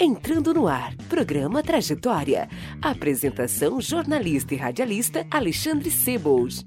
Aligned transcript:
Entrando 0.00 0.52
no 0.52 0.66
ar, 0.66 0.94
programa 1.08 1.62
Trajetória. 1.62 2.48
Apresentação 2.82 3.80
jornalista 3.80 4.54
e 4.54 4.56
radialista 4.56 5.26
Alexandre 5.30 5.90
Sebols. 5.90 6.64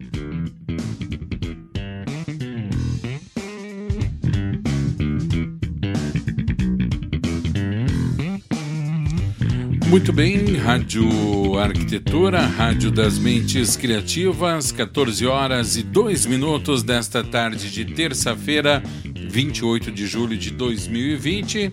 Muito 9.88 10.12
bem, 10.12 10.55
Rádio 10.55 11.57
Arquitetura, 11.57 12.41
Rádio 12.41 12.91
das 12.91 13.18
Mentes 13.18 13.76
Criativas, 13.77 14.71
14 14.71 15.26
horas 15.26 15.77
e 15.77 15.84
2 15.84 16.26
minutos 16.26 16.84
desta 16.84 17.23
tarde 17.23 17.71
de 17.71 17.85
terça-feira, 17.85 18.84
28 19.30 19.91
de 19.91 20.05
julho 20.05 20.38
de 20.38 20.52
2020. 20.52 21.71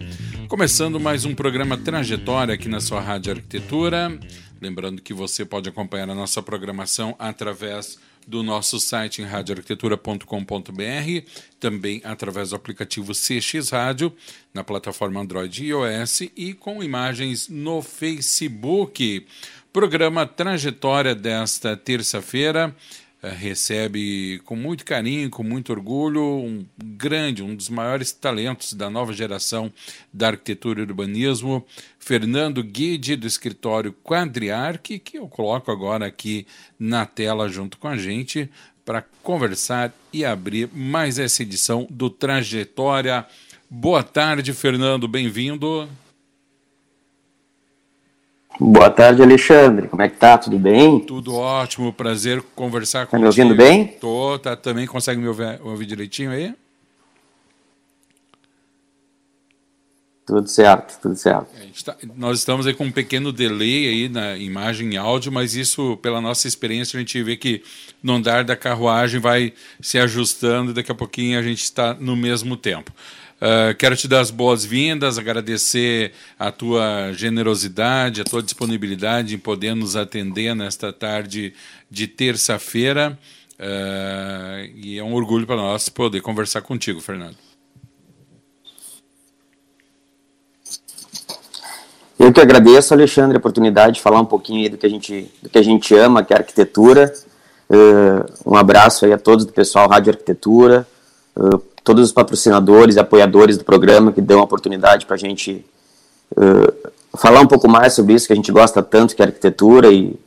Começando 0.49 1.01
mais 1.01 1.25
um 1.25 1.35
programa 1.35 1.77
Trajetória 1.77 2.55
aqui 2.55 2.69
na 2.69 2.81
sua 2.81 3.01
Rádio 3.01 3.33
Arquitetura. 3.33 4.19
Lembrando 4.61 5.01
que 5.01 5.15
você 5.15 5.45
pode 5.45 5.69
acompanhar 5.69 6.09
a 6.11 6.15
nossa 6.15 6.43
programação 6.43 7.17
através 7.19 7.99
do 8.27 8.43
nosso 8.43 8.79
site 8.79 9.23
em 9.23 9.25
radioarquitetura.com.br, 9.25 11.29
também 11.59 12.01
através 12.05 12.51
do 12.51 12.57
aplicativo 12.57 13.13
CX 13.13 13.71
Rádio, 13.71 14.13
na 14.53 14.63
plataforma 14.63 15.21
Android 15.21 15.65
e 15.65 15.69
iOS 15.69 16.23
e 16.37 16.53
com 16.53 16.83
imagens 16.83 17.49
no 17.49 17.83
Facebook. 17.83 19.27
Programa 19.73 20.27
Trajetória 20.27 21.15
desta 21.15 21.77
terça-feira 21.77 22.75
recebe 23.31 24.41
com 24.45 24.55
muito 24.55 24.85
carinho, 24.85 25.31
com 25.31 25.43
muito 25.43 25.73
orgulho, 25.73 26.23
um 26.23 26.67
grande, 26.83 27.43
um 27.43 27.55
dos 27.55 27.69
maiores 27.69 28.13
talentos 28.13 28.75
da 28.75 28.91
nova 28.91 29.13
geração 29.13 29.73
da 30.13 30.29
arquitetura 30.29 30.81
e 30.81 30.83
urbanismo, 30.85 31.65
Fernando 31.99 32.63
Guide, 32.63 33.17
do 33.17 33.27
escritório 33.27 33.95
Quadriarque, 34.05 34.99
que 34.99 35.19
eu 35.19 35.29
coloco 35.29 35.71
agora 35.71 36.07
aqui 36.07 36.47
na 36.79 37.07
tela 37.07 37.49
junto 37.49 37.79
com 37.79 37.89
a 37.89 37.97
gente 37.97 38.51
para 38.85 39.03
conversar 39.23 39.93
e 40.13 40.25
abrir 40.25 40.69
mais 40.73 41.19
essa 41.19 41.43
edição 41.43 41.87
do 41.91 42.11
Trajetória. 42.11 43.27
Boa 43.71 44.03
tarde, 44.03 44.53
Fernando, 44.53 45.09
bem-vindo. 45.09 45.89
Boa 48.61 48.89
tarde, 48.89 49.21
Alexandre. 49.21 49.89
Como 49.89 50.01
é 50.01 50.09
que 50.09 50.17
tá? 50.17 50.39
Tudo 50.39 50.59
bem? 50.59 51.01
Tudo 51.01 51.35
ótimo, 51.35 51.93
prazer 51.93 52.41
conversar 52.55 53.07
com 53.07 53.13
Tá 53.13 53.19
me 53.19 53.27
ouvindo 53.27 53.55
bem? 53.55 53.87
Tô, 54.01 54.39
tá, 54.39 54.55
também 54.55 54.87
consegue 54.87 55.21
me 55.21 55.27
ouvir, 55.27 55.61
ouvir 55.63 55.87
direitinho 55.87 56.31
aí? 56.31 56.55
Tudo 60.25 60.49
certo, 60.49 60.99
tudo 61.03 61.17
certo. 61.17 61.49
Tá, 61.85 61.97
nós 62.17 62.39
estamos 62.39 62.67
aí 62.67 62.73
com 62.73 62.85
um 62.85 62.93
pequeno 62.93 63.33
delay 63.33 63.89
aí 63.89 64.09
na 64.09 64.39
imagem 64.39 64.95
e 64.95 64.97
áudio, 64.97 65.31
mas 65.31 65.55
isso, 65.55 65.99
pela 65.99 66.21
nossa 66.21 66.47
experiência, 66.47 66.97
a 66.97 67.01
gente 67.01 67.23
vê 67.23 67.37
que 67.37 67.63
no 68.03 68.15
andar 68.15 68.45
da 68.45 68.57
carruagem 68.57 69.21
vai 69.21 69.53
se 69.81 69.99
ajustando 69.99 70.71
e 70.71 70.75
daqui 70.75 70.93
a 70.93 70.95
pouquinho 70.95 71.39
a 71.39 71.43
gente 71.43 71.63
está 71.63 71.93
no 71.93 72.17
mesmo 72.17 72.57
tempo. 72.57 72.91
Uh, 73.41 73.75
quero 73.77 73.97
te 73.97 74.09
dar 74.09 74.21
as 74.21 74.31
boas-vindas, 74.31 75.19
agradecer 75.19 76.13
a 76.39 76.51
tua 76.51 77.13
generosidade, 77.13 78.21
a 78.21 78.25
tua 78.25 78.43
disponibilidade 78.43 79.35
em 79.35 79.39
poder 79.39 79.75
nos 79.75 79.97
atender 79.97 80.55
nesta 80.55 80.93
tarde 80.93 81.53
de 81.91 82.07
terça-feira. 82.07 83.19
Uh, 83.59 84.71
e 84.75 84.99
é 84.99 85.05
um 85.05 85.15
orgulho 85.15 85.47
para 85.47 85.57
nós 85.57 85.89
poder 85.89 86.21
conversar 86.21 86.63
contigo, 86.63 87.01
Fernando. 87.01 87.37
Eu 92.19 92.33
que 92.33 92.41
agradeço, 92.41 92.95
Alexandre, 92.95 93.37
a 93.37 93.39
oportunidade 93.39 93.97
de 93.97 94.01
falar 94.01 94.21
um 94.21 94.25
pouquinho 94.25 94.71
do 94.71 94.79
que 94.79 94.87
a 94.87 94.89
gente, 94.89 95.31
do 95.43 95.49
que 95.49 95.59
a 95.59 95.63
gente 95.63 95.95
ama, 95.95 96.25
que 96.25 96.33
é 96.33 96.37
a 96.37 96.41
arquitetura. 96.41 97.13
Uh, 97.69 98.51
um 98.53 98.57
abraço 98.57 99.05
aí 99.05 99.13
a 99.13 99.19
todos 99.19 99.45
do 99.45 99.53
pessoal 99.53 99.89
Rádio 99.89 100.13
Arquitetura, 100.13 100.87
uh, 101.37 101.63
todos 101.85 102.07
os 102.07 102.13
patrocinadores 102.13 102.97
e 102.97 102.99
apoiadores 102.99 103.59
do 103.59 103.65
programa 103.65 104.11
que 104.11 104.21
dão 104.21 104.41
a 104.41 104.45
oportunidade 104.45 105.05
para 105.07 105.15
a 105.15 105.19
gente 105.19 105.65
uh, 106.33 106.91
falar 107.17 107.41
um 107.41 107.47
pouco 107.47 107.69
mais 107.69 107.93
sobre 107.93 108.15
isso 108.15 108.27
que 108.27 108.33
a 108.33 108.37
gente 108.37 108.51
gosta 108.51 108.83
tanto, 108.83 109.15
que 109.15 109.23
é 109.23 109.27
a 109.27 109.29
arquitetura 109.29 109.93
e, 109.93 110.19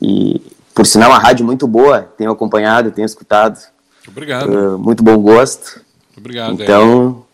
e 0.00 0.40
por 0.74 0.86
sinal, 0.86 1.10
uma 1.10 1.18
rádio 1.18 1.44
muito 1.44 1.66
boa, 1.66 2.02
tenho 2.16 2.30
acompanhado, 2.30 2.92
tenho 2.92 3.06
escutado. 3.06 3.58
Obrigado. 4.06 4.78
muito 4.78 5.02
bom 5.02 5.18
gosto. 5.18 5.80
Obrigado. 6.16 6.52
Então, 6.52 7.24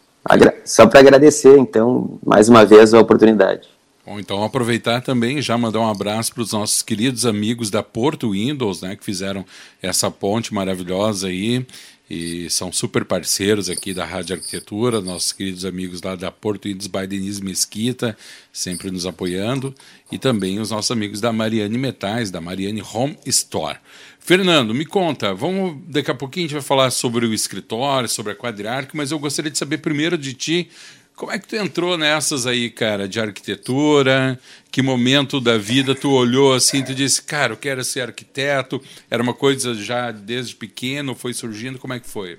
só 0.65 0.87
para 0.87 1.01
agradecer, 1.01 1.59
então, 1.59 2.19
mais 2.25 2.49
uma 2.49 2.65
vez 2.65 2.95
a 2.95 3.01
oportunidade. 3.01 3.69
Bom, 4.07 4.19
então 4.19 4.45
aproveitar 4.45 5.01
também 5.01 5.41
já 5.41 5.57
mandar 5.57 5.81
um 5.81 5.89
abraço 5.89 6.33
para 6.35 6.43
os 6.43 6.53
nossos 6.53 6.83
queridos 6.83 7.25
amigos 7.25 7.71
da 7.71 7.83
Porto 7.83 8.33
Windows, 8.33 8.83
né, 8.83 8.97
que 8.97 9.05
fizeram 9.05 9.45
essa 9.83 10.11
ponte 10.11 10.53
maravilhosa 10.53 11.29
aí 11.29 11.67
e 12.09 12.51
são 12.51 12.71
super 12.71 13.05
parceiros 13.05 13.71
aqui 13.71 13.95
da 13.95 14.05
Rádio 14.05 14.37
Arquitetura, 14.37 15.01
nossos 15.01 15.33
queridos 15.33 15.65
amigos 15.65 16.03
lá 16.03 16.15
da 16.15 16.31
Porto 16.31 16.69
Windows 16.69 16.87
by 16.87 17.07
Mesquita, 17.43 18.17
sempre 18.53 18.91
nos 18.91 19.07
apoiando, 19.07 19.75
e 20.13 20.19
também 20.19 20.61
os 20.61 20.71
nossos 20.71 20.91
amigos 20.91 21.21
da 21.21 21.33
Mariane 21.33 21.79
Metais, 21.79 22.31
da 22.31 22.41
Mariane 22.41 22.83
Home 22.83 23.17
Store. 23.27 23.79
Fernando, 24.21 24.75
me 24.75 24.85
conta, 24.85 25.35
vamos 25.35 25.79
daqui 25.87 26.11
a 26.11 26.15
pouquinho 26.15 26.47
a 26.47 26.49
gente 26.49 26.59
vai 26.59 26.63
falar 26.63 26.91
sobre 26.91 27.27
o 27.27 27.33
escritório, 27.33 28.09
sobre 28.09 28.33
a 28.33 28.37
Quadriarque, 28.37 28.97
mas 28.97 29.11
eu 29.11 29.19
gostaria 29.19 29.51
de 29.51 29.59
saber 29.59 29.79
primeiro 29.79 30.19
de 30.19 30.35
ti 30.35 30.71
como 31.17 31.31
é 31.31 31.39
que 31.39 31.47
tu 31.47 31.57
entrou 31.57 31.97
nessas 31.97 32.47
aí, 32.47 32.69
cara, 32.69 33.09
de 33.09 33.21
arquitetura? 33.21 34.39
Que 34.71 34.83
momento 34.83 35.41
da 35.41 35.57
vida 35.57 35.95
tu 35.95 36.11
olhou 36.11 36.53
assim, 36.53 36.83
tu 36.83 36.95
disse, 36.95 37.23
cara, 37.23 37.53
eu 37.53 37.57
quero 37.57 37.85
ser 37.85 38.01
arquiteto? 38.01 38.81
Era 39.09 39.23
uma 39.23 39.35
coisa 39.35 39.75
já 39.75 40.11
desde 40.11 40.57
pequeno, 40.57 41.15
foi 41.15 41.33
surgindo, 41.33 41.79
como 41.79 41.95
é 41.95 42.01
que 42.01 42.09
foi? 42.09 42.39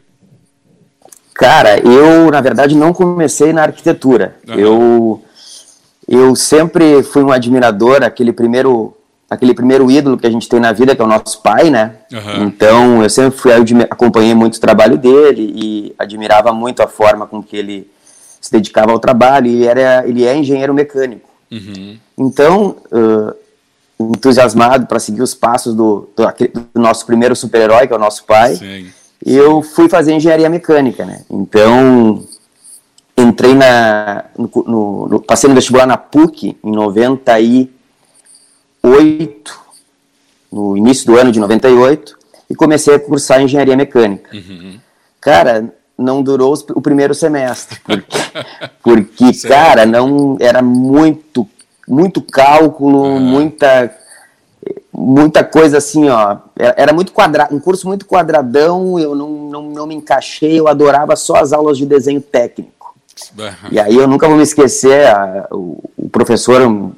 Cara, 1.33 1.79
eu 1.79 2.29
na 2.29 2.41
verdade 2.41 2.75
não 2.75 2.93
comecei 2.93 3.53
na 3.53 3.63
arquitetura. 3.63 4.37
Uhum. 4.47 4.55
Eu 4.55 5.25
eu 6.07 6.35
sempre 6.35 7.01
fui 7.01 7.23
um 7.23 7.31
admirador, 7.31 8.03
aquele 8.03 8.31
primeiro 8.31 8.95
aquele 9.29 9.53
primeiro 9.53 9.89
ídolo 9.89 10.17
que 10.17 10.27
a 10.27 10.29
gente 10.29 10.47
tem 10.47 10.59
na 10.59 10.71
vida, 10.71 10.95
que 10.95 11.01
é 11.01 11.05
o 11.05 11.07
nosso 11.07 11.41
pai, 11.41 11.69
né? 11.69 11.95
Uhum. 12.11 12.43
Então 12.45 13.03
eu 13.03 13.09
sempre 13.09 13.37
fui 13.37 13.51
acompanhei 13.89 14.33
muito 14.33 14.55
o 14.55 14.61
trabalho 14.61 14.97
dele 14.97 15.51
e 15.55 15.95
admirava 15.97 16.53
muito 16.53 16.83
a 16.83 16.87
forma 16.87 17.25
com 17.25 17.41
que 17.41 17.55
ele 17.55 17.89
se 18.45 18.51
dedicava 18.51 18.91
ao 18.91 18.99
trabalho 18.99 19.47
e 19.47 19.65
era, 19.65 20.07
ele 20.07 20.23
é 20.23 20.37
engenheiro 20.37 20.71
mecânico. 20.71 21.27
Uhum. 21.51 21.97
Então, 22.15 22.75
uh, 22.91 23.33
entusiasmado 23.99 24.85
para 24.85 24.99
seguir 24.99 25.23
os 25.23 25.33
passos 25.33 25.73
do, 25.73 26.07
do, 26.15 26.23
do 26.75 26.79
nosso 26.79 27.07
primeiro 27.07 27.35
super-herói, 27.35 27.87
que 27.87 27.93
é 27.93 27.95
o 27.95 27.99
nosso 27.99 28.23
pai, 28.25 28.55
Sim. 28.55 28.85
eu 29.25 29.63
fui 29.63 29.89
fazer 29.89 30.13
engenharia 30.13 30.47
mecânica, 30.47 31.03
né? 31.05 31.23
Então, 31.27 32.23
entrei 33.17 33.55
na, 33.55 34.25
no, 34.37 34.51
no, 34.67 35.07
no, 35.07 35.19
passei 35.19 35.49
no 35.49 35.55
vestibular 35.55 35.87
na 35.87 35.97
PUC 35.97 36.55
em 36.63 36.71
98, 36.71 39.59
no 40.51 40.77
início 40.77 41.07
do 41.07 41.17
ano 41.17 41.31
de 41.31 41.39
98, 41.39 42.15
e 42.47 42.53
comecei 42.53 42.93
a 42.93 42.99
cursar 42.99 43.41
engenharia 43.41 43.75
mecânica. 43.75 44.29
Uhum. 44.35 44.79
Cara, 45.19 45.73
não 45.97 46.21
durou 46.21 46.53
o 46.75 46.81
primeiro 46.81 47.13
semestre, 47.13 47.79
porque, 47.85 48.17
porque 48.83 49.47
cara, 49.47 49.85
não 49.85 50.37
era 50.39 50.61
muito, 50.61 51.47
muito 51.87 52.21
cálculo, 52.21 53.03
uhum. 53.03 53.19
muita, 53.19 53.95
muita 54.93 55.43
coisa 55.43 55.77
assim, 55.77 56.09
ó, 56.09 56.37
era 56.55 56.91
muito 56.91 57.11
quadrado, 57.11 57.55
um 57.55 57.59
curso 57.59 57.87
muito 57.87 58.05
quadradão, 58.05 58.99
eu 58.99 59.15
não, 59.15 59.29
não, 59.29 59.63
não 59.69 59.87
me 59.87 59.95
encaixei, 59.95 60.59
eu 60.59 60.67
adorava 60.67 61.15
só 61.15 61.37
as 61.37 61.53
aulas 61.53 61.77
de 61.77 61.85
desenho 61.85 62.21
técnico. 62.21 62.75
E 63.71 63.79
aí 63.79 63.95
eu 63.95 64.07
nunca 64.07 64.27
vou 64.27 64.35
me 64.35 64.43
esquecer, 64.43 65.07
a, 65.07 65.47
o, 65.51 65.81
o, 65.97 66.09
professor, 66.09 66.61
o 66.61 66.93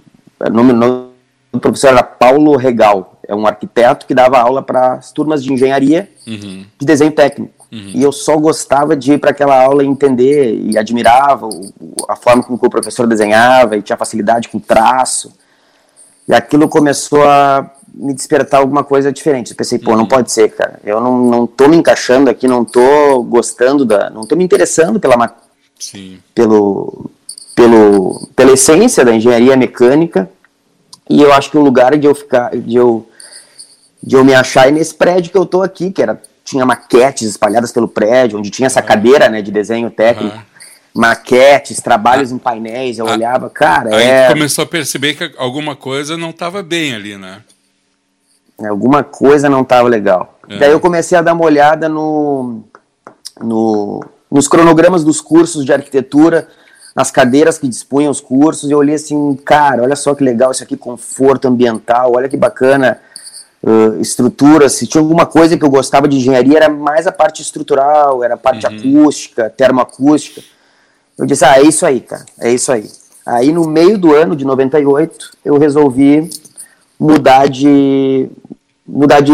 nome, 0.51 0.73
nome 0.73 1.07
do 1.51 1.59
professor 1.59 1.89
era 1.89 2.03
Paulo 2.03 2.55
Regal, 2.55 3.19
é 3.27 3.35
um 3.35 3.45
arquiteto 3.45 4.07
que 4.07 4.15
dava 4.15 4.39
aula 4.39 4.63
para 4.63 4.93
as 4.93 5.11
turmas 5.11 5.43
de 5.43 5.53
engenharia 5.53 6.09
uhum. 6.25 6.65
de 6.79 6.85
desenho 6.85 7.11
técnico. 7.11 7.56
Uhum. 7.71 7.91
E 7.93 8.01
eu 8.01 8.11
só 8.11 8.37
gostava 8.37 8.95
de 8.95 9.13
ir 9.13 9.19
para 9.19 9.31
aquela 9.31 9.61
aula 9.61 9.83
e 9.83 9.87
entender, 9.87 10.55
e 10.55 10.77
admirava 10.77 11.47
o, 11.47 11.73
a 12.07 12.15
forma 12.15 12.43
como 12.43 12.57
o 12.61 12.69
professor 12.69 13.05
desenhava, 13.07 13.75
e 13.75 13.81
tinha 13.81 13.97
facilidade 13.97 14.47
com 14.49 14.59
traço. 14.59 15.33
E 16.27 16.33
aquilo 16.33 16.67
começou 16.67 17.23
a 17.23 17.71
me 17.93 18.13
despertar 18.13 18.59
alguma 18.59 18.83
coisa 18.83 19.11
diferente. 19.11 19.51
Eu 19.51 19.57
pensei, 19.57 19.79
pô, 19.79 19.91
não 19.91 20.01
uhum. 20.01 20.07
pode 20.07 20.31
ser, 20.31 20.49
cara. 20.49 20.79
Eu 20.83 21.01
não, 21.01 21.17
não 21.19 21.47
tô 21.47 21.67
me 21.67 21.77
encaixando 21.77 22.29
aqui, 22.29 22.47
não 22.47 22.63
tô 22.63 23.23
gostando 23.23 23.83
da. 23.83 24.09
não 24.09 24.25
tô 24.25 24.35
me 24.35 24.43
interessando 24.43 24.99
pela. 24.99 25.35
Sim. 25.79 26.19
Pelo, 26.33 27.09
pelo, 27.55 28.27
pela 28.35 28.51
essência 28.51 29.03
da 29.03 29.13
engenharia 29.13 29.57
mecânica. 29.57 30.29
E 31.09 31.21
eu 31.21 31.33
acho 31.33 31.49
que 31.49 31.57
o 31.57 31.61
lugar 31.61 31.97
de 31.97 32.05
eu 32.05 32.13
ficar. 32.13 32.55
de 32.55 32.75
eu, 32.75 33.07
de 34.03 34.15
eu 34.15 34.23
me 34.23 34.33
achar 34.33 34.67
é 34.67 34.71
nesse 34.71 34.93
prédio 34.93 35.31
que 35.31 35.37
eu 35.37 35.45
tô 35.45 35.61
aqui, 35.61 35.91
que 35.91 36.01
era. 36.01 36.21
Tinha 36.47 36.65
maquetes 36.65 37.27
espalhadas 37.27 37.73
pelo 37.73 37.89
prédio, 37.89 38.39
onde 38.39 38.49
tinha 38.49 38.67
essa 38.67 38.81
cadeira 38.81 39.27
né, 39.27 39.41
de 39.41 39.51
desenho 39.51 39.91
técnico. 39.91 40.35
Uhum 40.35 40.57
maquetes, 40.97 41.79
trabalhos 41.79 42.31
ah, 42.31 42.35
em 42.35 42.37
painéis, 42.39 42.97
eu 42.97 43.07
ah, 43.07 43.11
olhava, 43.11 43.51
cara. 43.51 43.95
Aí 43.95 44.07
é... 44.07 44.27
começou 44.29 44.63
a 44.63 44.67
perceber 44.67 45.13
que 45.13 45.31
alguma 45.37 45.75
coisa 45.75 46.17
não 46.17 46.31
estava 46.31 46.63
bem 46.63 46.95
ali, 46.95 47.15
né? 47.15 47.43
Alguma 48.67 49.03
coisa 49.03 49.47
não 49.47 49.61
estava 49.61 49.87
legal. 49.87 50.39
É. 50.49 50.57
Daí 50.57 50.71
eu 50.71 50.79
comecei 50.79 51.15
a 51.15 51.21
dar 51.21 51.33
uma 51.33 51.45
olhada 51.45 51.87
no, 51.87 52.63
no, 53.39 54.03
nos 54.31 54.47
cronogramas 54.47 55.03
dos 55.03 55.21
cursos 55.21 55.63
de 55.63 55.71
arquitetura, 55.71 56.47
nas 56.95 57.11
cadeiras 57.11 57.59
que 57.59 57.67
dispunham 57.67 58.09
os 58.09 58.19
cursos, 58.19 58.67
e 58.67 58.73
eu 58.73 58.79
olhei 58.79 58.95
assim, 58.95 59.35
cara, 59.45 59.83
olha 59.83 59.95
só 59.95 60.15
que 60.15 60.23
legal 60.23 60.49
isso 60.49 60.63
aqui, 60.63 60.75
conforto 60.75 61.47
ambiental, 61.47 62.13
olha 62.15 62.27
que 62.27 62.35
bacana, 62.35 62.99
uh, 63.67 63.99
estrutura, 64.01 64.69
se 64.69 64.87
tinha 64.87 65.01
alguma 65.01 65.25
coisa 65.25 65.57
que 65.57 65.65
eu 65.65 65.69
gostava 65.69 66.07
de 66.07 66.15
engenharia, 66.15 66.57
era 66.57 66.69
mais 66.69 67.05
a 67.05 67.11
parte 67.11 67.41
estrutural, 67.41 68.23
era 68.23 68.35
a 68.35 68.37
parte 68.37 68.65
uhum. 68.65 69.01
acústica, 69.01 69.49
termoacústica. 69.49 70.41
Eu 71.17 71.25
disse, 71.25 71.43
ah, 71.43 71.59
é 71.59 71.63
isso 71.63 71.85
aí, 71.85 71.99
cara, 71.99 72.25
é 72.39 72.51
isso 72.51 72.71
aí. 72.71 72.89
Aí 73.25 73.51
no 73.51 73.67
meio 73.67 73.97
do 73.97 74.15
ano 74.15 74.35
de 74.35 74.45
98, 74.45 75.31
eu 75.43 75.57
resolvi 75.57 76.29
mudar 76.97 77.47
de 77.47 78.29
mudar 78.87 79.19
de 79.19 79.33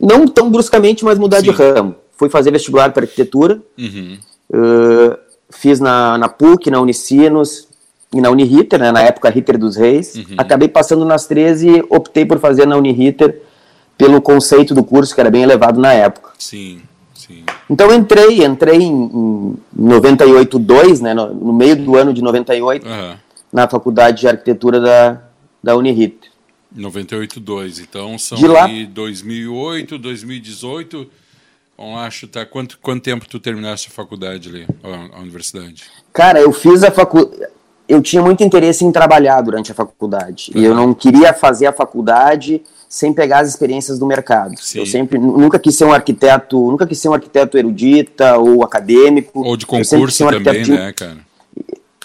não 0.00 0.28
tão 0.28 0.50
bruscamente, 0.50 1.02
mas 1.02 1.18
mudar 1.18 1.38
Sim. 1.38 1.44
de 1.44 1.50
ramo. 1.50 1.94
Fui 2.12 2.28
fazer 2.28 2.50
vestibular 2.50 2.92
para 2.92 3.04
arquitetura, 3.04 3.62
uhum. 3.78 4.18
uh, 4.52 5.16
fiz 5.48 5.80
na, 5.80 6.18
na 6.18 6.28
PUC, 6.28 6.70
na 6.70 6.78
Unicinos 6.78 7.69
e 8.12 8.20
na 8.20 8.30
Uniriter, 8.30 8.80
né, 8.80 8.90
na 8.90 9.02
época 9.02 9.30
Ritter 9.30 9.56
dos 9.56 9.76
Reis. 9.76 10.14
Uhum. 10.16 10.34
Acabei 10.36 10.68
passando 10.68 11.04
nas 11.04 11.26
três 11.26 11.62
e 11.62 11.84
optei 11.88 12.26
por 12.26 12.38
fazer 12.40 12.66
na 12.66 12.76
Uniriter 12.76 13.40
pelo 13.96 14.20
conceito 14.20 14.74
do 14.74 14.82
curso 14.82 15.14
que 15.14 15.20
era 15.20 15.30
bem 15.30 15.42
elevado 15.42 15.80
na 15.80 15.92
época. 15.92 16.30
Sim. 16.38 16.82
Sim. 17.14 17.44
Então 17.68 17.92
entrei, 17.94 18.44
entrei 18.44 18.78
em, 18.78 18.92
em 18.92 19.58
98-2, 19.78 21.00
né, 21.00 21.14
no, 21.14 21.32
no, 21.32 21.52
meio 21.52 21.76
do 21.76 21.96
ano 21.96 22.12
de 22.12 22.22
98, 22.22 22.86
uhum. 22.86 23.16
na 23.52 23.68
faculdade 23.68 24.22
de 24.22 24.28
arquitetura 24.28 24.80
da, 24.80 25.22
da 25.62 25.76
Uniriter. 25.76 26.30
98-2, 26.76 27.80
então 27.80 28.18
são 28.18 28.38
de 28.38 28.46
lá... 28.46 28.66
2008, 28.66 29.98
2018. 29.98 31.06
Vamos 31.76 31.94
lá 31.94 32.10
chutar. 32.10 32.46
Quanto, 32.46 32.78
quanto 32.78 33.02
tempo 33.02 33.26
tu 33.28 33.38
terminaste 33.38 33.88
a 33.88 33.90
faculdade 33.92 34.48
ali, 34.48 34.66
a, 34.82 35.18
a 35.18 35.20
universidade? 35.20 35.84
Cara, 36.12 36.40
eu 36.40 36.52
fiz 36.52 36.82
a 36.82 36.90
faculdade. 36.90 37.50
Eu 37.90 38.00
tinha 38.00 38.22
muito 38.22 38.42
interesse 38.44 38.84
em 38.84 38.92
trabalhar 38.92 39.40
durante 39.40 39.72
a 39.72 39.74
faculdade. 39.74 40.52
Uhum. 40.54 40.60
E 40.60 40.64
eu 40.64 40.74
não 40.74 40.94
queria 40.94 41.32
fazer 41.32 41.66
a 41.66 41.72
faculdade 41.72 42.62
sem 42.88 43.12
pegar 43.12 43.40
as 43.40 43.48
experiências 43.48 43.98
do 43.98 44.06
mercado. 44.06 44.54
Sim. 44.60 44.80
Eu 44.80 44.86
sempre 44.86 45.18
nunca 45.18 45.58
quis 45.58 45.76
ser 45.76 45.84
um 45.84 45.92
arquiteto, 45.92 46.70
nunca 46.70 46.86
quis 46.86 46.98
ser 46.98 47.08
um 47.08 47.14
arquiteto 47.14 47.56
erudita 47.56 48.36
ou 48.36 48.64
acadêmico. 48.64 49.44
Ou 49.44 49.56
de 49.56 49.66
concurso 49.66 50.26
um 50.26 50.30
também, 50.30 50.62
de... 50.62 50.72
né, 50.72 50.92
cara? 50.92 51.18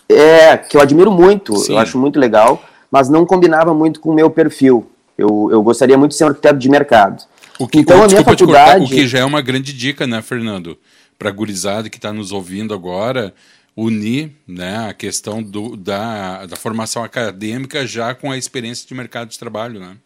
É, 0.08 0.58
que 0.58 0.78
eu 0.78 0.82
admiro 0.82 1.12
muito, 1.12 1.56
Sim. 1.56 1.74
eu 1.74 1.80
acho 1.80 1.98
muito 1.98 2.20
legal 2.20 2.62
mas 2.96 3.10
não 3.10 3.26
combinava 3.26 3.74
muito 3.74 4.00
com 4.00 4.10
o 4.10 4.14
meu 4.14 4.30
perfil. 4.30 4.90
Eu, 5.18 5.50
eu 5.52 5.62
gostaria 5.62 5.98
muito 5.98 6.12
de 6.12 6.18
ser 6.18 6.24
um 6.24 6.30
arquiteto 6.30 6.58
de 6.58 6.70
mercado. 6.70 7.24
O 7.60 7.68
que, 7.68 7.80
então, 7.80 8.02
a 8.02 8.08
minha 8.08 8.24
faculdade... 8.24 8.80
Cortar, 8.80 8.82
o 8.82 8.88
que 8.88 9.06
já 9.06 9.20
é 9.20 9.26
uma 9.26 9.42
grande 9.42 9.74
dica, 9.74 10.08
né, 10.08 10.22
Fernando? 10.22 10.78
Para 11.20 11.28
a 11.28 11.32
gurizada 11.34 11.90
que 11.90 11.98
está 11.98 12.14
nos 12.14 12.32
ouvindo 12.32 12.74
agora, 12.74 13.34
unir 13.76 14.32
né, 14.48 14.88
a 14.88 14.94
questão 14.94 15.44
do, 15.44 15.76
da, 15.76 16.46
da 16.46 16.56
formação 16.56 17.04
acadêmica 17.04 17.86
já 17.86 18.16
com 18.16 18.32
a 18.32 18.38
experiência 18.38 18.88
de 18.88 18.94
mercado 18.94 19.30
de 19.30 19.38
trabalho, 19.38 19.80
né? 19.80 19.98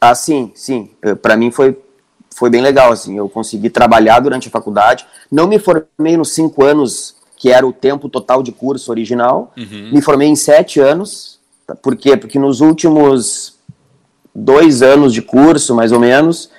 Ah, 0.00 0.14
sim, 0.14 0.52
sim. 0.54 0.90
Eh, 1.02 1.14
Para 1.14 1.36
mim 1.36 1.50
foi, 1.50 1.76
foi 2.34 2.50
bem 2.50 2.60
legal, 2.60 2.92
assim. 2.92 3.16
Eu 3.16 3.28
consegui 3.28 3.70
trabalhar 3.70 4.20
durante 4.20 4.48
a 4.48 4.50
faculdade. 4.50 5.06
Não 5.30 5.48
me 5.48 5.58
formei 5.58 6.16
nos 6.16 6.34
cinco 6.34 6.64
anos 6.64 7.16
que 7.36 7.50
era 7.50 7.66
o 7.66 7.72
tempo 7.72 8.08
total 8.08 8.42
de 8.42 8.52
curso 8.52 8.90
original. 8.90 9.52
Uhum. 9.56 9.90
Me 9.92 10.02
formei 10.02 10.28
em 10.28 10.36
sete 10.36 10.80
anos. 10.80 11.38
Por 11.82 11.96
quê? 11.96 12.16
Porque 12.16 12.38
nos 12.38 12.60
últimos 12.60 13.56
dois 14.34 14.82
anos 14.82 15.12
de 15.12 15.22
curso, 15.22 15.74
mais 15.74 15.90
ou 15.90 15.98
menos, 15.98 16.50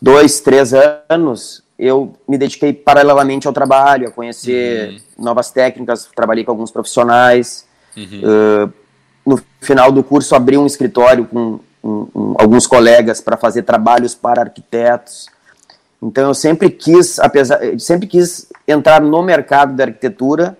dois, 0.00 0.40
três 0.40 0.72
anos, 1.08 1.62
eu 1.78 2.14
me 2.26 2.38
dediquei 2.38 2.72
paralelamente 2.72 3.46
ao 3.46 3.52
trabalho, 3.52 4.08
a 4.08 4.10
conhecer 4.10 4.90
uhum. 4.90 5.24
novas 5.24 5.50
técnicas, 5.50 6.08
trabalhei 6.14 6.44
com 6.44 6.50
alguns 6.50 6.70
profissionais. 6.70 7.66
Uhum. 7.96 8.22
Uh, 8.22 8.72
no 9.24 9.40
final 9.60 9.90
do 9.90 10.02
curso, 10.02 10.34
abri 10.34 10.56
um 10.56 10.66
escritório 10.66 11.26
com 11.26 11.60
um, 11.82 12.08
um, 12.14 12.34
alguns 12.38 12.66
colegas 12.66 13.20
para 13.20 13.36
fazer 13.36 13.62
trabalhos 13.62 14.14
para 14.14 14.42
arquitetos. 14.42 15.26
Então 16.02 16.28
eu 16.28 16.34
sempre 16.34 16.70
quis, 16.70 17.18
apesar, 17.18 17.58
sempre 17.78 18.06
quis 18.06 18.46
entrar 18.66 19.00
no 19.00 19.22
mercado 19.22 19.74
da 19.74 19.84
arquitetura 19.84 20.56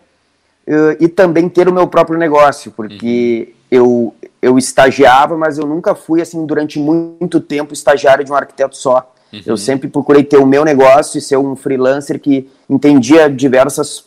uh, 0.67 0.97
e 0.99 1.09
também 1.09 1.49
ter 1.49 1.69
o 1.69 1.73
meu 1.73 1.87
próprio 1.87 2.19
negócio, 2.19 2.73
porque 2.73 3.55
uhum. 3.71 3.79
eu 3.79 4.15
eu 4.43 4.59
estagiava, 4.59 5.37
mas 5.37 5.59
eu 5.59 5.67
nunca 5.67 5.95
fui 5.95 6.21
assim 6.21 6.45
durante 6.47 6.79
muito 6.79 7.41
tempo 7.41 7.73
estagiário 7.73 8.25
de 8.25 8.31
um 8.31 8.35
arquiteto 8.35 8.77
só. 8.77 9.13
Uhum. 9.37 9.43
Eu 9.47 9.57
sempre 9.57 9.89
procurei 9.89 10.25
ter 10.25 10.39
o 10.39 10.47
meu 10.47 10.65
negócio 10.65 11.19
e 11.19 11.21
ser 11.21 11.37
um 11.37 11.55
freelancer 11.55 12.21
que 12.21 12.49
entendia 12.69 13.29
diversas 13.29 14.05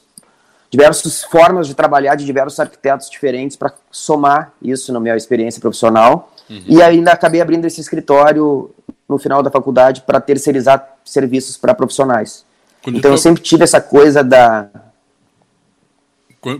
diversas 0.72 1.24
formas 1.24 1.68
de 1.68 1.74
trabalhar 1.74 2.14
de 2.14 2.24
diversos 2.24 2.60
arquitetos 2.60 3.10
diferentes 3.10 3.58
para 3.58 3.74
somar 3.92 4.54
isso 4.62 4.94
na 4.94 5.00
minha 5.00 5.18
experiência 5.18 5.60
profissional. 5.60 6.32
Uhum. 6.48 6.64
E 6.68 6.82
ainda 6.82 7.12
acabei 7.12 7.42
abrindo 7.42 7.66
esse 7.66 7.82
escritório 7.82 8.70
no 9.08 9.18
final 9.18 9.42
da 9.42 9.50
faculdade 9.50 10.02
para 10.02 10.22
terceirizar 10.22 10.98
serviços 11.04 11.58
para 11.58 11.74
profissionais. 11.74 12.46
Quando 12.84 12.98
então 12.98 13.10
tu... 13.10 13.16
eu 13.16 13.18
sempre 13.18 13.42
tive 13.42 13.64
essa 13.64 13.82
coisa 13.82 14.24
da 14.24 14.70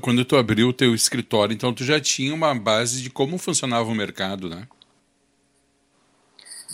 quando 0.02 0.26
tu 0.26 0.36
abriu 0.36 0.68
o 0.68 0.74
teu 0.74 0.94
escritório, 0.94 1.54
então 1.54 1.74
tu 1.74 1.86
já 1.86 2.02
tinha 2.02 2.34
uma 2.34 2.54
base 2.54 3.02
de 3.02 3.10
como 3.10 3.38
funcionava 3.38 3.90
o 3.90 3.96
mercado, 3.96 4.50
né? 4.50 4.64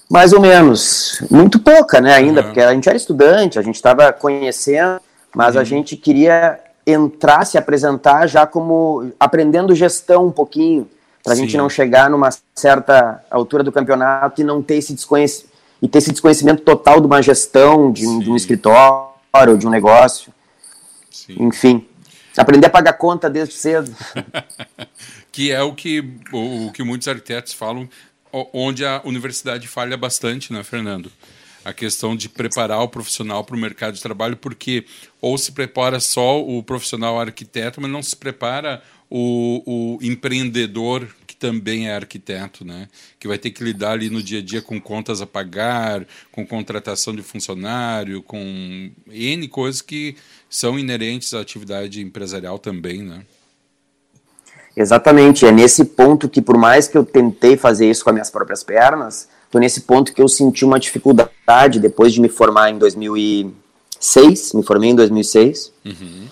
Mais 0.10 0.34
ou 0.34 0.40
menos. 0.40 1.22
Muito 1.30 1.60
pouca, 1.60 2.00
né, 2.00 2.14
ainda, 2.14 2.42
uhum. 2.42 2.48
porque 2.48 2.62
a 2.62 2.74
gente 2.74 2.88
era 2.88 2.98
estudante, 2.98 3.58
a 3.58 3.62
gente 3.62 3.76
estava 3.76 4.12
conhecendo, 4.14 5.00
mas 5.36 5.56
uhum. 5.56 5.62
a 5.62 5.64
gente 5.64 5.96
queria 5.98 6.60
entrar, 6.86 7.46
se 7.46 7.58
apresentar 7.58 8.28
já 8.28 8.46
como 8.46 9.12
aprendendo 9.20 9.74
gestão 9.74 10.28
um 10.28 10.32
pouquinho, 10.32 10.88
para 11.24 11.34
a 11.34 11.36
gente 11.36 11.58
não 11.58 11.68
chegar 11.68 12.08
numa 12.10 12.30
certa 12.54 13.24
altura 13.32 13.64
do 13.64 13.72
campeonato 13.72 14.42
e 14.42 14.44
não 14.44 14.62
ter 14.62 14.76
esse 14.76 14.94
desconhecimento 14.94 15.56
e 15.82 15.88
ter 15.88 16.00
esse 16.00 16.12
desconhecimento 16.12 16.64
total 16.64 17.00
de 17.00 17.08
uma 17.08 17.22
gestão, 17.22 17.92
de, 17.92 18.02
de 18.20 18.30
um 18.30 18.36
escritório, 18.36 19.58
de 19.58 19.68
um 19.68 19.70
negócio. 19.70 20.34
Sim. 21.12 21.36
Enfim, 21.40 21.88
aprender 22.38 22.68
a 22.68 22.70
pagar 22.70 22.94
conta 22.94 23.30
desde 23.30 23.54
cedo. 23.56 23.96
que 25.32 25.52
é 25.52 25.62
o 25.62 25.74
que, 25.74 26.18
o, 26.32 26.68
o 26.68 26.72
que 26.72 26.84
muitos 26.84 27.08
arquitetos 27.08 27.54
falam, 27.54 27.90
onde 28.54 28.86
a 28.86 29.02
universidade 29.04 29.68
falha 29.68 29.98
bastante, 29.98 30.52
né, 30.52 30.64
Fernando? 30.64 31.12
a 31.66 31.74
questão 31.74 32.16
de 32.16 32.30
preparar 32.30 32.80
o 32.84 32.88
profissional 32.88 33.44
para 33.44 33.56
o 33.56 33.60
mercado 33.60 33.96
de 33.96 34.02
trabalho, 34.02 34.38
porque 34.38 34.86
ou 35.20 35.36
se 35.36 35.52
prepara 35.52 36.00
só 36.00 36.40
o 36.40 36.62
profissional 36.62 37.20
arquiteto, 37.20 37.82
mas 37.82 37.90
não 37.90 38.04
se 38.04 38.16
prepara 38.16 38.84
o, 39.10 39.64
o 39.66 40.00
empreendedor 40.04 41.08
que 41.26 41.36
também 41.36 41.88
é 41.88 41.96
arquiteto, 41.96 42.64
né? 42.64 42.88
Que 43.20 43.28
vai 43.28 43.40
ter 43.40 43.50
que 43.50 43.64
lidar 43.64 43.94
ali 43.94 44.12
no 44.12 44.22
dia 44.22 44.40
a 44.40 44.42
dia 44.44 44.62
com 44.62 44.80
contas 44.80 45.22
a 45.22 45.26
pagar, 45.26 46.06
com 46.32 46.46
contratação 46.46 47.16
de 47.16 47.24
funcionário, 47.24 48.22
com 48.22 48.92
N 49.08 49.48
coisas 49.48 49.82
que 49.82 50.16
são 50.48 50.78
inerentes 50.78 51.34
à 51.34 51.42
atividade 51.42 52.00
empresarial 52.00 52.60
também, 52.60 53.02
né? 53.02 53.26
Exatamente, 54.76 55.46
é 55.46 55.52
nesse 55.52 55.86
ponto 55.86 56.28
que 56.28 56.42
por 56.42 56.58
mais 56.58 56.88
que 56.88 56.98
eu 56.98 57.06
tentei 57.06 57.56
fazer 57.56 57.90
isso 57.90 58.04
com 58.04 58.10
as 58.10 58.14
minhas 58.14 58.30
próprias 58.30 58.62
pernas, 58.62 59.28
foi 59.50 59.62
nesse 59.62 59.82
ponto 59.82 60.14
que 60.14 60.22
eu 60.22 60.28
senti 60.28 60.66
uma 60.66 60.78
dificuldade 60.78 61.80
depois 61.80 62.14
de 62.14 62.20
me 62.20 62.28
formar 62.28 62.72
em 62.72 62.78
2006, 62.78 64.54
me 64.54 64.64
formei 64.64 64.90
em 64.90 64.96
2006, 64.96 65.72
uhum. 65.86 66.28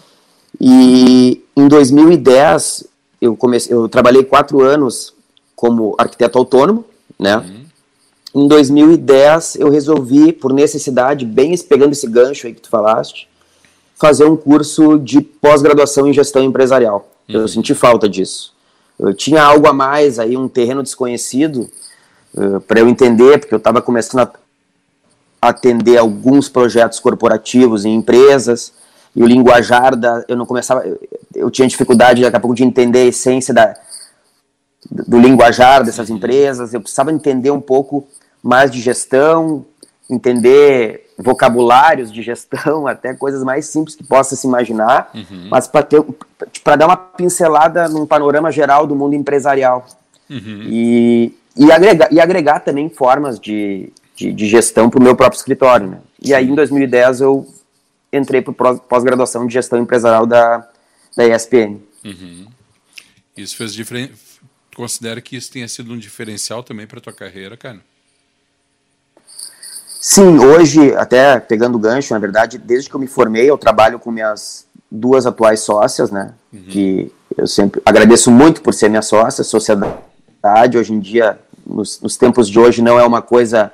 e 0.60 1.42
em 1.56 1.68
2010 1.70 2.86
eu 3.22 3.36
comecei, 3.38 3.74
eu 3.74 3.88
trabalhei 3.88 4.26
quatro 4.26 4.62
anos 4.62 5.14
como 5.56 5.96
arquiteto 5.98 6.38
autônomo, 6.38 6.84
né? 7.18 7.38
Uhum. 7.38 7.64
Em 8.44 8.48
2010 8.50 9.56
eu 9.56 9.70
resolvi, 9.70 10.34
por 10.34 10.52
necessidade, 10.52 11.26
bem 11.26 11.58
pegando 11.58 11.94
esse 11.94 12.08
gancho 12.08 12.48
aí 12.48 12.54
que 12.54 12.60
tu 12.62 12.70
falaste, 12.70 13.30
fazer 13.96 14.26
um 14.26 14.36
curso 14.36 15.00
de 15.00 15.22
pós-graduação 15.22 16.06
em 16.08 16.12
gestão 16.12 16.44
empresarial. 16.44 17.13
Uhum. 17.30 17.42
Eu 17.42 17.48
senti 17.48 17.74
falta 17.74 18.08
disso. 18.08 18.54
eu 19.00 19.14
tinha 19.14 19.42
algo 19.42 19.68
a 19.68 19.74
mais 19.74 20.20
aí, 20.20 20.38
um 20.38 20.48
terreno 20.48 20.84
desconhecido 20.84 21.70
uh, 22.36 22.60
para 22.62 22.80
eu 22.80 22.88
entender, 22.88 23.40
porque 23.40 23.54
eu 23.54 23.58
estava 23.58 23.82
começando 23.82 24.22
a 24.22 24.32
atender 25.50 25.98
alguns 25.98 26.48
projetos 26.48 27.00
corporativos 27.00 27.86
em 27.86 27.96
empresas 27.96 28.74
e 29.16 29.22
o 29.22 29.28
linguajar 29.28 29.96
da 29.96 30.24
eu 30.28 30.36
não 30.36 30.46
começava 30.46 30.86
eu, 30.88 31.00
eu 31.36 31.52
tinha 31.52 31.68
dificuldade 31.68 32.22
daqui 32.22 32.36
a 32.36 32.40
pouco 32.40 32.56
de 32.56 32.64
entender 32.64 33.00
a 33.00 33.06
essência 33.06 33.54
da 33.54 33.76
do 34.90 35.20
linguajar 35.20 35.84
dessas 35.84 36.10
empresas 36.10 36.74
eu 36.74 36.82
precisava 36.82 37.12
entender 37.12 37.52
um 37.52 37.62
pouco 37.62 38.08
mais 38.42 38.72
de 38.72 38.80
gestão 38.80 39.66
entender 40.10 41.03
vocabulários 41.18 42.12
de 42.12 42.22
gestão 42.22 42.86
até 42.88 43.14
coisas 43.14 43.44
mais 43.44 43.66
simples 43.68 43.96
que 43.96 44.04
possa 44.04 44.36
se 44.36 44.48
imaginar 44.48 45.12
uhum. 45.14 45.48
mas 45.50 45.68
para 45.68 46.76
dar 46.76 46.86
uma 46.86 46.98
pincelada 46.98 47.88
num 47.88 48.06
panorama 48.06 48.52
geral 48.52 48.88
do 48.88 48.96
mundo 48.96 49.14
empresarial 49.14 49.86
uhum. 50.30 50.64
e 50.66 51.34
e 51.56 51.72
agregar, 51.72 52.12
e 52.12 52.20
agregar 52.20 52.60
também 52.60 52.90
formas 52.90 53.40
de, 53.40 53.92
de, 54.16 54.34
de 54.34 54.48
gestão 54.48 54.90
para 54.90 55.00
o 55.00 55.04
meu 55.04 55.16
próprio 55.16 55.38
escritório. 55.38 55.88
Né? 55.88 56.02
E 56.22 56.34
aí, 56.34 56.50
em 56.50 56.56
2010, 56.56 57.22
eu 57.22 57.48
entrei 58.12 58.42
para 58.42 58.76
pós-graduação 58.76 59.46
de 59.46 59.54
gestão 59.54 59.80
empresarial 59.80 60.26
da, 60.26 60.68
da 61.16 61.28
ESPN. 61.28 61.80
Uhum. 62.04 62.48
Isso 63.38 63.56
fez 63.56 63.74
diferença. 63.74 64.14
Considera 64.76 65.22
que 65.22 65.36
isso 65.36 65.52
tenha 65.52 65.68
sido 65.68 65.94
um 65.94 65.98
diferencial 65.98 66.64
também 66.64 66.88
para 66.88 67.00
tua 67.00 67.14
carreira, 67.14 67.56
cara? 67.56 67.80
Sim, 70.06 70.38
hoje, 70.38 70.94
até 70.98 71.40
pegando 71.40 71.76
o 71.76 71.80
gancho, 71.80 72.14
na 72.14 72.20
verdade, 72.20 72.58
desde 72.58 72.90
que 72.90 72.96
eu 72.96 73.00
me 73.00 73.08
formei, 73.08 73.50
eu 73.50 73.58
trabalho 73.58 73.98
com 73.98 74.12
minhas 74.12 74.66
duas 74.92 75.26
atuais 75.26 75.62
sócias, 75.62 76.12
né? 76.12 76.34
Uhum. 76.52 76.62
Que 76.64 77.12
eu 77.38 77.48
sempre 77.48 77.82
agradeço 77.86 78.30
muito 78.30 78.62
por 78.62 78.74
ser 78.74 78.90
minha 78.90 79.02
sócia, 79.02 79.46
sociedade. 79.46 80.78
Hoje 80.78 80.92
em 80.92 81.00
dia, 81.00 81.40
nos, 81.66 82.02
nos 82.02 82.18
tempos 82.18 82.50
de 82.50 82.60
hoje, 82.60 82.82
não 82.82 83.00
é 83.00 83.06
uma 83.06 83.22
coisa 83.22 83.72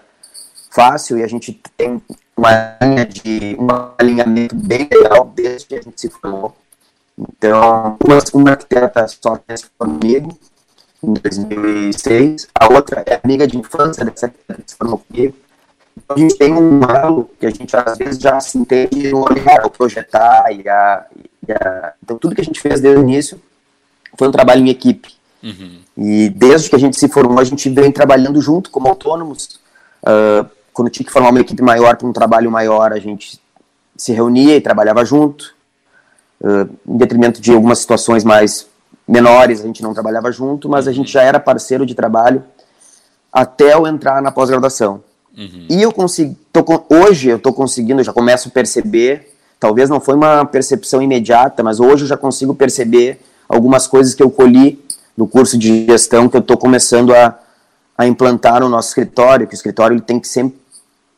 fácil 0.70 1.18
e 1.18 1.24
a 1.24 1.28
gente 1.28 1.60
tem 1.76 2.00
uma 2.38 2.78
linha 2.80 3.08
de 3.08 3.58
um 3.60 3.68
alinhamento 3.98 4.54
bem 4.54 4.88
legal 4.88 5.34
desde 5.36 5.66
que 5.66 5.76
a 5.78 5.82
gente 5.82 6.00
se 6.00 6.10
formou. 6.10 6.56
Então, 7.18 7.98
uma, 8.06 8.20
uma 8.36 8.52
arquiteta 8.52 9.08
só 9.08 9.36
conhece 9.36 9.66
comigo 9.76 10.38
em 11.02 11.12
2006, 11.12 12.50
a 12.54 12.72
outra 12.72 13.04
é 13.08 13.20
amiga 13.24 13.48
de 13.48 13.58
infância 13.58 14.06
dessa 14.06 14.28
arquiteta 14.28 14.62
que 14.62 14.70
se 14.70 14.78
formou 14.78 15.00
comigo. 15.00 15.36
Então, 16.04 16.16
a 16.16 16.20
gente 16.20 16.38
tem 16.38 16.54
um 16.54 16.82
elo 16.84 17.30
que 17.40 17.46
a 17.46 17.50
gente 17.50 17.76
às 17.76 17.98
vezes 17.98 18.20
já 18.20 18.40
se 18.40 18.58
entende 18.58 19.12
no 19.12 19.26
olhar, 19.26 19.66
o 19.66 19.70
projetar 19.70 20.52
e 20.52 20.68
a, 20.68 21.06
e 21.48 21.52
a, 21.52 21.94
Então, 22.04 22.18
tudo 22.18 22.34
que 22.34 22.42
a 22.42 22.44
gente 22.44 22.60
fez 22.60 22.80
desde 22.80 23.00
o 23.00 23.04
início 23.04 23.40
foi 24.18 24.28
um 24.28 24.32
trabalho 24.32 24.66
em 24.66 24.70
equipe. 24.70 25.14
Uhum. 25.44 25.80
E 25.98 26.30
desde 26.30 26.70
que 26.70 26.76
a 26.76 26.80
gente 26.80 26.98
se 26.98 27.08
formou, 27.08 27.40
a 27.40 27.44
gente 27.44 27.70
vem 27.70 27.92
trabalhando 27.92 28.42
junto 28.42 28.70
como 28.70 28.88
autônomos. 28.88 29.60
Uh, 30.02 30.50
quando 30.74 30.90
tinha 30.90 31.06
que 31.06 31.12
formar 31.12 31.30
uma 31.30 31.42
equipe 31.42 31.62
maior 31.62 31.98
para 31.98 32.08
um 32.08 32.14
trabalho 32.14 32.50
maior, 32.50 32.94
a 32.94 33.00
gente 33.00 33.40
se 33.96 34.14
reunia 34.14 34.56
e 34.56 34.62
trabalhava 34.62 35.04
junto. 35.04 35.54
Uh, 36.42 36.70
em 36.88 36.98
detrimento 36.98 37.42
de 37.42 37.54
algumas 37.54 37.80
situações 37.80 38.24
mais 38.24 38.68
menores, 39.06 39.62
a 39.62 39.66
gente 39.66 39.84
não 39.84 39.94
trabalhava 39.94 40.32
junto, 40.32 40.70
mas 40.70 40.88
a 40.88 40.92
gente 40.92 41.12
já 41.12 41.22
era 41.22 41.40
parceiro 41.40 41.86
de 41.86 41.96
trabalho 41.96 42.44
até 43.32 43.74
eu 43.74 43.86
entrar 43.86 44.22
na 44.22 44.32
pós-graduação. 44.32 45.04
Uhum. 45.38 45.68
E 45.70 45.82
eu 45.82 45.92
consigo, 45.92 46.36
hoje 46.90 47.30
eu 47.30 47.38
estou 47.38 47.54
conseguindo, 47.54 48.04
já 48.04 48.12
começo 48.12 48.50
a 48.50 48.52
perceber, 48.52 49.34
talvez 49.60 49.90
não 49.90 50.00
foi 50.00 50.16
uma 50.16 50.46
percepção 50.46 51.02
imediata, 51.02 51.64
mas 51.64 51.80
hoje 51.80 52.04
eu 52.04 52.08
já 52.08 52.18
consigo 52.18 52.54
perceber 52.54 53.20
algumas 53.48 53.88
coisas 53.88 54.14
que 54.14 54.22
eu 54.24 54.30
colhi 54.30 54.84
no 55.18 55.28
curso 55.28 55.58
de 55.58 55.86
gestão 55.86 56.30
que 56.30 56.38
eu 56.38 56.42
estou 56.42 56.58
começando 56.58 57.14
a, 57.14 57.38
a 57.98 58.08
implantar 58.08 58.62
no 58.62 58.70
nosso 58.70 58.90
escritório, 58.90 59.48
que 59.48 59.54
o 59.54 59.56
escritório 59.56 59.96
ele 59.96 60.02
tem 60.02 60.20
que 60.20 60.28
sempre 60.28 60.58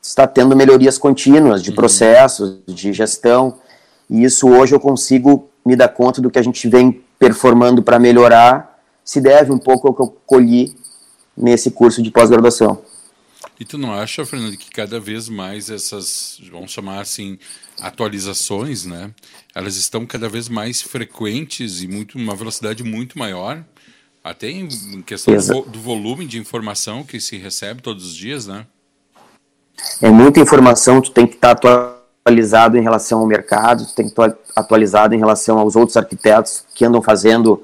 está 0.01 0.25
tendo 0.25 0.55
melhorias 0.55 0.97
contínuas 0.97 1.61
de 1.61 1.69
uhum. 1.69 1.75
processos, 1.75 2.57
de 2.65 2.91
gestão, 2.91 3.55
e 4.09 4.23
isso 4.23 4.49
hoje 4.49 4.73
eu 4.73 4.79
consigo 4.79 5.47
me 5.63 5.75
dar 5.75 5.89
conta 5.89 6.19
do 6.19 6.31
que 6.31 6.39
a 6.39 6.41
gente 6.41 6.67
vem 6.67 7.01
performando 7.19 7.83
para 7.83 7.99
melhorar, 7.99 8.79
se 9.05 9.21
deve 9.21 9.51
um 9.51 9.59
pouco 9.59 9.87
ao 9.87 9.93
que 9.93 10.01
eu 10.01 10.17
colhi 10.25 10.75
nesse 11.37 11.69
curso 11.69 12.01
de 12.01 12.09
pós-graduação. 12.09 12.79
E 13.59 13.65
tu 13.65 13.77
não 13.77 13.93
acha, 13.93 14.25
Fernando, 14.25 14.57
que 14.57 14.71
cada 14.71 14.99
vez 14.99 15.29
mais 15.29 15.69
essas, 15.69 16.41
vamos 16.51 16.71
chamar 16.71 17.01
assim, 17.01 17.37
atualizações, 17.79 18.85
né? 18.85 19.13
Elas 19.53 19.75
estão 19.75 20.05
cada 20.05 20.27
vez 20.27 20.49
mais 20.49 20.81
frequentes 20.81 21.81
e 21.83 21.87
muito 21.87 22.17
uma 22.17 22.35
velocidade 22.35 22.83
muito 22.83 23.19
maior, 23.19 23.63
até 24.23 24.49
em 24.49 24.67
questão 25.03 25.35
do, 25.35 25.61
do 25.69 25.79
volume 25.79 26.25
de 26.25 26.39
informação 26.39 27.03
que 27.03 27.19
se 27.19 27.37
recebe 27.37 27.81
todos 27.81 28.05
os 28.05 28.15
dias, 28.15 28.47
né? 28.47 28.65
é 30.01 30.09
muita 30.09 30.39
informação, 30.39 31.01
tu 31.01 31.11
tem 31.11 31.27
que 31.27 31.35
estar 31.35 31.55
tá 31.55 31.95
atualizado 32.23 32.77
em 32.77 32.81
relação 32.81 33.19
ao 33.19 33.25
mercado, 33.25 33.85
tu 33.85 33.95
tem 33.95 34.05
que 34.05 34.11
estar 34.11 34.35
atualizado 34.55 35.15
em 35.15 35.17
relação 35.17 35.57
aos 35.57 35.75
outros 35.75 35.97
arquitetos 35.97 36.63
que 36.75 36.85
andam 36.85 37.01
fazendo 37.01 37.63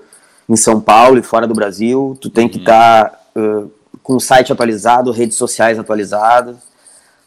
em 0.49 0.55
São 0.55 0.79
Paulo 0.79 1.17
e 1.17 1.23
fora 1.23 1.45
do 1.45 1.53
Brasil, 1.53 2.17
tu 2.21 2.29
tem 2.29 2.47
que 2.47 2.59
estar 2.59 3.09
tá, 3.09 3.19
uh, 3.39 3.71
com 4.07 4.15
o 4.15 4.21
site 4.21 4.53
atualizado, 4.53 5.11
redes 5.11 5.35
sociais 5.35 5.77
atualizadas, 5.77 6.55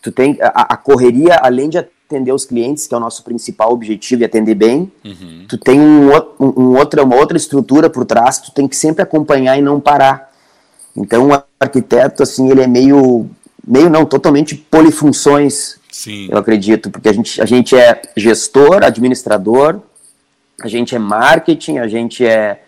tu 0.01 0.11
tem 0.11 0.39
a, 0.41 0.73
a, 0.73 0.77
correria, 0.79 1.35
além 1.35 1.69
de 1.69 1.77
atender 1.77 2.33
os 2.33 2.47
clientes, 2.47 2.87
que 2.87 2.95
é 2.95 2.97
o 2.97 3.01
nosso 3.01 3.23
principal 3.23 3.71
objetivo, 3.71 4.23
e 4.23 4.25
atender 4.25 4.55
bem, 4.55 4.91
uhum. 5.05 5.45
tu 5.47 5.59
tem 5.59 5.79
um, 5.79 6.09
um, 6.41 6.53
um 6.57 6.79
outra, 6.79 7.05
uma 7.05 7.17
outra 7.17 7.37
estrutura 7.37 7.91
por 7.91 8.07
trás 8.07 8.39
tu 8.39 8.51
tem 8.51 8.67
que 8.67 8.75
sempre 8.75 9.03
acompanhar 9.03 9.59
e 9.59 9.61
não 9.61 9.79
parar. 9.79 10.33
Então, 10.97 11.29
o 11.29 11.43
arquiteto, 11.61 12.23
assim, 12.23 12.51
ele 12.51 12.63
é 12.63 12.67
meio 12.67 13.29
meio 13.67 13.91
não, 13.91 14.07
totalmente 14.07 14.55
polifunções, 14.55 15.77
Sim. 15.93 16.29
eu 16.31 16.39
acredito, 16.39 16.91
porque 16.91 17.11
a 17.11 17.13
gente, 17.13 17.43
a 17.43 17.45
gente 17.45 17.77
é 17.77 18.01
gestor, 18.17 18.83
administrador, 18.83 19.81
a 20.63 20.67
gente 20.67 20.95
é 20.95 20.99
marketing, 20.99 21.77
a 21.77 21.87
gente 21.87 22.25
é 22.25 22.63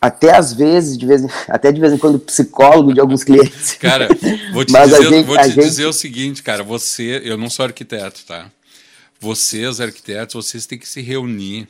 até 0.00 0.34
às 0.36 0.52
vezes, 0.52 0.96
de 0.96 1.06
vez, 1.06 1.22
até 1.48 1.70
de 1.70 1.80
vez 1.80 1.92
em 1.92 1.98
quando, 1.98 2.18
psicólogo 2.18 2.94
de 2.94 3.00
alguns 3.00 3.22
clientes. 3.22 3.74
Cara, 3.74 4.08
vou 4.52 4.64
te, 4.64 4.72
dizer, 4.72 5.08
gente, 5.08 5.26
vou 5.26 5.36
te 5.36 5.48
gente... 5.48 5.60
dizer 5.60 5.86
o 5.86 5.92
seguinte, 5.92 6.42
cara, 6.42 6.62
você, 6.62 7.20
eu 7.24 7.36
não 7.36 7.50
sou 7.50 7.64
arquiteto, 7.64 8.22
tá? 8.26 8.50
Vocês, 9.18 9.80
arquitetos, 9.80 10.34
vocês 10.34 10.64
têm 10.64 10.78
que 10.78 10.88
se 10.88 11.02
reunir 11.02 11.68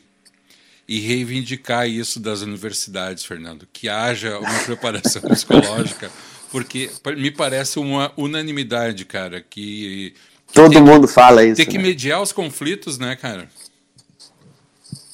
e 0.87 0.99
reivindicar 0.99 1.87
isso 1.87 2.19
das 2.19 2.41
universidades, 2.41 3.25
Fernando, 3.25 3.67
que 3.71 3.89
haja 3.89 4.39
uma 4.39 4.59
preparação 4.63 5.21
psicológica 5.21 6.09
porque 6.51 6.91
me 7.17 7.31
parece 7.31 7.79
uma 7.79 8.11
unanimidade, 8.17 9.05
cara, 9.05 9.41
que. 9.41 10.13
Todo 10.53 10.81
mundo 10.81 11.07
que, 11.07 11.13
fala 11.13 11.45
isso. 11.45 11.55
Tem 11.55 11.65
que 11.65 11.77
né? 11.77 11.85
mediar 11.85 12.21
os 12.21 12.33
conflitos, 12.33 12.97
né, 12.99 13.15
cara? 13.15 13.47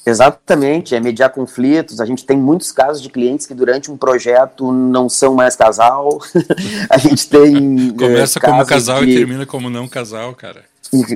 Exatamente, 0.08 0.94
é 0.94 1.00
mediar 1.00 1.30
conflitos. 1.30 2.00
A 2.00 2.06
gente 2.06 2.24
tem 2.24 2.36
muitos 2.36 2.72
casos 2.72 3.02
de 3.02 3.10
clientes 3.10 3.46
que 3.46 3.54
durante 3.54 3.90
um 3.90 3.96
projeto 3.96 4.72
não 4.72 5.08
são 5.08 5.34
mais 5.34 5.54
casal. 5.54 6.18
a 6.88 6.96
gente 6.98 7.28
tem. 7.28 7.90
Começa 7.94 8.38
é, 8.38 8.42
como 8.42 8.64
casal 8.64 9.04
e 9.04 9.14
termina 9.14 9.44
como 9.44 9.68
não 9.68 9.86
casal, 9.86 10.34
cara. 10.34 10.64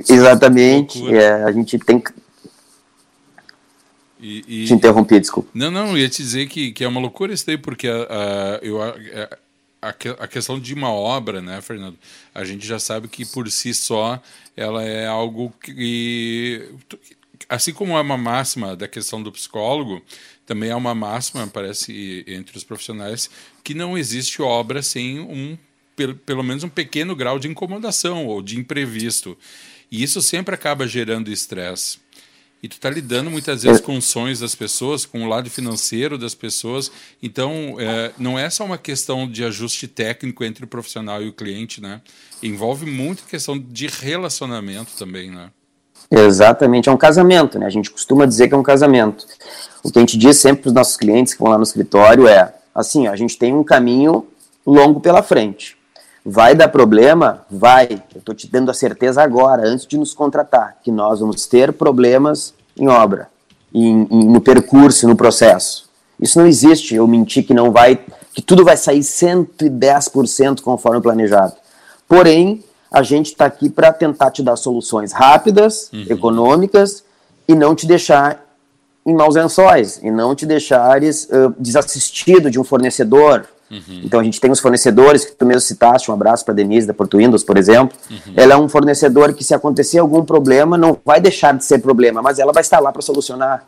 Exatamente. 0.07 1.13
É, 1.13 1.43
a 1.43 1.51
gente 1.51 1.79
tem 1.79 1.99
que. 1.99 2.13
E, 4.19 4.43
e... 4.47 4.65
Te 4.65 4.73
interrompi, 4.73 5.19
desculpa. 5.19 5.49
Não, 5.53 5.69
não, 5.69 5.97
ia 5.97 6.07
te 6.07 6.21
dizer 6.21 6.47
que, 6.47 6.71
que 6.71 6.83
é 6.83 6.87
uma 6.87 7.01
loucura 7.01 7.33
isso 7.33 7.45
daí, 7.45 7.57
porque 7.57 7.89
uh, 7.89 8.03
eu, 8.61 8.77
uh, 8.77 9.37
a, 9.81 10.27
questão 10.27 10.59
de 10.59 10.73
uma 10.73 10.89
obra, 10.89 11.41
né, 11.41 11.59
Fernando? 11.61 11.97
A 12.33 12.45
gente 12.45 12.65
já 12.65 12.79
sabe 12.79 13.07
que 13.07 13.25
por 13.25 13.49
si 13.51 13.73
só 13.73 14.21
ela 14.55 14.83
é 14.83 15.05
algo 15.07 15.51
que. 15.61 16.69
Assim 17.49 17.73
como 17.73 17.97
é 17.97 18.01
uma 18.01 18.17
máxima 18.17 18.75
da 18.75 18.87
questão 18.87 19.21
do 19.21 19.31
psicólogo, 19.31 20.01
também 20.45 20.69
é 20.69 20.75
uma 20.75 20.95
máxima, 20.95 21.47
parece, 21.47 22.23
entre 22.27 22.57
os 22.57 22.63
profissionais, 22.63 23.29
que 23.63 23.73
não 23.73 23.97
existe 23.97 24.41
obra 24.41 24.81
sem 24.81 25.19
um, 25.19 25.57
pelo, 26.25 26.43
menos 26.43 26.63
um 26.63 26.69
pequeno 26.69 27.15
grau 27.15 27.39
de 27.39 27.47
incomodação 27.47 28.25
ou 28.27 28.41
de 28.41 28.59
imprevisto. 28.59 29.37
E 29.91 30.01
isso 30.03 30.21
sempre 30.21 30.55
acaba 30.55 30.87
gerando 30.87 31.31
estresse. 31.31 31.99
E 32.61 32.67
tu 32.69 32.77
está 32.77 32.89
lidando 32.89 33.29
muitas 33.29 33.63
vezes 33.63 33.81
com 33.81 33.99
sonhos 33.99 34.39
das 34.39 34.55
pessoas, 34.55 35.05
com 35.05 35.25
o 35.25 35.27
lado 35.27 35.49
financeiro 35.49 36.17
das 36.17 36.33
pessoas. 36.33 36.89
Então, 37.21 37.75
é, 37.77 38.13
não 38.17 38.39
é 38.39 38.49
só 38.49 38.63
uma 38.63 38.77
questão 38.77 39.29
de 39.29 39.43
ajuste 39.43 39.85
técnico 39.85 40.45
entre 40.45 40.63
o 40.63 40.67
profissional 40.67 41.21
e 41.21 41.27
o 41.27 41.33
cliente, 41.33 41.81
né? 41.81 42.01
Envolve 42.41 42.85
muito 42.85 43.25
questão 43.25 43.59
de 43.59 43.87
relacionamento 43.87 44.93
também, 44.97 45.29
né? 45.29 45.51
Exatamente, 46.09 46.89
é 46.89 46.91
um 46.91 46.97
casamento, 46.97 47.57
né? 47.57 47.65
A 47.65 47.69
gente 47.69 47.89
costuma 47.89 48.25
dizer 48.25 48.47
que 48.47 48.53
é 48.53 48.57
um 48.57 48.63
casamento. 48.63 49.25
O 49.83 49.91
que 49.91 49.99
a 49.99 50.01
gente 50.01 50.17
diz 50.17 50.37
sempre 50.37 50.63
para 50.63 50.69
os 50.69 50.73
nossos 50.73 50.95
clientes 50.95 51.33
que 51.33 51.39
vão 51.41 51.51
lá 51.51 51.57
no 51.57 51.63
escritório 51.63 52.27
é 52.27 52.53
assim: 52.73 53.07
a 53.07 53.15
gente 53.15 53.37
tem 53.37 53.53
um 53.53 53.63
caminho 53.63 54.25
longo 54.65 54.99
pela 54.99 55.21
frente. 55.21 55.77
Vai 56.25 56.55
dar 56.55 56.69
problema? 56.69 57.45
Vai. 57.51 58.01
Eu 58.13 58.19
estou 58.19 58.33
te 58.33 58.49
dando 58.49 58.71
a 58.71 58.73
certeza 58.73 59.21
agora, 59.21 59.67
antes 59.67 59.85
de 59.85 59.97
nos 59.97 60.13
contratar, 60.13 60.77
que 60.81 60.89
nós 60.91 61.19
vamos 61.19 61.45
ter 61.45 61.73
problemas 61.73 62.53
em 62.77 62.87
obra, 62.87 63.27
em, 63.73 64.07
em, 64.09 64.25
no 64.25 64.39
percurso, 64.39 65.07
no 65.07 65.17
processo. 65.17 65.89
Isso 66.19 66.39
não 66.39 66.47
existe, 66.47 66.95
eu 66.95 67.05
mentir 67.05 67.45
que 67.45 67.53
não 67.53 67.71
vai, 67.71 67.99
que 68.33 68.41
tudo 68.41 68.63
vai 68.63 68.77
sair 68.77 69.01
110% 69.01 70.61
conforme 70.61 71.01
planejado. 71.01 71.53
Porém, 72.07 72.63
a 72.93 73.01
gente 73.01 73.31
está 73.31 73.45
aqui 73.45 73.71
para 73.71 73.91
tentar 73.91 74.29
te 74.29 74.43
dar 74.43 74.55
soluções 74.55 75.11
rápidas, 75.11 75.89
uhum. 75.91 76.05
econômicas 76.07 77.03
e 77.47 77.55
não 77.55 77.73
te 77.73 77.87
deixar 77.87 78.45
em 79.03 79.15
maus 79.15 79.33
lençóis 79.33 79.99
e 80.03 80.11
não 80.11 80.35
te 80.35 80.45
deixares 80.45 81.25
uh, 81.25 81.53
desassistido 81.57 82.51
de 82.51 82.59
um 82.59 82.63
fornecedor. 82.63 83.47
Uhum. 83.71 84.01
Então 84.03 84.19
a 84.19 84.23
gente 84.23 84.39
tem 84.39 84.51
os 84.51 84.59
fornecedores 84.59 85.25
que 85.25 85.31
tu 85.31 85.43
mesmo 85.43 85.61
citaste, 85.61 86.11
um 86.11 86.13
abraço 86.13 86.45
para 86.45 86.53
Denise 86.53 86.85
da 86.85 86.93
Porto 86.93 87.17
Windows, 87.17 87.43
por 87.43 87.57
exemplo. 87.57 87.97
Uhum. 88.11 88.33
Ela 88.35 88.53
é 88.53 88.57
um 88.57 88.69
fornecedor 88.69 89.33
que 89.33 89.43
se 89.43 89.55
acontecer 89.55 89.97
algum 89.97 90.23
problema 90.23 90.77
não 90.77 90.95
vai 91.03 91.19
deixar 91.19 91.57
de 91.57 91.65
ser 91.65 91.79
problema, 91.79 92.21
mas 92.21 92.37
ela 92.37 92.53
vai 92.53 92.61
estar 92.61 92.79
lá 92.79 92.91
para 92.91 93.01
solucionar. 93.01 93.67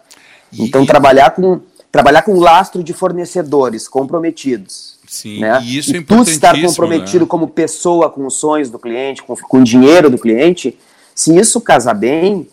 Então 0.54 0.86
trabalhar 0.86 1.32
com 1.32 1.60
trabalhar 1.92 2.22
com 2.22 2.38
lastro 2.38 2.84
de 2.84 2.94
fornecedores 2.94 3.88
comprometidos. 3.88 4.95
Sim, 5.16 5.40
né? 5.40 5.62
e 5.64 5.78
isso 5.78 5.96
e 5.96 6.00
é 6.00 6.02
tu 6.02 6.22
estar 6.24 6.60
comprometido 6.60 7.24
né? 7.24 7.30
como 7.30 7.48
pessoa 7.48 8.10
com 8.10 8.26
os 8.26 8.34
sonhos 8.34 8.70
do 8.70 8.78
cliente, 8.78 9.24
com, 9.24 9.34
com 9.36 9.60
o 9.60 9.64
dinheiro 9.64 10.10
do 10.10 10.18
cliente, 10.18 10.78
se 11.14 11.34
isso 11.38 11.62
casar 11.62 11.94
bem, 11.94 12.46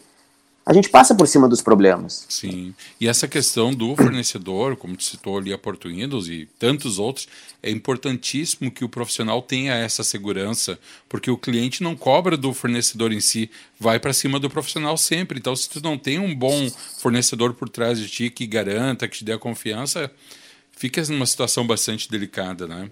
a 0.64 0.72
gente 0.72 0.88
passa 0.88 1.12
por 1.12 1.26
cima 1.26 1.48
dos 1.48 1.60
problemas. 1.60 2.24
Sim. 2.28 2.72
E 3.00 3.08
essa 3.08 3.26
questão 3.26 3.74
do 3.74 3.96
fornecedor, 3.96 4.76
como 4.76 4.96
tu 4.96 5.02
citou 5.02 5.36
ali 5.36 5.52
a 5.52 5.58
Porto 5.58 5.88
Windows 5.88 6.28
e 6.28 6.48
tantos 6.56 7.00
outros, 7.00 7.26
é 7.60 7.68
importantíssimo 7.68 8.70
que 8.70 8.84
o 8.84 8.88
profissional 8.88 9.42
tenha 9.42 9.74
essa 9.74 10.04
segurança, 10.04 10.78
porque 11.08 11.32
o 11.32 11.36
cliente 11.36 11.82
não 11.82 11.96
cobra 11.96 12.36
do 12.36 12.54
fornecedor 12.54 13.12
em 13.12 13.18
si, 13.18 13.50
vai 13.78 13.98
para 13.98 14.12
cima 14.12 14.38
do 14.38 14.48
profissional 14.48 14.96
sempre. 14.96 15.40
Então, 15.40 15.56
se 15.56 15.68
tu 15.68 15.82
não 15.82 15.98
tem 15.98 16.20
um 16.20 16.32
bom 16.32 16.70
fornecedor 16.98 17.54
por 17.54 17.68
trás 17.68 17.98
de 17.98 18.08
ti 18.08 18.30
que 18.30 18.46
garanta, 18.46 19.08
que 19.08 19.18
te 19.18 19.24
dê 19.24 19.32
a 19.32 19.38
confiança, 19.38 20.12
fica 20.76 21.02
numa 21.08 21.26
situação 21.26 21.66
bastante 21.66 22.10
delicada, 22.10 22.66
né? 22.66 22.90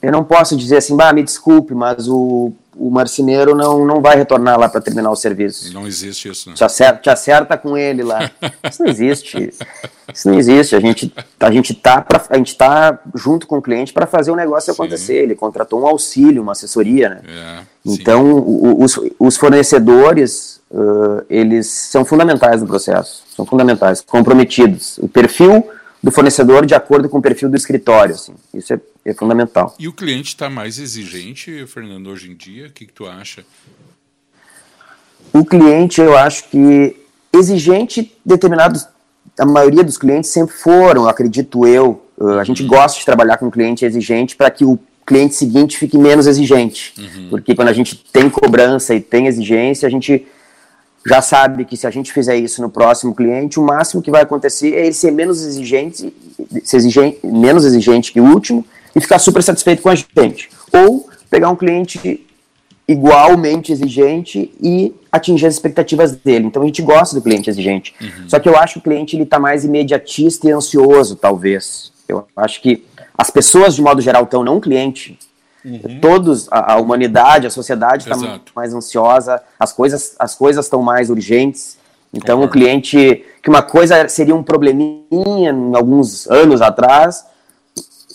Eu 0.00 0.12
não 0.12 0.22
posso 0.22 0.56
dizer 0.56 0.76
assim, 0.76 0.96
bah, 0.96 1.12
me 1.12 1.22
desculpe, 1.22 1.74
mas 1.74 2.08
o 2.08 2.52
o 2.78 2.90
marceneiro 2.90 3.56
não, 3.56 3.84
não 3.84 4.00
vai 4.00 4.16
retornar 4.16 4.58
lá 4.58 4.68
para 4.68 4.80
terminar 4.80 5.10
o 5.10 5.16
serviço. 5.16 5.74
Não 5.74 5.86
existe 5.86 6.28
isso, 6.28 6.48
né? 6.48 6.54
Te 6.54 6.62
acerta, 6.62 7.00
te 7.02 7.10
acerta 7.10 7.58
com 7.58 7.76
ele 7.76 8.04
lá. 8.04 8.30
Isso 8.70 8.82
não 8.82 8.88
existe. 8.88 9.52
Isso 10.14 10.28
não 10.28 10.38
existe. 10.38 10.76
A 10.76 10.80
gente, 10.80 11.12
a 11.40 11.50
gente 11.50 11.74
tá 11.74 12.00
pra, 12.00 12.24
a 12.30 12.36
gente 12.36 12.56
tá 12.56 13.00
junto 13.16 13.48
com 13.48 13.58
o 13.58 13.62
cliente 13.62 13.92
para 13.92 14.06
fazer 14.06 14.30
o 14.30 14.36
negócio 14.36 14.72
sim. 14.72 14.80
acontecer. 14.80 15.16
Ele 15.16 15.34
contratou 15.34 15.82
um 15.82 15.86
auxílio, 15.86 16.40
uma 16.40 16.52
assessoria, 16.52 17.08
né? 17.08 17.20
É, 17.26 17.60
então, 17.84 18.30
o, 18.32 18.82
os, 18.82 18.98
os 19.18 19.36
fornecedores, 19.36 20.60
uh, 20.70 21.24
eles 21.28 21.66
são 21.66 22.04
fundamentais 22.04 22.60
no 22.60 22.68
processo. 22.68 23.24
São 23.34 23.44
fundamentais, 23.44 24.00
comprometidos. 24.02 24.98
O 24.98 25.08
perfil 25.08 25.68
do 26.02 26.10
fornecedor 26.10 26.64
de 26.64 26.74
acordo 26.74 27.08
com 27.08 27.18
o 27.18 27.22
perfil 27.22 27.48
do 27.48 27.56
escritório. 27.56 28.14
Assim. 28.14 28.34
Isso 28.54 28.72
é, 28.72 28.80
é 29.04 29.14
fundamental. 29.14 29.74
E 29.78 29.88
o 29.88 29.92
cliente 29.92 30.28
está 30.28 30.48
mais 30.48 30.78
exigente, 30.78 31.66
Fernando, 31.66 32.08
hoje 32.08 32.30
em 32.30 32.36
dia? 32.36 32.66
O 32.68 32.70
que, 32.70 32.86
que 32.86 32.92
tu 32.92 33.06
acha? 33.06 33.44
O 35.32 35.44
cliente, 35.44 36.00
eu 36.00 36.16
acho 36.16 36.48
que 36.48 36.96
exigente, 37.32 38.16
determinados, 38.24 38.86
a 39.38 39.44
maioria 39.44 39.84
dos 39.84 39.98
clientes 39.98 40.30
sempre 40.30 40.54
foram, 40.54 41.08
acredito 41.08 41.66
eu. 41.66 42.04
A 42.38 42.44
gente 42.44 42.62
uhum. 42.62 42.68
gosta 42.68 42.98
de 42.98 43.04
trabalhar 43.04 43.36
com 43.36 43.50
cliente 43.50 43.84
exigente 43.84 44.34
para 44.34 44.50
que 44.50 44.64
o 44.64 44.78
cliente 45.06 45.34
seguinte 45.34 45.78
fique 45.78 45.96
menos 45.96 46.26
exigente. 46.26 46.94
Uhum. 46.98 47.28
Porque 47.30 47.54
quando 47.54 47.68
a 47.68 47.72
gente 47.72 47.96
tem 47.96 48.28
cobrança 48.28 48.94
e 48.94 49.00
tem 49.00 49.26
exigência, 49.26 49.86
a 49.86 49.90
gente 49.90 50.26
já 51.06 51.22
sabe 51.22 51.64
que 51.64 51.76
se 51.76 51.86
a 51.86 51.90
gente 51.90 52.12
fizer 52.12 52.36
isso 52.36 52.60
no 52.60 52.68
próximo 52.68 53.14
cliente, 53.14 53.58
o 53.58 53.62
máximo 53.62 54.02
que 54.02 54.10
vai 54.10 54.22
acontecer 54.22 54.74
é 54.74 54.86
ele 54.86 54.92
ser 54.92 55.10
menos 55.10 55.42
exigente, 55.42 56.12
ser 56.64 56.76
exigente, 56.76 57.18
menos 57.24 57.64
exigente 57.64 58.12
que 58.12 58.20
o 58.20 58.24
último 58.24 58.64
e 58.94 59.00
ficar 59.00 59.18
super 59.18 59.42
satisfeito 59.42 59.82
com 59.82 59.88
a 59.88 59.94
gente. 59.94 60.50
Ou 60.72 61.08
pegar 61.30 61.50
um 61.50 61.56
cliente 61.56 62.24
igualmente 62.86 63.70
exigente 63.70 64.50
e 64.60 64.94
atingir 65.12 65.46
as 65.46 65.54
expectativas 65.54 66.12
dele. 66.12 66.46
Então 66.46 66.62
a 66.62 66.66
gente 66.66 66.80
gosta 66.80 67.14
do 67.14 67.22
cliente 67.22 67.50
exigente. 67.50 67.94
Uhum. 68.00 68.28
Só 68.28 68.38
que 68.38 68.48
eu 68.48 68.56
acho 68.56 68.74
que 68.74 68.78
o 68.78 68.82
cliente 68.82 69.14
ele 69.14 69.24
está 69.24 69.38
mais 69.38 69.64
imediatista 69.64 70.48
e 70.48 70.52
ansioso, 70.52 71.16
talvez. 71.16 71.92
Eu 72.08 72.26
acho 72.34 72.62
que 72.62 72.84
as 73.16 73.30
pessoas, 73.30 73.74
de 73.74 73.82
modo 73.82 74.00
geral, 74.00 74.24
estão, 74.24 74.42
não 74.42 74.56
o 74.56 74.60
cliente, 74.60 75.18
Uhum. 75.64 76.00
Todos, 76.00 76.46
a, 76.50 76.74
a, 76.74 76.76
humanidade, 76.76 77.46
a 77.46 77.50
sociedade 77.50 78.04
está 78.08 78.40
mais 78.54 78.72
ansiosa, 78.72 79.42
as 79.58 79.72
coisas 79.72 80.14
as 80.18 80.34
coisas 80.34 80.64
estão 80.64 80.82
mais 80.82 81.10
urgentes. 81.10 81.76
Então, 82.12 82.42
o 82.42 82.48
cliente, 82.48 83.24
que 83.42 83.50
uma 83.50 83.60
coisa 83.60 84.08
seria 84.08 84.34
um 84.34 84.42
probleminha 84.42 85.50
em 85.50 85.76
alguns 85.76 86.26
anos 86.30 86.62
atrás, 86.62 87.24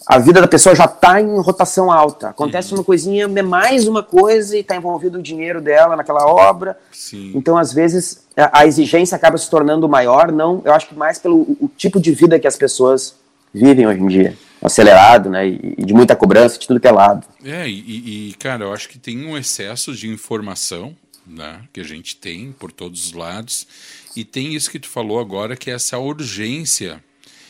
a 0.07 0.17
vida 0.17 0.41
da 0.41 0.47
pessoa 0.47 0.75
já 0.75 0.85
está 0.85 1.21
em 1.21 1.39
rotação 1.39 1.91
alta. 1.91 2.29
Acontece 2.29 2.71
uhum. 2.71 2.79
uma 2.79 2.83
coisinha, 2.83 3.25
é 3.25 3.41
mais 3.41 3.87
uma 3.87 4.03
coisa 4.03 4.57
e 4.57 4.59
está 4.59 4.75
envolvido 4.75 5.19
o 5.19 5.21
dinheiro 5.21 5.61
dela 5.61 5.95
naquela 5.95 6.25
obra. 6.25 6.77
Sim. 6.91 7.31
Então, 7.35 7.57
às 7.57 7.71
vezes, 7.71 8.25
a, 8.35 8.61
a, 8.61 8.67
exigência 8.67 9.15
acaba 9.15 9.37
se 9.37 9.49
tornando 9.49 9.87
maior, 9.87 10.31
não, 10.31 10.61
eu 10.65 10.73
acho 10.73 10.87
que 10.87 10.95
mais 10.95 11.19
pelo 11.19 11.41
o 11.41 11.69
tipo 11.77 11.99
de 11.99 12.11
vida 12.11 12.39
que 12.39 12.47
as 12.47 12.57
pessoas 12.57 13.15
vivem 13.53 13.87
hoje 13.87 13.99
em 13.99 14.07
dia 14.07 14.37
acelerado, 14.61 15.29
né? 15.29 15.47
E, 15.47 15.85
de 15.85 15.93
muita 15.93 16.15
cobrança 16.15 16.57
de 16.57 16.67
tudo 16.67 16.79
que 16.79 16.87
é 16.87 16.91
lado. 16.91 17.27
É, 17.43 17.67
e, 17.67 18.29
e, 18.29 18.33
cara, 18.35 18.63
eu 18.63 18.73
acho 18.73 18.87
que 18.87 18.97
tem 18.97 19.25
um 19.25 19.37
excesso 19.37 19.93
de 19.93 20.07
informação, 20.07 20.95
né? 21.27 21.61
Que 21.73 21.81
a 21.81 21.83
gente 21.83 22.15
tem 22.15 22.51
por 22.53 22.71
todos 22.71 23.07
os 23.07 23.13
lados. 23.13 23.67
E 24.15 24.23
tem 24.23 24.53
isso 24.53 24.71
que 24.71 24.79
tu 24.79 24.87
falou 24.87 25.19
agora, 25.19 25.57
que 25.57 25.69
é 25.69 25.73
essa 25.73 25.97
urgência 25.97 27.03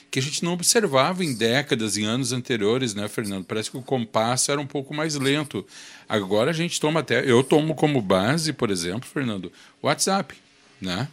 que 0.09 0.19
a 0.19 0.21
gente 0.21 0.43
não 0.43 0.53
observava 0.53 1.25
em 1.25 1.33
décadas, 1.33 1.97
em 1.97 2.05
anos 2.05 2.31
anteriores, 2.31 2.93
né, 2.93 3.07
Fernando? 3.07 3.45
Parece 3.45 3.71
que 3.71 3.77
o 3.77 3.81
compasso 3.81 4.51
era 4.51 4.61
um 4.61 4.67
pouco 4.67 4.93
mais 4.93 5.15
lento. 5.15 5.65
Agora 6.07 6.51
a 6.51 6.53
gente 6.53 6.79
toma 6.79 6.99
até. 6.99 7.27
Eu 7.27 7.43
tomo 7.43 7.73
como 7.73 7.99
base, 7.99 8.53
por 8.53 8.69
exemplo, 8.69 9.09
Fernando, 9.11 9.51
WhatsApp, 9.81 10.35
né? 10.79 11.07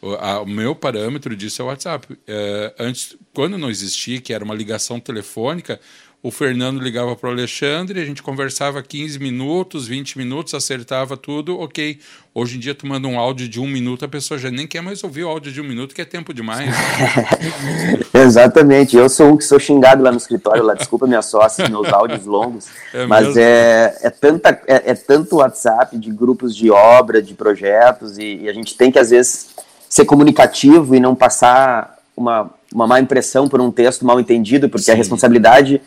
O, 0.00 0.14
a, 0.14 0.40
o 0.40 0.46
meu 0.46 0.74
parâmetro 0.74 1.36
disso 1.36 1.60
é 1.60 1.64
o 1.66 1.68
WhatsApp. 1.68 2.18
É, 2.26 2.74
antes, 2.78 3.14
quando 3.34 3.56
não 3.56 3.70
existia, 3.70 4.20
que 4.20 4.32
era 4.32 4.44
uma 4.44 4.54
ligação 4.54 4.98
telefônica, 4.98 5.80
o 6.22 6.30
Fernando 6.30 6.82
ligava 6.82 7.16
para 7.16 7.30
o 7.30 7.32
Alexandre, 7.32 7.98
a 7.98 8.04
gente 8.04 8.22
conversava 8.22 8.82
15 8.82 9.18
minutos, 9.18 9.88
20 9.88 10.18
minutos, 10.18 10.52
acertava 10.52 11.16
tudo, 11.16 11.58
ok. 11.58 11.98
Hoje 12.34 12.58
em 12.58 12.60
dia, 12.60 12.74
tu 12.74 12.86
manda 12.86 13.08
um 13.08 13.18
áudio 13.18 13.48
de 13.48 13.58
um 13.58 13.66
minuto, 13.66 14.04
a 14.04 14.08
pessoa 14.08 14.36
já 14.36 14.50
nem 14.50 14.66
quer 14.66 14.82
mais 14.82 15.02
ouvir 15.02 15.24
o 15.24 15.28
áudio 15.28 15.50
de 15.50 15.62
um 15.62 15.64
minuto, 15.64 15.94
que 15.94 16.02
é 16.02 16.04
tempo 16.04 16.34
demais. 16.34 16.68
Exatamente. 18.12 18.98
Eu 18.98 19.08
sou 19.08 19.32
um 19.32 19.36
que 19.38 19.44
sou 19.44 19.58
xingado 19.58 20.02
lá 20.02 20.10
no 20.10 20.18
escritório, 20.18 20.62
lá, 20.62 20.74
desculpa 20.74 21.06
minha 21.06 21.22
sócia, 21.22 21.66
meus 21.70 21.90
áudios 21.90 22.26
longos, 22.26 22.66
é 22.92 23.06
mas 23.06 23.34
é, 23.38 23.96
é, 24.02 24.10
tanta, 24.10 24.50
é, 24.66 24.90
é, 24.90 24.94
tanto 24.94 25.36
WhatsApp 25.36 25.96
de 25.96 26.10
grupos 26.10 26.54
de 26.54 26.70
obra, 26.70 27.22
de 27.22 27.32
projetos, 27.32 28.18
e, 28.18 28.40
e 28.42 28.48
a 28.48 28.52
gente 28.52 28.76
tem 28.76 28.92
que, 28.92 28.98
às 28.98 29.08
vezes 29.08 29.48
ser 29.88 30.04
comunicativo 30.04 30.94
e 30.94 31.00
não 31.00 31.14
passar 31.14 31.99
uma, 32.20 32.50
uma 32.72 32.86
má 32.86 33.00
impressão 33.00 33.48
por 33.48 33.60
um 33.60 33.70
texto 33.70 34.04
mal 34.04 34.20
entendido, 34.20 34.68
porque 34.68 34.84
Sim. 34.84 34.92
a 34.92 34.94
responsabilidade 34.94 35.80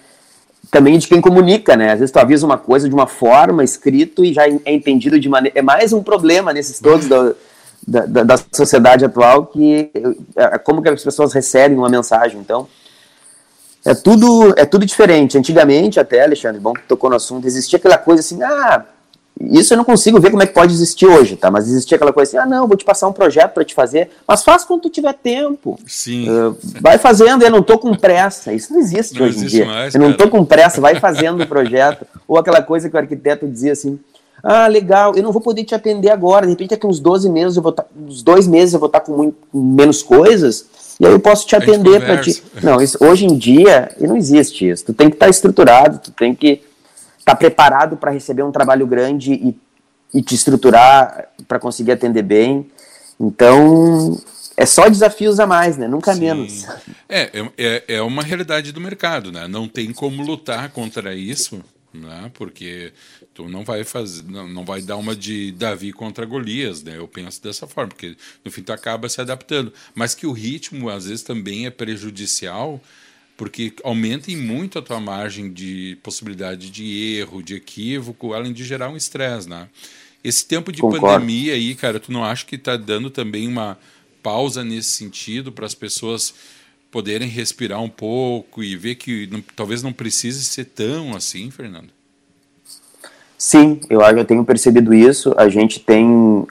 também 0.72 0.96
é 0.96 0.98
de 0.98 1.08
quem 1.08 1.22
comunica, 1.22 1.76
né? 1.76 1.92
Às 1.92 2.00
vezes 2.00 2.12
tu 2.12 2.18
avisa 2.18 2.46
uma 2.46 2.58
coisa 2.58 2.90
de 2.90 2.96
uma 2.96 3.06
forma, 3.08 3.64
escrito, 3.64 4.26
e 4.26 4.34
já 4.34 4.48
é 4.48 4.74
entendido 4.74 5.20
de 5.20 5.30
maneira. 5.30 5.60
É 5.60 5.62
mais 5.62 5.94
um 5.94 6.02
problema 6.02 6.52
nesses 6.52 6.80
todos 6.80 7.08
da, 7.08 7.34
da, 7.88 8.24
da 8.24 8.36
sociedade 8.52 9.06
atual, 9.06 9.46
que 9.46 9.92
é 10.36 10.58
como 10.58 10.82
que 10.82 10.90
as 10.90 11.04
pessoas 11.04 11.34
recebem 11.34 11.78
uma 11.78 11.90
mensagem. 11.90 12.40
Então, 12.40 12.68
é 13.86 13.94
tudo, 13.94 14.54
é 14.58 14.66
tudo 14.66 14.86
diferente. 14.86 15.38
Antigamente, 15.38 16.00
até, 16.00 16.24
Alexandre, 16.24 16.60
bom 16.60 16.74
que 16.74 16.84
tocou 16.84 17.10
no 17.10 17.18
assunto, 17.18 17.46
existia 17.46 17.78
aquela 17.78 17.98
coisa 17.98 18.22
assim, 18.22 18.42
ah, 18.42 18.84
isso 19.52 19.74
eu 19.74 19.78
não 19.78 19.84
consigo 19.84 20.20
ver 20.20 20.30
como 20.32 20.44
é 20.44 20.46
que 20.46 20.54
pode 20.54 20.74
existir 20.74 21.06
hoje, 21.06 21.36
tá? 21.36 21.52
Mas 21.52 21.68
existia 21.68 21.96
aquela 21.96 22.14
coisa 22.14 22.30
assim, 22.30 22.38
ah, 22.38 22.50
não, 22.50 22.68
vou 22.68 22.78
te 22.78 22.86
passar 22.86 23.08
um 23.08 23.14
projeto 23.14 23.54
para 23.54 23.66
te 23.66 23.74
fazer, 23.74 24.10
mas 24.28 24.44
faz 24.44 24.64
quando 24.64 24.82
tu 24.82 24.90
tiver 24.90 25.14
tempo. 25.14 25.78
Sim. 25.86 26.30
Uh, 26.30 26.58
vai 26.82 26.98
fazendo, 26.98 27.44
eu 27.44 27.52
não 27.52 27.62
tô 27.62 27.78
com 27.78 27.94
pressa. 27.96 28.54
Isso 28.54 28.72
não 28.72 28.80
existe 28.80 29.20
não 29.20 29.26
hoje 29.26 29.38
existe 29.38 29.56
em 29.56 29.60
dia. 29.60 29.66
Mais, 29.66 29.96
eu 29.96 30.02
não 30.02 30.14
tô 30.14 30.30
com 30.30 30.46
pressa, 30.46 30.80
vai 30.80 31.00
fazendo 31.00 31.44
o 31.44 31.48
projeto. 31.48 32.06
Ou 32.28 32.38
aquela 32.38 32.62
coisa 32.62 32.90
que 32.90 32.96
o 32.96 33.00
arquiteto 33.00 33.48
dizia 33.48 33.74
assim, 33.74 34.00
ah, 34.44 34.68
legal, 34.68 35.16
eu 35.16 35.24
não 35.24 35.32
vou 35.32 35.42
poder 35.42 35.64
te 35.64 35.74
atender 35.74 36.10
agora, 36.10 36.46
de 36.46 36.52
repente 36.52 36.72
daqui 36.72 36.86
uns 36.86 37.00
12 37.00 37.30
meses 37.30 37.56
eu 37.56 37.64
vou 37.64 37.72
tá, 37.72 37.86
uns 37.96 38.22
dois 38.22 38.46
meses 38.46 38.74
eu 38.74 38.80
vou 38.80 38.88
estar 38.88 39.00
tá 39.00 39.06
com, 39.06 39.16
muito, 39.16 39.38
com 39.50 39.62
menos 39.62 40.04
coisas, 40.04 40.66
e 41.00 41.06
aí 41.06 41.14
eu 41.14 41.20
posso 41.20 41.48
te 41.48 41.56
atender 41.56 42.06
para 42.06 42.18
ti. 42.18 42.44
Não, 42.62 42.82
isso, 42.82 42.98
hoje 43.00 43.26
em 43.26 43.38
dia 43.38 43.92
não 44.00 44.18
existe 44.18 44.70
isso. 44.70 44.86
Tu 44.86 44.94
tem 44.94 45.10
que 45.10 45.16
estar 45.16 45.28
tá 45.28 45.30
estruturado, 45.30 46.00
tu 46.00 46.12
tem 46.12 46.36
que 46.36 46.62
tá 47.24 47.36
preparado 47.36 47.98
para 47.98 48.12
receber 48.12 48.44
um 48.44 48.52
trabalho 48.52 48.86
grande 48.86 49.34
e, 49.34 49.58
e 50.14 50.22
te 50.22 50.36
estruturar 50.36 51.30
para 51.48 51.60
conseguir 51.60 51.94
atender 51.94 52.24
bem. 52.24 52.70
Então, 53.20 54.20
é 54.58 54.66
só 54.66 54.88
desafios 54.90 55.40
a 55.40 55.48
mais, 55.48 55.78
né? 55.78 55.88
Nunca 55.88 56.14
Sim. 56.14 56.22
menos. 56.22 56.66
É, 57.08 57.32
é, 57.58 57.84
é 57.88 58.02
uma 58.02 58.24
realidade 58.24 58.72
do 58.72 58.82
mercado, 58.82 59.32
né? 59.32 59.48
Não 59.48 59.68
tem 59.68 59.92
como 59.92 60.24
lutar 60.24 60.70
contra 60.70 61.16
isso, 61.16 61.64
né? 61.94 62.30
Porque 62.34 62.92
tu 63.34 63.48
não 63.48 63.64
vai 63.64 63.84
fazer, 63.84 64.24
não, 64.24 64.48
não 64.48 64.66
vai 64.66 64.82
dar 64.82 64.98
uma 64.98 65.16
de 65.16 65.52
Davi 65.52 65.92
contra 65.92 66.26
Golias, 66.26 66.84
né? 66.84 66.98
Eu 66.98 67.08
penso 67.08 67.42
dessa 67.42 67.68
forma, 67.68 67.90
porque 67.90 68.16
no 68.44 68.52
fim 68.52 68.62
tu 68.62 68.74
acaba 68.74 69.08
se 69.10 69.22
adaptando. 69.22 69.74
Mas 69.96 70.14
que 70.14 70.28
o 70.28 70.32
ritmo 70.32 70.90
às 70.90 71.06
vezes 71.06 71.24
também 71.24 71.66
é 71.66 71.70
prejudicial 71.70 72.82
porque 73.36 73.74
aumentem 73.84 74.38
muito 74.38 74.78
a 74.78 74.82
tua 74.82 75.00
margem 75.00 75.52
de 75.52 75.98
possibilidade 76.04 76.70
de 76.70 77.18
erro, 77.18 77.42
de 77.42 77.56
equívoco, 77.56 78.34
além 78.34 78.54
de 78.54 78.64
gerar 78.64 78.90
um 78.90 78.98
estresse, 78.98 79.50
né? 79.50 79.68
Esse 80.24 80.46
tempo 80.46 80.72
de 80.72 80.82
Concordo. 80.82 81.06
pandemia 81.06 81.54
aí, 81.54 81.76
cara, 81.76 82.00
tu 82.00 82.12
não 82.12 82.24
acha 82.24 82.46
que 82.46 82.56
está 82.56 82.78
dando 82.78 83.10
também 83.10 83.48
uma 83.48 83.78
pausa 84.22 84.64
nesse 84.64 84.90
sentido 84.90 85.52
para 85.52 85.66
as 85.66 85.76
pessoas 85.76 86.34
poderem 86.90 87.28
respirar 87.28 87.82
um 87.82 87.90
pouco 87.90 88.64
e 88.64 88.78
ver 88.78 88.96
que 88.96 89.28
não, 89.28 89.44
talvez 89.56 89.82
não 89.84 89.92
precise 89.92 90.44
ser 90.44 90.66
tão 90.66 91.16
assim, 91.16 91.52
Fernando? 91.52 91.90
Sim, 93.38 93.82
eu 93.90 94.02
acho 94.02 94.18
eu 94.18 94.24
tenho 94.24 94.46
percebido 94.46 94.94
isso. 94.94 95.34
A 95.36 95.50
gente 95.50 95.80
tem 95.80 96.08
uh, 96.08 96.48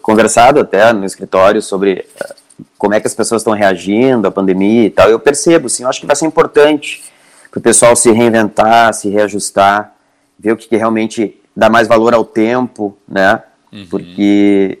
conversado 0.00 0.60
até 0.60 0.92
no 0.92 1.04
escritório 1.04 1.60
sobre 1.60 2.06
uh, 2.22 2.34
como 2.76 2.94
é 2.94 3.00
que 3.00 3.06
as 3.06 3.14
pessoas 3.14 3.42
estão 3.42 3.52
reagindo 3.52 4.26
à 4.26 4.30
pandemia 4.30 4.86
e 4.86 4.90
tal. 4.90 5.08
Eu 5.08 5.18
percebo, 5.18 5.68
sim, 5.68 5.82
eu 5.82 5.88
acho 5.88 6.00
que 6.00 6.06
vai 6.06 6.16
ser 6.16 6.26
importante 6.26 7.02
para 7.50 7.58
o 7.58 7.62
pessoal 7.62 7.96
se 7.96 8.10
reinventar, 8.10 8.92
se 8.94 9.08
reajustar, 9.08 9.92
ver 10.38 10.52
o 10.52 10.56
que, 10.56 10.68
que 10.68 10.76
realmente 10.76 11.40
dá 11.56 11.68
mais 11.68 11.88
valor 11.88 12.14
ao 12.14 12.24
tempo, 12.24 12.96
né? 13.08 13.42
Uhum. 13.72 13.86
Porque 13.90 14.78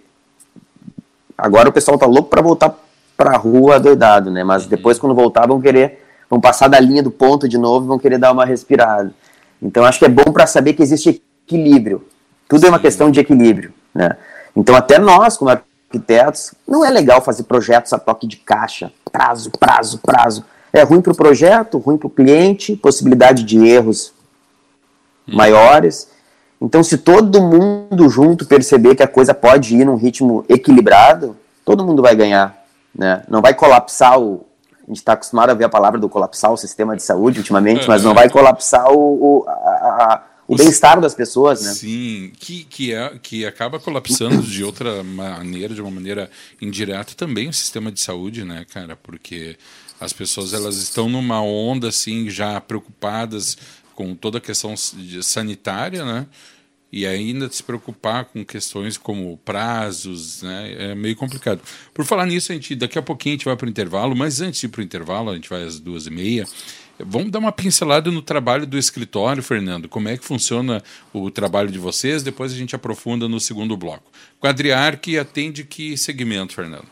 agora 1.36 1.68
o 1.68 1.72
pessoal 1.72 1.98
tá 1.98 2.06
louco 2.06 2.30
para 2.30 2.42
voltar 2.42 2.74
para 3.16 3.32
a 3.32 3.36
rua 3.36 3.80
doidado, 3.80 4.30
né? 4.30 4.44
Mas 4.44 4.62
uhum. 4.62 4.68
depois 4.68 4.98
quando 4.98 5.14
voltar 5.14 5.46
vão 5.46 5.60
querer, 5.60 6.04
vão 6.30 6.40
passar 6.40 6.68
da 6.68 6.78
linha 6.78 7.02
do 7.02 7.10
ponto 7.10 7.48
de 7.48 7.58
novo, 7.58 7.86
e 7.86 7.88
vão 7.88 7.98
querer 7.98 8.18
dar 8.18 8.32
uma 8.32 8.44
respirada. 8.44 9.12
Então 9.60 9.84
acho 9.84 9.98
que 9.98 10.04
é 10.04 10.08
bom 10.08 10.32
para 10.32 10.46
saber 10.46 10.74
que 10.74 10.82
existe 10.82 11.22
equilíbrio. 11.46 12.06
Tudo 12.48 12.60
Sim. 12.60 12.66
é 12.66 12.68
uma 12.70 12.78
questão 12.78 13.10
de 13.10 13.18
equilíbrio, 13.18 13.72
né? 13.92 14.16
Então 14.54 14.76
até 14.76 14.98
nós 14.98 15.36
como 15.36 15.50
arquitetos 15.88 16.54
não 16.66 16.84
é 16.84 16.90
legal 16.90 17.22
fazer 17.22 17.44
projetos 17.44 17.92
a 17.92 17.98
toque 17.98 18.26
de 18.26 18.36
caixa, 18.36 18.92
prazo, 19.10 19.50
prazo, 19.58 19.98
prazo. 19.98 20.44
É 20.72 20.82
ruim 20.82 21.00
para 21.00 21.12
o 21.12 21.16
projeto, 21.16 21.78
ruim 21.78 21.96
para 21.96 22.06
o 22.06 22.10
cliente, 22.10 22.76
possibilidade 22.76 23.42
de 23.42 23.66
erros 23.66 24.12
uhum. 25.26 25.34
maiores. 25.36 26.10
Então, 26.60 26.82
se 26.82 26.98
todo 26.98 27.40
mundo 27.40 28.08
junto 28.08 28.44
perceber 28.44 28.94
que 28.94 29.02
a 29.02 29.08
coisa 29.08 29.32
pode 29.32 29.74
ir 29.74 29.84
num 29.86 29.96
ritmo 29.96 30.44
equilibrado, 30.48 31.36
todo 31.64 31.84
mundo 31.84 32.02
vai 32.02 32.14
ganhar. 32.14 32.64
Né? 32.94 33.22
Não 33.28 33.40
vai 33.40 33.54
colapsar 33.54 34.20
o. 34.20 34.44
A 34.82 34.88
gente 34.88 34.98
está 34.98 35.12
acostumado 35.12 35.50
a 35.50 35.54
ver 35.54 35.64
a 35.64 35.68
palavra 35.68 36.00
do 36.00 36.08
colapsar 36.08 36.50
o 36.50 36.56
sistema 36.56 36.96
de 36.96 37.02
saúde 37.02 37.38
ultimamente, 37.38 37.86
mas 37.86 38.02
não 38.02 38.14
vai 38.14 38.28
colapsar 38.28 38.90
o, 38.90 39.42
o, 39.42 39.44
a, 39.46 40.22
o 40.48 40.56
bem-estar 40.56 40.98
das 40.98 41.14
pessoas, 41.14 41.60
né? 41.60 41.74
Sim, 41.74 42.32
que, 42.40 42.64
que, 42.64 42.94
é, 42.94 43.18
que 43.22 43.44
acaba 43.44 43.78
colapsando 43.78 44.40
de 44.40 44.64
outra 44.64 45.04
maneira, 45.04 45.74
de 45.74 45.82
uma 45.82 45.90
maneira 45.90 46.30
indireta 46.58 47.12
também 47.14 47.50
o 47.50 47.52
sistema 47.52 47.92
de 47.92 48.00
saúde, 48.00 48.44
né, 48.44 48.64
cara? 48.72 48.96
Porque 48.96 49.58
as 50.00 50.14
pessoas 50.14 50.54
elas 50.54 50.76
estão 50.76 51.06
numa 51.06 51.42
onda 51.42 51.88
assim 51.88 52.30
já 52.30 52.58
preocupadas 52.62 53.58
com 53.94 54.14
toda 54.14 54.38
a 54.38 54.40
questão 54.40 54.74
sanitária, 54.74 56.02
né? 56.02 56.26
E 56.90 57.06
ainda 57.06 57.50
se 57.50 57.62
preocupar 57.62 58.24
com 58.24 58.42
questões 58.42 58.96
como 58.96 59.36
prazos, 59.44 60.40
né? 60.40 60.92
É 60.92 60.94
meio 60.94 61.14
complicado. 61.14 61.60
Por 61.92 62.06
falar 62.06 62.24
nisso, 62.24 62.52
a 62.52 62.54
gente 62.54 62.74
daqui 62.74 62.98
a 62.98 63.02
pouquinho 63.02 63.34
a 63.34 63.36
gente 63.36 63.44
vai 63.44 63.56
para 63.56 63.66
o 63.66 63.68
intervalo, 63.68 64.16
mas 64.16 64.40
antes 64.40 64.60
de 64.60 64.66
ir 64.66 64.70
para 64.70 64.80
o 64.80 64.84
intervalo, 64.84 65.28
a 65.28 65.34
gente 65.34 65.50
vai 65.50 65.62
às 65.62 65.78
duas 65.78 66.06
e 66.06 66.10
meia. 66.10 66.46
Vamos 67.04 67.30
dar 67.30 67.38
uma 67.38 67.52
pincelada 67.52 68.10
no 68.10 68.20
trabalho 68.20 68.66
do 68.66 68.76
escritório, 68.76 69.42
Fernando. 69.42 69.88
Como 69.88 70.08
é 70.08 70.16
que 70.16 70.24
funciona 70.24 70.82
o 71.12 71.30
trabalho 71.30 71.70
de 71.70 71.78
vocês? 71.78 72.22
Depois 72.22 72.52
a 72.52 72.56
gente 72.56 72.74
aprofunda 72.74 73.28
no 73.28 73.38
segundo 73.38 73.76
bloco. 73.76 74.04
Quadriarc 74.40 75.16
atende 75.18 75.64
que 75.64 75.96
segmento, 75.96 76.54
Fernando? 76.54 76.86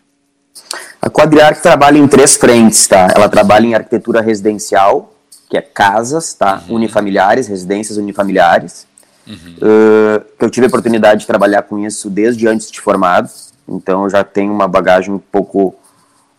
A 1.01 1.11
Quadriarc 1.11 1.61
trabalha 1.61 1.99
em 1.99 2.09
três 2.09 2.37
frentes, 2.37 2.87
tá? 2.87 3.09
Ela 3.15 3.29
trabalha 3.29 3.67
em 3.67 3.75
arquitetura 3.75 4.21
residencial, 4.21 5.15
que 5.51 5.57
é 5.57 5.63
casas, 5.63 6.35
tá? 6.35 6.63
Uhum. 6.69 6.77
Unifamiliares, 6.77 7.47
residências 7.47 7.99
unifamiliares. 7.99 8.87
Uhum. 9.27 9.57
Uh, 9.61 10.25
eu 10.41 10.51
tive 10.51 10.67
a 10.67 10.69
oportunidade 10.69 11.23
de 11.23 11.27
trabalhar 11.27 11.63
com 11.63 11.85
isso 11.85 12.09
desde 12.09 12.47
antes 12.47 12.71
de 12.71 12.81
formado, 12.81 13.29
então 13.69 14.05
eu 14.05 14.11
já 14.11 14.23
tenho 14.23 14.53
uma 14.53 14.69
bagagem 14.69 15.13
um 15.13 15.19
pouco, 15.19 15.75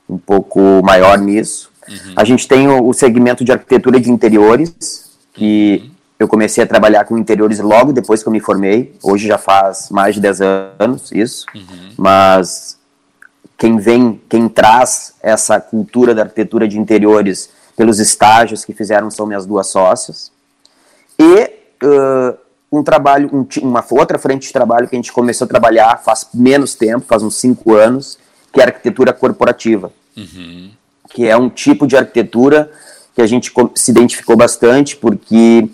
um 0.09 0.17
pouco 0.17 0.59
maior 0.83 1.17
nisso. 1.17 1.69
Uhum. 1.87 2.13
A 2.15 2.23
gente 2.23 2.47
tem 2.47 2.67
o, 2.67 2.87
o, 2.87 2.93
segmento 2.93 3.43
de 3.43 3.51
arquitetura 3.51 3.99
de 3.99 4.11
interiores, 4.11 5.09
que 5.33 5.81
uhum. 5.83 5.91
eu 6.19 6.27
comecei 6.27 6.63
a 6.63 6.67
trabalhar 6.67 7.05
com 7.05 7.17
interiores 7.17 7.59
logo 7.59 7.93
depois 7.93 8.21
que 8.21 8.29
eu 8.29 8.33
me 8.33 8.39
formei. 8.39 8.93
Hoje 9.01 9.27
já 9.27 9.37
faz 9.37 9.89
mais 9.89 10.15
de 10.15 10.21
10 10.21 10.41
anos 10.79 11.11
isso, 11.11 11.45
uhum. 11.55 11.91
mas 11.97 12.77
quem 13.57 13.77
vem, 13.77 14.21
quem 14.29 14.47
traz 14.47 15.13
essa 15.21 15.59
cultura 15.59 16.13
da 16.13 16.23
arquitetura 16.23 16.67
de 16.67 16.79
interiores 16.79 17.49
pelos 17.75 17.99
estágios 17.99 18.65
que 18.65 18.73
fizeram 18.73 19.09
são 19.09 19.25
minhas 19.25 19.45
duas 19.45 19.67
sócias. 19.67 20.31
E 21.19 21.51
uh, 21.83 22.37
um 22.71 22.83
trabalho, 22.83 23.29
um, 23.33 23.47
uma 23.61 23.83
outra 23.91 24.19
frente 24.19 24.47
de 24.47 24.53
trabalho 24.53 24.87
que 24.87 24.95
a 24.95 24.97
gente 24.99 25.11
começou 25.11 25.45
a 25.45 25.47
trabalhar 25.47 26.01
faz 26.03 26.27
menos 26.33 26.75
tempo, 26.75 27.05
faz 27.07 27.23
uns 27.23 27.35
cinco 27.35 27.73
anos, 27.73 28.17
que 28.51 28.59
é 28.59 28.63
a 28.63 28.67
arquitetura 28.67 29.13
corporativa. 29.13 29.91
Uhum. 30.15 30.71
Que 31.09 31.27
é 31.27 31.35
um 31.37 31.49
tipo 31.49 31.87
de 31.87 31.95
arquitetura 31.95 32.71
que 33.15 33.21
a 33.21 33.27
gente 33.27 33.51
se 33.75 33.91
identificou 33.91 34.35
bastante, 34.35 34.95
porque 34.95 35.67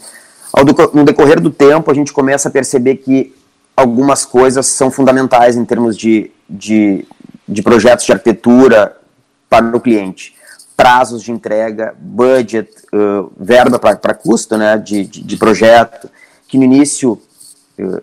no 0.93 1.03
decorrer 1.03 1.41
do 1.41 1.49
tempo 1.49 1.91
a 1.91 1.93
gente 1.93 2.13
começa 2.13 2.47
a 2.47 2.51
perceber 2.51 2.97
que 2.97 3.33
algumas 3.75 4.23
coisas 4.23 4.67
são 4.67 4.91
fundamentais 4.91 5.57
em 5.57 5.65
termos 5.65 5.97
de, 5.97 6.31
de, 6.49 7.05
de 7.47 7.61
projetos 7.61 8.05
de 8.05 8.11
arquitetura 8.11 8.95
para 9.49 9.75
o 9.75 9.81
cliente. 9.81 10.35
Prazos 10.77 11.21
de 11.21 11.31
entrega, 11.31 11.93
budget, 11.99 12.69
uh, 12.93 13.31
verba 13.37 13.77
para 13.77 14.13
custo 14.13 14.57
né, 14.57 14.77
de, 14.77 15.05
de, 15.05 15.21
de, 15.21 15.37
projeto, 15.37 16.09
que 16.47 16.57
no 16.57 16.63
início, 16.63 17.21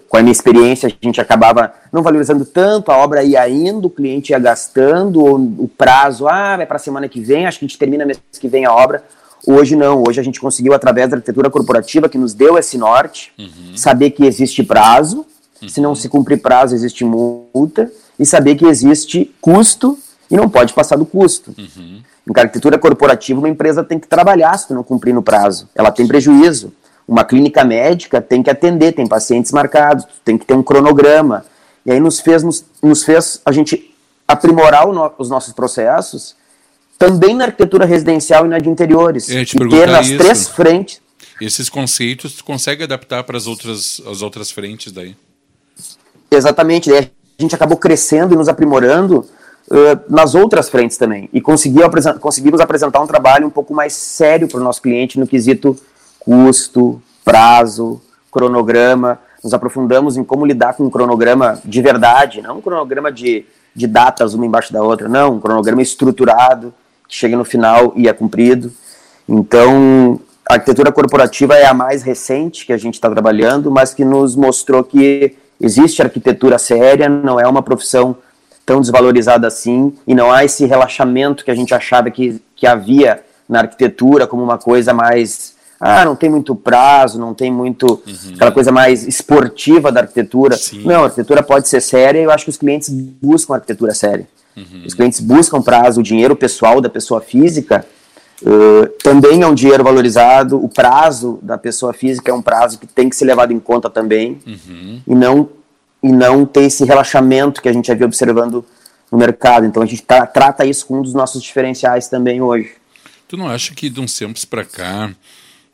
com 0.09 0.17
a 0.17 0.21
minha 0.21 0.33
experiência, 0.33 0.89
a 0.89 1.07
gente 1.07 1.21
acabava 1.21 1.73
não 1.93 2.03
valorizando 2.03 2.45
tanto, 2.45 2.91
a 2.91 2.97
obra 2.97 3.23
ia 3.23 3.49
indo, 3.49 3.87
o 3.87 3.91
cliente 3.91 4.33
ia 4.33 4.39
gastando, 4.39 5.23
o 5.25 5.69
prazo, 5.69 6.27
ah, 6.27 6.57
vai 6.57 6.67
para 6.67 6.77
a 6.77 6.81
semana 6.81 7.09
que 7.09 7.21
vem, 7.21 7.47
acho 7.47 7.59
que 7.59 7.65
a 7.65 7.69
gente 7.69 7.79
termina 7.79 8.05
mês 8.05 8.19
que 8.39 8.49
vem 8.49 8.65
a 8.65 8.73
obra. 8.73 9.05
Hoje 9.47 9.77
não, 9.77 10.03
hoje 10.07 10.21
a 10.21 10.23
gente 10.23 10.41
conseguiu, 10.41 10.75
através 10.75 11.09
da 11.09 11.17
arquitetura 11.17 11.49
corporativa, 11.49 12.09
que 12.09 12.19
nos 12.19 12.35
deu 12.35 12.59
esse 12.59 12.77
norte, 12.77 13.33
uhum. 13.39 13.77
saber 13.77 14.11
que 14.11 14.27
existe 14.27 14.63
prazo, 14.63 15.25
uhum. 15.63 15.69
se 15.69 15.81
não 15.81 15.95
se 15.95 16.09
cumprir 16.09 16.43
prazo, 16.43 16.75
existe 16.75 17.05
multa, 17.05 17.91
e 18.19 18.27
saber 18.27 18.57
que 18.57 18.67
existe 18.67 19.35
custo 19.41 19.99
e 20.31 20.37
não 20.37 20.49
pode 20.49 20.75
passar 20.75 20.97
do 20.97 21.07
custo. 21.07 21.55
Uhum. 21.57 22.03
Em 22.29 22.41
arquitetura 22.41 22.79
corporativa, 22.79 23.39
uma 23.39 23.49
empresa 23.49 23.83
tem 23.83 23.99
que 23.99 24.07
trabalhar 24.07 24.57
se 24.59 24.73
não 24.75 24.85
cumprir 24.85 25.15
no 25.15 25.23
prazo. 25.23 25.69
Ela 25.75 25.91
tem 25.91 26.07
prejuízo. 26.07 26.73
Uma 27.11 27.25
clínica 27.25 27.65
médica 27.65 28.23
tem 28.23 28.41
que 28.41 28.49
atender, 28.49 28.93
tem 28.93 29.05
pacientes 29.05 29.51
marcados, 29.51 30.07
tem 30.25 30.39
que 30.39 30.47
ter 30.47 30.55
um 30.55 30.63
cronograma. 30.63 31.45
E 31.85 31.91
aí 31.91 31.99
nos 31.99 32.21
fez, 32.21 32.45
nos, 32.45 32.65
nos 32.81 33.03
fez 33.03 33.41
a 33.45 33.51
gente 33.51 33.93
aprimorar 34.29 34.87
no, 34.87 35.13
os 35.19 35.29
nossos 35.29 35.53
processos 35.53 36.37
também 36.97 37.35
na 37.35 37.47
arquitetura 37.47 37.85
residencial 37.85 38.47
e 38.47 38.49
na 38.49 38.61
de 38.61 38.69
interiores. 38.69 39.29
e 39.29 39.45
ter 39.71 39.89
nas 39.89 40.07
isso. 40.07 40.19
três 40.19 40.47
frentes. 40.47 41.01
Esses 41.41 41.69
conceitos 41.69 42.35
tu 42.35 42.45
consegue 42.45 42.85
adaptar 42.85 43.25
para 43.25 43.37
as 43.37 43.49
outras, 43.49 44.01
as 44.07 44.23
outras 44.23 44.53
frentes 44.53 44.93
daí? 44.93 45.17
Exatamente. 46.31 46.91
Daí 46.91 47.11
a 47.37 47.43
gente 47.43 47.57
acabou 47.57 47.77
crescendo 47.77 48.35
e 48.35 48.37
nos 48.37 48.49
aprimorando 48.49 49.27
uh, 49.69 50.01
nas 50.09 50.37
outras 50.37 50.69
frentes 50.69 50.97
também. 50.97 51.29
E 51.33 51.41
conseguiu 51.41 51.85
apresen 51.85 52.17
conseguimos 52.21 52.61
apresentar 52.61 53.01
um 53.01 53.07
trabalho 53.09 53.49
um 53.49 53.51
pouco 53.51 53.75
mais 53.75 53.95
sério 53.95 54.47
para 54.47 54.61
o 54.61 54.63
nosso 54.63 54.81
cliente 54.81 55.19
no 55.19 55.27
quesito 55.27 55.77
custo, 56.21 57.03
prazo, 57.25 58.01
cronograma. 58.31 59.19
Nos 59.43 59.55
aprofundamos 59.55 60.17
em 60.17 60.23
como 60.23 60.47
lidar 60.47 60.75
com 60.75 60.85
um 60.85 60.91
cronograma 60.91 61.59
de 61.65 61.81
verdade, 61.83 62.43
não 62.43 62.59
um 62.59 62.61
cronograma 62.61 63.11
de, 63.11 63.45
de 63.75 63.87
datas 63.87 64.35
uma 64.35 64.47
embaixo 64.47 64.73
da 64.73 64.83
outra, 64.83 65.09
não, 65.09 65.35
um 65.35 65.41
cronograma 65.41 65.83
estruturado, 65.83 66.73
que 67.09 67.15
chega 67.17 67.37
no 67.37 67.45
final 67.45 67.93
e 67.97 68.09
é 68.09 68.13
cumprido. 68.13 68.73
Então, 69.29 70.21
a 70.49 70.55
arquitetura 70.55 70.93
corporativa 70.93 71.55
é 71.55 71.65
a 71.65 71.73
mais 71.73 72.03
recente 72.03 72.67
que 72.67 72.73
a 72.73 72.77
gente 72.77 72.95
está 72.95 73.09
trabalhando, 73.09 73.71
mas 73.71 73.95
que 73.95 74.05
nos 74.05 74.37
mostrou 74.37 74.83
que 74.83 75.37
existe 75.61 76.03
arquitetura 76.03 76.59
séria, 76.59 77.09
não 77.09 77.39
é 77.39 77.47
uma 77.47 77.63
profissão 77.63 78.17
tão 78.67 78.81
desvalorizada 78.81 79.47
assim, 79.47 79.95
e 80.07 80.15
não 80.15 80.31
há 80.31 80.45
esse 80.45 80.65
relaxamento 80.67 81.45
que 81.45 81.51
a 81.51 81.55
gente 81.55 81.75
achava 81.75 82.11
que, 82.11 82.41
que 82.55 82.67
havia 82.67 83.21
na 83.49 83.61
arquitetura 83.61 84.27
como 84.27 84.43
uma 84.43 84.59
coisa 84.59 84.95
mais. 84.95 85.55
Ah, 85.81 86.05
não 86.05 86.15
tem 86.15 86.29
muito 86.29 86.55
prazo, 86.55 87.19
não 87.19 87.33
tem 87.33 87.51
muito. 87.51 88.03
Uhum. 88.07 88.35
aquela 88.35 88.53
coisa 88.53 88.71
mais 88.71 89.07
esportiva 89.07 89.91
da 89.91 90.01
arquitetura. 90.01 90.57
Sim. 90.57 90.83
Não, 90.85 91.03
a 91.03 91.05
arquitetura 91.05 91.43
pode 91.43 91.69
ser 91.69 91.81
séria 91.81 92.21
e 92.21 92.25
eu 92.25 92.31
acho 92.31 92.45
que 92.45 92.51
os 92.51 92.59
clientes 92.59 92.91
buscam 92.91 93.55
arquitetura 93.55 93.95
séria. 93.95 94.29
Uhum. 94.55 94.83
Os 94.85 94.93
clientes 94.93 95.21
buscam 95.21 95.63
prazo, 95.63 96.01
o 96.01 96.03
dinheiro 96.03 96.37
pessoal 96.37 96.83
da 96.83 96.91
pessoa 96.91 97.23
física. 97.23 97.87
Uh, 98.43 98.87
também 99.03 99.43
é 99.43 99.47
um 99.47 99.55
dinheiro 99.55 99.85
valorizado, 99.85 100.63
o 100.63 100.69
prazo 100.69 101.39
da 101.43 101.59
pessoa 101.59 101.93
física 101.93 102.31
é 102.31 102.35
um 102.35 102.41
prazo 102.43 102.79
que 102.79 102.87
tem 102.87 103.09
que 103.09 103.17
ser 103.17 103.27
levado 103.27 103.53
em 103.53 103.61
conta 103.61 103.91
também, 103.91 104.39
uhum. 104.47 105.01
e 105.07 105.15
não 105.15 105.49
e 106.03 106.11
não 106.11 106.47
ter 106.47 106.63
esse 106.63 106.83
relaxamento 106.85 107.61
que 107.61 107.69
a 107.69 107.73
gente 107.73 107.93
havia 107.93 108.07
observando 108.07 108.65
no 109.13 109.19
mercado. 109.19 109.67
Então 109.67 109.83
a 109.83 109.87
gente 109.87 110.03
tra 110.03 110.27
trata 110.27 110.65
isso 110.65 110.87
como 110.87 111.01
um 111.01 111.03
dos 111.03 111.13
nossos 111.13 111.43
diferenciais 111.43 112.09
também 112.09 112.41
hoje. 112.41 112.73
Tu 113.29 113.37
não 113.37 113.47
acha 113.47 113.75
que 113.75 113.91
de 113.91 114.01
uns 114.01 114.17
tempos 114.17 114.45
para 114.45 114.65
cá, 114.65 115.11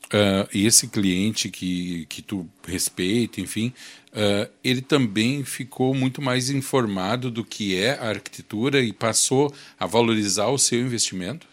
uh, 0.07 0.49
esse 0.55 0.89
cliente 0.89 1.49
que, 1.49 2.07
que 2.07 2.23
tu 2.23 2.49
respeita, 2.67 3.41
enfim, 3.41 3.73
uh, 4.13 4.51
ele 4.63 4.81
também 4.81 5.45
ficou 5.45 5.95
muito 5.95 6.21
mais 6.23 6.51
informado 6.51 7.31
do 7.31 7.45
que 7.45 7.81
é 7.81 7.99
a 7.99 8.09
arquitetura 8.09 8.81
e 8.81 8.93
passou 8.93 9.53
a 9.79 9.87
valorizar 9.87 10.49
o 10.49 10.59
seu 10.59 10.81
investimento? 10.81 11.47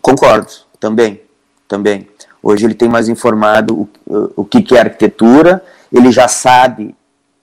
Concordo, 0.00 0.50
também, 0.78 1.20
também. 1.68 2.08
Hoje 2.42 2.64
ele 2.64 2.74
tem 2.74 2.88
mais 2.88 3.08
informado 3.08 3.90
o, 4.06 4.32
o 4.36 4.44
que, 4.44 4.62
que 4.62 4.76
é 4.76 4.80
arquitetura, 4.80 5.62
ele 5.92 6.10
já 6.10 6.26
sabe 6.26 6.94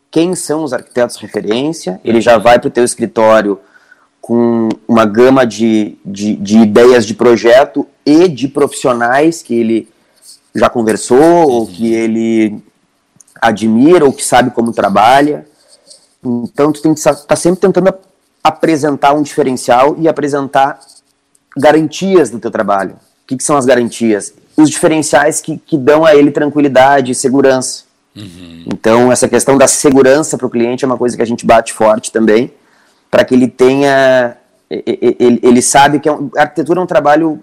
quem 0.10 0.34
são 0.34 0.64
os 0.64 0.74
arquitetos 0.74 1.18
referência, 1.18 2.02
ele 2.04 2.22
já 2.22 2.38
vai 2.38 2.58
para 2.58 2.70
o 2.70 2.72
teu 2.72 2.84
escritório 2.84 3.60
com 4.22 4.70
uma 4.88 5.06
gama 5.06 5.46
de, 5.46 5.98
de, 6.06 6.36
de, 6.36 6.58
ideias 6.60 7.06
de 7.06 7.14
projeto 7.14 7.88
e 8.06 8.28
de 8.28 8.48
profissionais 8.48 9.42
que 9.42 9.56
ele 9.56 9.88
já 10.54 10.70
conversou, 10.70 11.50
ou 11.50 11.68
que 11.68 11.94
ele 11.94 12.62
admira, 13.42 14.04
ou 14.04 14.12
que 14.12 14.24
sabe 14.24 14.52
como 14.52 14.74
trabalha. 14.74 15.46
Então, 16.24 16.72
tu 16.72 16.82
tem 16.82 16.94
que 16.94 17.00
estar 17.00 17.16
tá 17.16 17.36
sempre 17.36 17.62
tentando 17.62 17.94
apresentar 18.44 19.14
um 19.14 19.22
diferencial 19.22 19.96
e 20.00 20.08
apresentar 20.08 20.80
garantias 21.56 22.30
do 22.30 22.40
teu 22.40 22.52
trabalho. 22.52 22.96
O 23.24 23.28
que, 23.28 23.38
que 23.38 23.44
são 23.44 23.58
as 23.58 23.66
garantias? 23.66 24.34
Os 24.56 24.70
diferenciais 24.70 25.42
que, 25.42 25.58
que 25.58 25.78
dão 25.78 26.06
a 26.06 26.16
ele 26.16 26.32
tranquilidade 26.32 27.12
e 27.12 27.16
segurança. 27.16 27.84
Uhum. 28.16 28.64
Então, 28.66 29.12
essa 29.12 29.28
questão 29.28 29.58
da 29.58 29.68
segurança 29.68 30.38
para 30.38 30.48
o 30.48 30.50
cliente 30.50 30.84
é 30.84 30.88
uma 30.88 30.98
coisa 30.98 31.16
que 31.16 31.22
a 31.22 31.26
gente 31.26 31.46
bate 31.46 31.74
forte 31.74 32.12
também, 32.12 32.52
para 33.10 33.24
que 33.26 33.34
ele 33.34 33.48
tenha. 33.48 34.38
Ele, 34.70 35.40
ele 35.42 35.62
sabe 35.62 36.00
que 36.00 36.10
é 36.10 36.12
um, 36.12 36.30
a 36.36 36.42
arquitetura 36.42 36.80
é 36.80 36.84
um 36.84 36.88
trabalho 36.88 37.40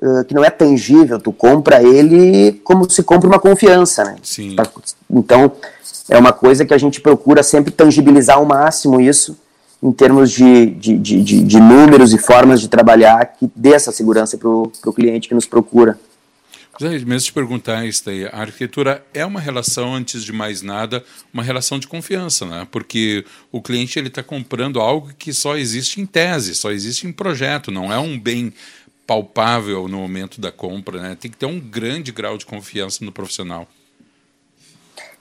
uh, 0.00 0.24
que 0.24 0.34
não 0.34 0.44
é 0.44 0.50
tangível, 0.50 1.18
tu 1.18 1.32
compra 1.32 1.82
ele 1.82 2.52
como 2.62 2.88
se 2.88 3.02
compra 3.02 3.28
uma 3.28 3.40
confiança, 3.40 4.04
né? 4.04 4.16
Sim. 4.22 4.54
Então, 5.10 5.50
é 6.08 6.16
uma 6.16 6.32
coisa 6.32 6.64
que 6.64 6.72
a 6.72 6.78
gente 6.78 7.00
procura 7.00 7.42
sempre 7.42 7.72
tangibilizar 7.72 8.36
ao 8.36 8.44
máximo 8.44 9.00
isso, 9.00 9.36
em 9.82 9.90
termos 9.92 10.30
de, 10.30 10.66
de, 10.66 10.96
de, 10.96 11.22
de, 11.22 11.42
de 11.42 11.60
números 11.60 12.12
e 12.14 12.18
formas 12.18 12.60
de 12.60 12.68
trabalhar 12.68 13.34
que 13.38 13.50
dê 13.54 13.74
essa 13.74 13.90
segurança 13.90 14.38
para 14.38 14.48
o 14.48 14.92
cliente 14.94 15.28
que 15.28 15.34
nos 15.34 15.46
procura. 15.46 15.98
Mesmo 16.80 17.18
te 17.18 17.32
perguntar 17.32 17.84
isso 17.86 18.04
daí, 18.04 18.26
a 18.26 18.40
arquitetura 18.40 19.04
é 19.14 19.24
uma 19.24 19.40
relação, 19.40 19.94
antes 19.94 20.24
de 20.24 20.32
mais 20.32 20.62
nada, 20.62 21.04
uma 21.32 21.42
relação 21.42 21.78
de 21.78 21.86
confiança, 21.86 22.44
né? 22.44 22.66
Porque 22.70 23.24
o 23.52 23.62
cliente 23.62 23.98
ele 23.98 24.08
está 24.08 24.22
comprando 24.22 24.80
algo 24.80 25.10
que 25.18 25.32
só 25.32 25.56
existe 25.56 26.00
em 26.00 26.06
tese, 26.06 26.54
só 26.54 26.70
existe 26.70 27.06
em 27.06 27.12
projeto, 27.12 27.70
não 27.70 27.92
é 27.92 27.98
um 27.98 28.18
bem 28.18 28.52
palpável 29.06 29.86
no 29.86 29.98
momento 29.98 30.40
da 30.40 30.50
compra, 30.50 31.00
né? 31.00 31.16
Tem 31.18 31.30
que 31.30 31.36
ter 31.36 31.46
um 31.46 31.60
grande 31.60 32.10
grau 32.10 32.36
de 32.36 32.46
confiança 32.46 33.04
no 33.04 33.12
profissional. 33.12 33.68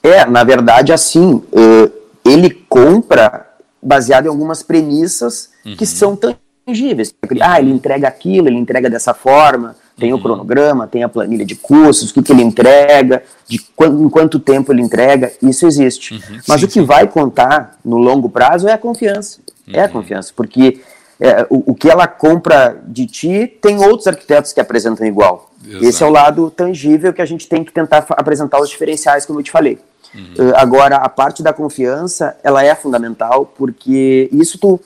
É, 0.02 0.26
na 0.26 0.44
verdade, 0.44 0.92
assim, 0.92 1.44
eh, 1.54 1.92
ele 2.26 2.50
compra 2.68 3.50
baseado 3.82 4.26
em 4.26 4.30
algumas 4.30 4.64
premissas 4.64 5.52
uhum. 5.66 5.76
que 5.76 5.86
são 5.86 6.18
tangíveis. 6.18 7.14
Ah, 7.42 7.60
ele 7.60 7.72
entrega 7.72 8.08
aquilo, 8.08 8.48
ele 8.48 8.58
entrega 8.58 8.90
dessa 8.90 9.14
forma, 9.14 9.76
tem 9.98 10.12
uhum. 10.12 10.20
o 10.20 10.22
cronograma, 10.22 10.88
tem 10.88 11.04
a 11.04 11.10
planilha 11.10 11.46
de 11.46 11.56
cursos, 11.56 12.10
o 12.10 12.14
que, 12.14 12.24
que 12.24 12.32
ele 12.32 12.42
entrega, 12.42 13.24
de 13.48 13.60
quanto, 13.76 14.04
em 14.04 14.10
quanto 14.10 14.40
tempo 14.40 14.74
ele 14.74 14.82
entrega, 14.82 15.32
isso 15.42 15.68
existe. 15.68 16.16
Uhum. 16.16 16.40
Mas 16.48 16.60
sim, 16.60 16.66
o 16.66 16.68
que 16.68 16.74
sim. 16.74 16.86
vai 16.86 17.08
contar 17.08 17.78
no 17.86 17.98
longo 17.98 18.30
prazo 18.30 18.68
é 18.68 18.74
a 18.74 18.78
confiança. 18.78 19.40
É 19.72 19.82
a 19.82 19.86
uhum. 19.86 19.92
confiança, 19.92 20.34
porque 20.36 20.82
é, 21.20 21.46
o, 21.50 21.72
o, 21.72 21.76
que 21.76 21.90
ela 21.90 22.08
compra 22.08 22.82
de 22.86 23.06
ti 23.06 23.48
tem 23.62 23.78
outros 23.78 24.08
arquitetos 24.08 24.52
que 24.52 24.60
apresentam 24.60 25.06
igual. 25.06 25.52
Exato. 25.66 25.86
Esse 25.86 26.04
é 26.04 26.06
o 26.06 26.10
lado 26.10 26.52
tangível 26.52 27.14
que 27.14 27.22
a 27.22 27.26
gente 27.26 27.48
tem 27.48 27.64
que 27.64 27.72
tentar 27.72 28.06
apresentar 28.10 28.60
os 28.60 28.70
diferenciais, 28.70 29.26
como 29.26 29.40
eu 29.40 29.44
te 29.44 29.52
falei. 29.52 29.78
Uhum. 30.14 30.50
Uh, 30.50 30.56
agora, 30.56 30.98
a 30.98 31.10
parte 31.10 31.42
da 31.42 31.54
confiança, 31.54 32.36
ela 32.44 32.64
é 32.64 32.76
fundamental, 32.76 33.46
porque 33.58 34.30
isso 34.32 34.58
tu, 34.58 34.80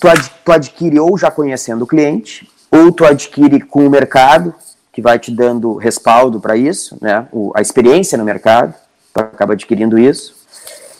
tu, 0.00 0.08
ad, 0.08 0.30
tu 0.44 0.52
adquire 0.52 0.98
ou 0.98 1.16
já 1.16 1.30
conhecendo 1.30 1.82
o 1.82 1.86
cliente, 1.86 2.50
ou 2.70 2.92
tu 2.92 3.04
adquire 3.04 3.60
com 3.60 3.86
o 3.86 3.90
mercado, 3.90 4.54
que 4.92 5.02
vai 5.02 5.18
te 5.18 5.30
dando 5.30 5.74
respaldo 5.76 6.40
para 6.40 6.56
isso, 6.56 6.96
né? 7.00 7.26
O, 7.32 7.52
a 7.54 7.60
experiência 7.60 8.16
no 8.16 8.24
mercado, 8.24 8.74
tu 9.12 9.20
acaba 9.20 9.52
adquirindo 9.52 9.98
isso. 9.98 10.34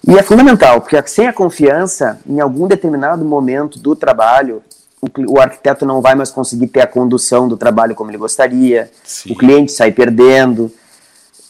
E 0.07 0.17
é 0.17 0.23
fundamental, 0.23 0.81
porque 0.81 1.01
sem 1.07 1.27
a 1.27 1.33
confiança, 1.33 2.21
em 2.27 2.41
algum 2.41 2.69
determinado 2.69 3.25
momento 3.25 3.79
do 3.79 3.97
trabalho, 3.97 4.63
o, 5.01 5.35
o 5.35 5.41
arquiteto 5.41 5.85
não 5.85 6.01
vai 6.01 6.15
mais 6.15 6.31
conseguir 6.31 6.69
ter 6.69 6.83
a 6.83 6.87
condução 6.87 7.49
do 7.49 7.57
trabalho 7.57 7.95
como 7.95 8.11
ele 8.11 8.19
gostaria, 8.19 8.91
Sim. 9.03 9.33
o 9.33 9.37
cliente 9.37 9.73
sai 9.73 9.93
perdendo 9.93 10.71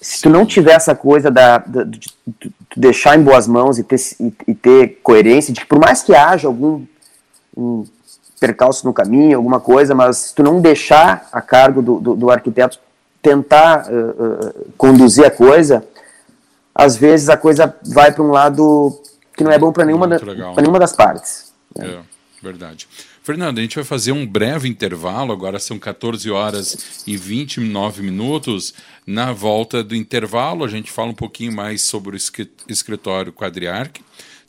se 0.00 0.22
tu 0.22 0.31
não 0.31 0.46
tiver 0.46 0.72
essa 0.72 0.94
coisa 0.94 1.31
da, 1.33 1.59
da 1.59 1.83
de, 1.83 1.98
de, 1.98 2.52
deixar 2.76 3.18
em 3.18 3.22
boas 3.22 3.48
mãos 3.48 3.76
e 3.79 3.83
ter, 3.83 3.96
e, 4.20 4.33
e, 4.46 4.55
ter 4.55 5.00
coerência, 5.02 5.52
de 5.52 5.61
que 5.61 5.66
por 5.66 5.81
mais 5.81 6.02
que 6.02 6.14
haja 6.14 6.46
algum 6.46 6.85
um 7.57 7.85
percalço 8.46 8.87
no 8.87 8.92
caminho, 8.92 9.37
alguma 9.37 9.59
coisa, 9.59 9.94
mas 9.94 10.18
se 10.18 10.35
tu 10.35 10.42
não 10.42 10.61
deixar 10.61 11.28
a 11.32 11.40
cargo 11.40 11.82
do, 11.82 11.98
do, 11.98 12.14
do 12.14 12.30
arquiteto 12.30 12.78
tentar 13.20 13.88
uh, 13.90 13.94
uh, 13.94 14.72
conduzir 14.78 15.26
a 15.26 15.30
coisa, 15.30 15.85
às 16.72 16.96
vezes 16.96 17.28
a 17.28 17.37
coisa 17.37 17.74
vai 17.85 18.12
para 18.12 18.22
um 18.22 18.30
lado 18.30 18.96
que 19.37 19.42
não 19.42 19.50
é 19.50 19.59
bom 19.59 19.72
para 19.72 19.85
nenhuma, 19.85 20.06
da, 20.06 20.18
nenhuma 20.56 20.78
das 20.78 20.92
partes. 20.92 21.52
Né? 21.76 21.88
É, 21.88 22.00
verdade. 22.40 22.87
Fernando, 23.22 23.59
a 23.59 23.62
gente 23.62 23.74
vai 23.74 23.85
fazer 23.85 24.12
um 24.12 24.24
breve 24.24 24.68
intervalo, 24.68 25.32
agora 25.32 25.59
são 25.59 25.80
14 25.80 26.30
horas 26.30 27.02
e 27.04 27.16
29 27.16 28.00
minutos. 28.00 28.72
Na 29.04 29.32
volta 29.32 29.82
do 29.82 29.96
intervalo, 29.96 30.64
a 30.64 30.68
gente 30.68 30.92
fala 30.92 31.11
um 31.11 31.14
pouquinho 31.14 31.52
mais 31.52 31.82
sobre 31.82 32.16
o 32.16 32.20
escritório 32.68 33.32
Quadriarc. 33.32 34.00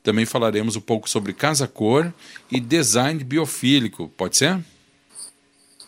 Também 0.07 0.25
falaremos 0.25 0.77
um 0.77 0.79
pouco 0.79 1.09
sobre 1.09 1.33
casa 1.33 1.67
cor 1.67 2.13
e 2.49 2.61
design 2.61 3.21
biofílico. 3.25 4.07
Pode 4.15 4.37
ser? 4.37 4.57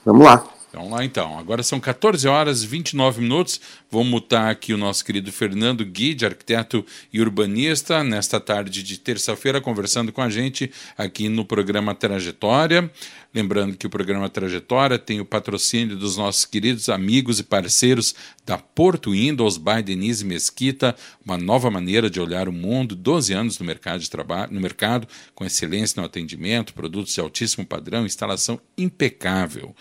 Vamos 0.04 0.26
lá. 0.26 0.46
Vamos 0.72 0.92
lá 0.92 1.04
então. 1.04 1.40
Agora 1.40 1.64
são 1.64 1.80
14 1.80 2.28
horas 2.28 2.62
e 2.62 2.68
29 2.68 3.22
minutos. 3.22 3.60
Vou 3.90 4.04
mutar 4.04 4.52
aqui 4.52 4.72
o 4.72 4.78
nosso 4.78 5.04
querido 5.04 5.32
Fernando 5.32 5.84
Guide, 5.84 6.28
arquiteto 6.28 6.86
e 7.12 7.20
urbanista, 7.20 8.04
nesta 8.04 8.40
tarde 8.40 8.84
de 8.84 9.00
terça-feira, 9.00 9.60
conversando 9.60 10.12
com 10.12 10.22
a 10.22 10.30
gente 10.30 10.72
aqui 10.96 11.28
no 11.28 11.44
programa 11.44 11.96
Trajetória. 11.96 12.92
Lembrando 13.34 13.78
que 13.78 13.88
o 13.88 13.90
programa 13.90 14.30
Trajetória 14.30 15.00
tem 15.00 15.20
o 15.20 15.26
patrocínio 15.26 15.96
dos 15.96 16.18
nossos 16.18 16.46
queridos 16.46 16.88
amigos 16.88 17.40
e 17.40 17.44
parceiros 17.44 18.14
da 18.46 18.58
Porto 18.58 19.12
Windows 19.12 19.58
by 19.58 19.82
Denise 19.84 20.24
Mesquita, 20.24 20.96
uma 21.26 21.38
nova 21.38 21.72
maneira 21.72 22.12
de 22.12 22.20
olhar 22.20 22.48
o 22.48 22.54
mundo, 22.54 22.96
12 22.96 23.34
anos 23.34 23.58
no 23.58 23.66
mercado 23.66 24.02
de 24.02 24.10
trabalho, 24.10 24.54
no 24.54 24.62
mercado, 24.62 25.08
com 25.34 25.44
excelência 25.44 26.00
no 26.00 26.06
atendimento, 26.06 26.76
produtos 26.76 27.14
de 27.14 27.22
altíssimo 27.22 27.66
padrão, 27.66 28.06
instalação 28.06 28.60
impecável. 28.78 29.76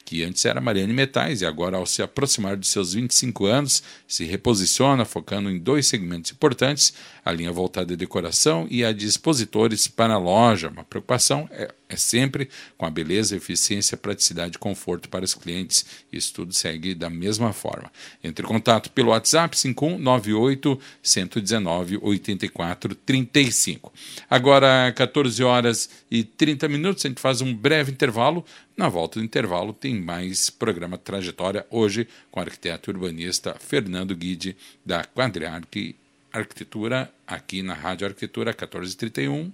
que 0.08 0.24
antes 0.24 0.42
era 0.46 0.58
Mariane 0.58 0.94
Metais 0.94 1.42
e 1.42 1.44
agora, 1.44 1.76
ao 1.76 1.84
se 1.84 2.00
aproximar 2.00 2.56
dos 2.56 2.70
seus 2.70 2.94
25 2.94 3.44
anos, 3.44 3.82
se 4.06 4.24
reposiciona 4.24 5.04
focando 5.04 5.50
em 5.50 5.58
dois 5.58 5.86
segmentos 5.86 6.32
importantes: 6.32 6.94
a 7.22 7.30
linha 7.30 7.52
voltada 7.52 7.92
à 7.92 7.96
decoração 7.96 8.66
e 8.70 8.82
a 8.82 8.90
de 8.90 9.06
expositores 9.06 9.86
para 9.86 10.14
a 10.14 10.18
loja. 10.18 10.70
Uma 10.70 10.82
preocupação 10.82 11.46
é, 11.52 11.74
é 11.88 11.96
sempre 11.96 12.50
com 12.76 12.84
a 12.84 12.90
beleza, 12.90 13.34
eficiência, 13.34 13.96
praticidade 13.96 14.56
e 14.56 14.58
conforto 14.58 15.08
para 15.08 15.24
os 15.24 15.34
clientes. 15.34 15.86
Isso 16.12 16.34
tudo 16.34 16.52
segue 16.52 16.94
da 16.94 17.08
mesma 17.08 17.52
forma. 17.52 17.90
Entre 18.22 18.44
em 18.44 18.48
contato 18.48 18.90
pelo 18.90 19.08
WhatsApp 19.10 19.56
5198 19.56 20.78
119 21.02 21.98
8435. 22.02 23.92
Agora, 24.28 24.92
14 24.94 25.42
horas 25.42 25.88
e 26.10 26.22
30 26.22 26.68
minutos, 26.68 27.06
a 27.06 27.08
gente 27.08 27.20
faz 27.22 27.40
um 27.40 27.54
breve 27.54 27.90
intervalo. 27.90 28.44
Na 28.76 28.88
volta 28.88 29.18
do 29.18 29.24
intervalo 29.24 29.72
tem 29.72 29.94
mais 29.94 30.50
programa 30.50 30.98
Trajetória, 30.98 31.66
hoje 31.70 32.06
com 32.30 32.38
o 32.38 32.42
arquiteto 32.42 32.90
urbanista 32.90 33.56
Fernando 33.58 34.14
Guide, 34.14 34.54
da 34.84 35.04
Quadriarque 35.04 35.96
Arquitetura, 36.30 37.10
aqui 37.26 37.62
na 37.62 37.72
Rádio 37.72 38.06
Arquitetura 38.06 38.50
1431. 38.50 39.50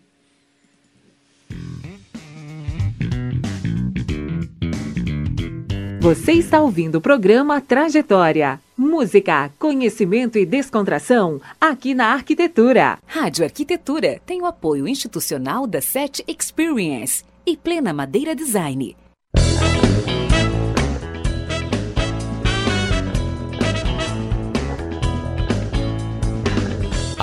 Você 6.05 6.33
está 6.33 6.61
ouvindo 6.61 6.97
o 6.97 7.01
programa 7.01 7.63
Trajetória. 7.63 8.61
Música, 8.77 9.51
conhecimento 9.59 10.37
e 10.37 10.45
descontração 10.45 11.41
aqui 11.59 11.95
na 11.95 12.09
Arquitetura. 12.13 12.99
Rádio 13.07 13.43
Arquitetura 13.43 14.21
tem 14.27 14.43
o 14.43 14.45
apoio 14.45 14.87
institucional 14.87 15.67
da 15.67 15.81
SET 15.81 16.23
Experience 16.29 17.25
e 17.47 17.57
Plena 17.57 17.95
Madeira 17.95 18.35
Design. 18.35 18.95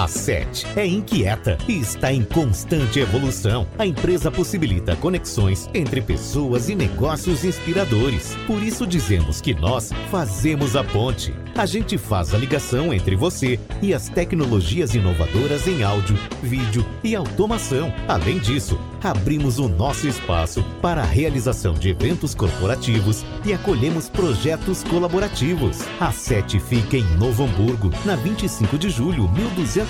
A 0.02 0.08
SET 0.08 0.66
é 0.76 0.84
inquieta 0.84 1.60
e 1.68 1.80
está 1.80 2.12
em 2.12 2.24
constante 2.24 3.00
evolução. 3.00 3.68
A 3.78 3.86
empresa 3.86 4.32
possibilita 4.32 4.96
conexões 4.96 5.70
entre 5.76 6.02
pessoas 6.02 6.70
e 6.70 6.76
negócios 6.76 7.46
inspiradores. 7.46 8.36
Por 8.48 8.64
isso 8.64 8.88
dizemos 8.88 9.40
que 9.40 9.54
nós 9.54 9.92
fazemos 10.10 10.76
a 10.76 10.84
ponte. 10.84 11.32
A 11.56 11.68
gente 11.68 12.00
faz 12.00 12.34
a 12.34 12.38
ligação 12.40 12.92
entre 12.92 13.16
você 13.16 13.60
e 13.80 13.94
as 13.94 14.10
tecnologias 14.10 14.96
inovadoras 14.96 15.68
em 15.68 15.84
áudio, 15.84 16.18
vídeo 16.42 16.84
e 17.04 17.16
automação. 17.16 17.94
Além 18.08 18.40
disso, 18.40 18.80
abrimos 19.04 19.60
o 19.60 19.68
nosso 19.68 20.08
espaço 20.08 20.64
para 20.82 21.02
a 21.02 21.06
realização 21.06 21.74
de 21.74 21.90
eventos 21.90 22.34
corporativos 22.34 23.24
e 23.46 23.54
acolhemos 23.54 24.10
projetos 24.10 24.84
colaborativos. 24.84 25.80
A 26.00 26.12
SET 26.12 26.60
fica 26.60 26.98
em 26.98 27.04
Novo 27.18 27.44
Hamburgo, 27.44 27.92
na 28.06 28.16
25 28.16 28.78
de 28.78 28.90
julho, 28.90 29.28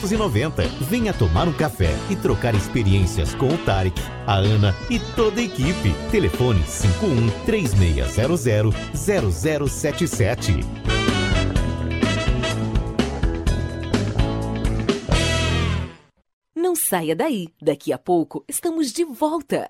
1290. 0.02 0.64
Venha 0.82 1.14
tomar 1.14 1.48
um 1.48 1.54
café 1.54 1.92
e 2.10 2.16
trocar 2.16 2.56
experiências 2.56 3.36
com 3.36 3.48
o 3.48 3.58
Tarek, 3.60 4.02
a 4.26 4.36
Ana 4.36 4.76
e 4.90 5.00
toda 5.16 5.40
a 5.40 5.44
equipe. 5.44 5.94
Telefone 6.10 6.64
51 6.66 7.30
3600 7.46 8.74
0077. 9.70 10.60
Não 16.56 16.76
saia 16.76 17.16
daí, 17.16 17.48
daqui 17.62 17.92
a 17.92 17.98
pouco 17.98 18.44
estamos 18.48 18.92
de 18.92 19.04
volta. 19.04 19.70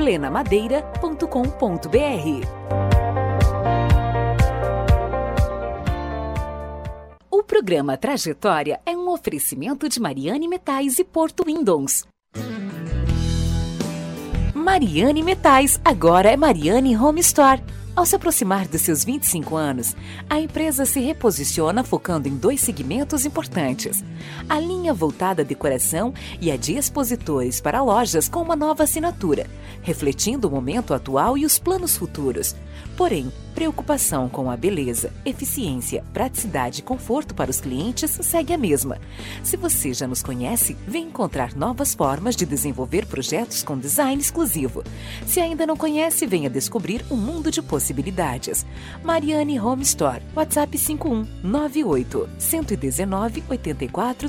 plenamadeira.com.br. 0.00 1.90
O 7.30 7.42
programa 7.42 7.98
Trajetória 7.98 8.80
é 8.86 8.96
um 8.96 9.10
oferecimento 9.10 9.90
de 9.90 10.00
Mariane 10.00 10.48
Metais 10.48 10.98
e 10.98 11.04
Porto 11.04 11.44
Windows. 11.44 12.06
Mariane 14.54 15.22
Metais, 15.22 15.78
agora 15.84 16.30
é 16.30 16.36
Mariane 16.36 16.96
Home 16.96 17.20
Store. 17.20 17.62
Ao 17.94 18.06
se 18.06 18.14
aproximar 18.14 18.68
dos 18.68 18.82
seus 18.82 19.04
25 19.04 19.56
anos, 19.56 19.96
a 20.28 20.40
empresa 20.40 20.84
se 20.86 21.00
reposiciona 21.00 21.82
focando 21.82 22.28
em 22.28 22.36
dois 22.36 22.60
segmentos 22.60 23.26
importantes: 23.26 24.04
a 24.48 24.60
linha 24.60 24.94
voltada 24.94 25.42
à 25.42 25.44
decoração 25.44 26.14
e 26.40 26.50
a 26.50 26.56
de 26.56 26.76
expositores 26.76 27.60
para 27.60 27.82
lojas 27.82 28.28
com 28.28 28.40
uma 28.40 28.54
nova 28.54 28.84
assinatura, 28.84 29.46
refletindo 29.82 30.46
o 30.46 30.50
momento 30.50 30.94
atual 30.94 31.36
e 31.36 31.44
os 31.44 31.58
planos 31.58 31.96
futuros. 31.96 32.54
Porém, 33.00 33.32
preocupação 33.54 34.28
com 34.28 34.50
a 34.50 34.56
beleza, 34.58 35.10
eficiência, 35.24 36.04
praticidade 36.12 36.80
e 36.80 36.82
conforto 36.82 37.34
para 37.34 37.50
os 37.50 37.58
clientes 37.58 38.10
segue 38.10 38.52
a 38.52 38.58
mesma. 38.58 38.98
Se 39.42 39.56
você 39.56 39.94
já 39.94 40.06
nos 40.06 40.22
conhece, 40.22 40.76
vem 40.86 41.04
encontrar 41.04 41.56
novas 41.56 41.94
formas 41.94 42.36
de 42.36 42.44
desenvolver 42.44 43.06
projetos 43.06 43.62
com 43.62 43.78
design 43.78 44.20
exclusivo. 44.20 44.84
Se 45.26 45.40
ainda 45.40 45.66
não 45.66 45.78
conhece, 45.78 46.26
venha 46.26 46.50
descobrir 46.50 47.02
um 47.10 47.16
mundo 47.16 47.50
de 47.50 47.62
possibilidades. 47.62 48.66
Mariane 49.02 49.58
Home 49.58 49.82
Store, 49.82 50.20
WhatsApp 50.36 50.76
51 50.76 51.26
98 51.42 52.28
119 52.38 53.44
84 53.48 54.28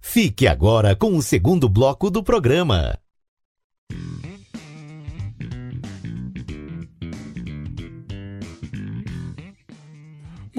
Fique 0.00 0.48
agora 0.48 0.96
com 0.96 1.14
o 1.16 1.22
segundo 1.22 1.68
bloco 1.68 2.10
do 2.10 2.22
programa. 2.22 2.98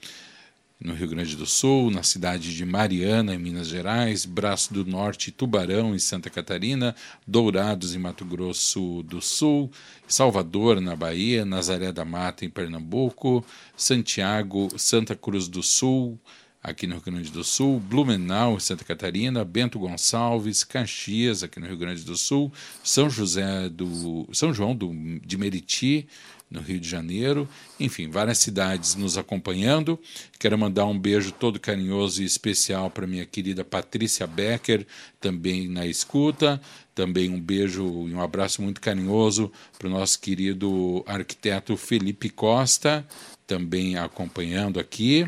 no 0.79 0.93
Rio 0.93 1.07
Grande 1.07 1.35
do 1.35 1.45
Sul, 1.45 1.89
na 1.89 2.03
cidade 2.03 2.55
de 2.55 2.65
Mariana, 2.65 3.33
em 3.33 3.37
Minas 3.37 3.67
Gerais, 3.67 4.25
Braço 4.25 4.73
do 4.73 4.85
Norte, 4.85 5.31
Tubarão, 5.31 5.95
em 5.95 5.99
Santa 5.99 6.29
Catarina, 6.29 6.95
Dourados, 7.25 7.95
em 7.95 7.99
Mato 7.99 8.25
Grosso 8.25 9.01
do 9.03 9.21
Sul, 9.21 9.71
Salvador, 10.07 10.81
na 10.81 10.95
Bahia, 10.95 11.45
Nazaré 11.45 11.91
da 11.91 12.03
Mata, 12.03 12.45
em 12.45 12.49
Pernambuco, 12.49 13.43
Santiago, 13.75 14.69
Santa 14.77 15.15
Cruz 15.15 15.47
do 15.47 15.63
Sul, 15.63 16.19
aqui 16.61 16.87
no 16.87 16.95
Rio 16.95 17.03
Grande 17.03 17.31
do 17.31 17.43
Sul, 17.43 17.79
Blumenau, 17.79 18.55
em 18.55 18.59
Santa 18.59 18.83
Catarina, 18.83 19.45
Bento 19.45 19.77
Gonçalves, 19.77 20.63
Caxias, 20.63 21.43
aqui 21.43 21.59
no 21.59 21.67
Rio 21.67 21.77
Grande 21.77 22.03
do 22.03 22.17
Sul, 22.17 22.51
São 22.83 23.07
José 23.09 23.69
do 23.69 24.27
São 24.33 24.51
João 24.51 24.75
do, 24.75 24.91
de 25.23 25.37
Meriti, 25.37 26.07
no 26.55 26.61
Rio 26.61 26.79
de 26.79 26.89
Janeiro, 26.89 27.47
enfim, 27.79 28.09
várias 28.09 28.37
cidades 28.39 28.95
nos 28.95 29.17
acompanhando. 29.17 29.99
Quero 30.39 30.57
mandar 30.57 30.85
um 30.85 30.97
beijo 30.97 31.31
todo 31.31 31.59
carinhoso 31.59 32.23
e 32.23 32.25
especial 32.25 32.89
para 32.89 33.05
minha 33.05 33.25
querida 33.25 33.63
Patrícia 33.63 34.25
Becker, 34.25 34.87
também 35.19 35.67
na 35.67 35.85
escuta. 35.85 36.59
Também 36.95 37.29
um 37.29 37.39
beijo 37.39 38.07
e 38.07 38.13
um 38.13 38.21
abraço 38.21 38.61
muito 38.61 38.79
carinhoso 38.79 39.51
para 39.77 39.87
o 39.87 39.91
nosso 39.91 40.19
querido 40.19 41.03
arquiteto 41.05 41.75
Felipe 41.75 42.29
Costa, 42.29 43.05
também 43.45 43.97
acompanhando 43.97 44.79
aqui. 44.79 45.27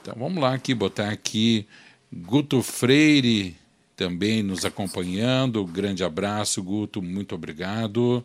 Então 0.00 0.14
vamos 0.16 0.40
lá 0.40 0.54
aqui 0.54 0.72
botar 0.72 1.08
aqui 1.08 1.66
Guto 2.12 2.62
Freire 2.62 3.56
também 3.96 4.42
nos 4.42 4.64
acompanhando. 4.64 5.62
Grande 5.66 6.02
abraço, 6.02 6.62
Guto, 6.62 7.02
muito 7.02 7.34
obrigado 7.34 8.24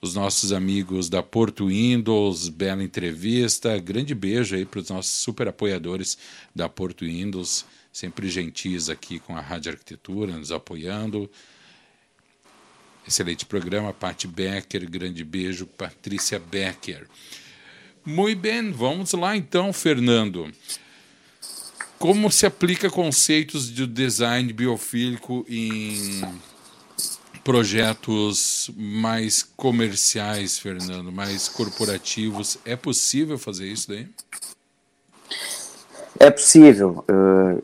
os 0.00 0.14
nossos 0.14 0.52
amigos 0.52 1.08
da 1.08 1.22
Porto 1.22 1.68
Windows, 1.68 2.48
bela 2.48 2.82
entrevista. 2.82 3.78
Grande 3.78 4.14
beijo 4.14 4.54
aí 4.54 4.64
para 4.64 4.80
os 4.80 4.88
nossos 4.90 5.12
super 5.12 5.48
apoiadores 5.48 6.18
da 6.54 6.68
Porto 6.68 7.04
Windows, 7.04 7.64
sempre 7.92 8.28
gentis 8.28 8.88
aqui 8.88 9.18
com 9.18 9.36
a 9.36 9.40
Rádio 9.40 9.72
Arquitetura, 9.72 10.36
nos 10.36 10.52
apoiando. 10.52 11.30
Excelente 13.06 13.46
programa, 13.46 13.92
Pat 13.92 14.26
Becker, 14.26 14.88
grande 14.90 15.24
beijo, 15.24 15.64
Patrícia 15.64 16.38
Becker. 16.38 17.06
Muito 18.04 18.40
bem, 18.40 18.70
vamos 18.72 19.12
lá 19.12 19.36
então, 19.36 19.72
Fernando. 19.72 20.52
Como 21.98 22.30
se 22.30 22.44
aplica 22.44 22.90
conceitos 22.90 23.72
de 23.72 23.86
design 23.86 24.52
biofílico 24.52 25.46
em 25.48 26.20
projetos 27.46 28.68
mais 28.76 29.40
comerciais, 29.40 30.58
Fernando, 30.58 31.12
mais 31.12 31.48
corporativos. 31.48 32.58
É 32.64 32.74
possível 32.74 33.38
fazer 33.38 33.68
isso 33.68 33.88
daí? 33.88 34.08
É 36.18 36.28
possível. 36.28 37.04
Uh, 37.08 37.62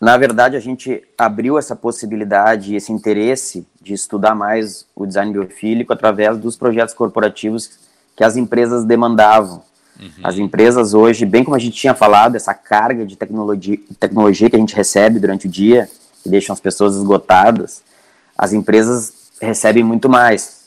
na 0.00 0.16
verdade, 0.16 0.56
a 0.56 0.60
gente 0.60 1.00
abriu 1.16 1.56
essa 1.56 1.76
possibilidade, 1.76 2.74
esse 2.74 2.90
interesse 2.90 3.64
de 3.80 3.94
estudar 3.94 4.34
mais 4.34 4.84
o 4.96 5.06
design 5.06 5.32
biofílico 5.32 5.92
através 5.92 6.36
dos 6.36 6.56
projetos 6.56 6.92
corporativos 6.92 7.78
que 8.16 8.24
as 8.24 8.36
empresas 8.36 8.84
demandavam. 8.84 9.62
Uhum. 10.00 10.10
As 10.24 10.38
empresas 10.38 10.92
hoje, 10.92 11.24
bem 11.24 11.44
como 11.44 11.54
a 11.54 11.60
gente 11.60 11.76
tinha 11.76 11.94
falado, 11.94 12.34
essa 12.34 12.52
carga 12.52 13.06
de 13.06 13.14
tecnologia, 13.14 13.78
tecnologia 14.00 14.50
que 14.50 14.56
a 14.56 14.58
gente 14.58 14.74
recebe 14.74 15.20
durante 15.20 15.46
o 15.46 15.48
dia, 15.48 15.88
que 16.20 16.28
deixam 16.28 16.52
as 16.52 16.58
pessoas 16.58 16.96
esgotadas, 16.96 17.86
as 18.38 18.52
empresas 18.52 19.12
recebem 19.42 19.82
muito 19.82 20.08
mais. 20.08 20.58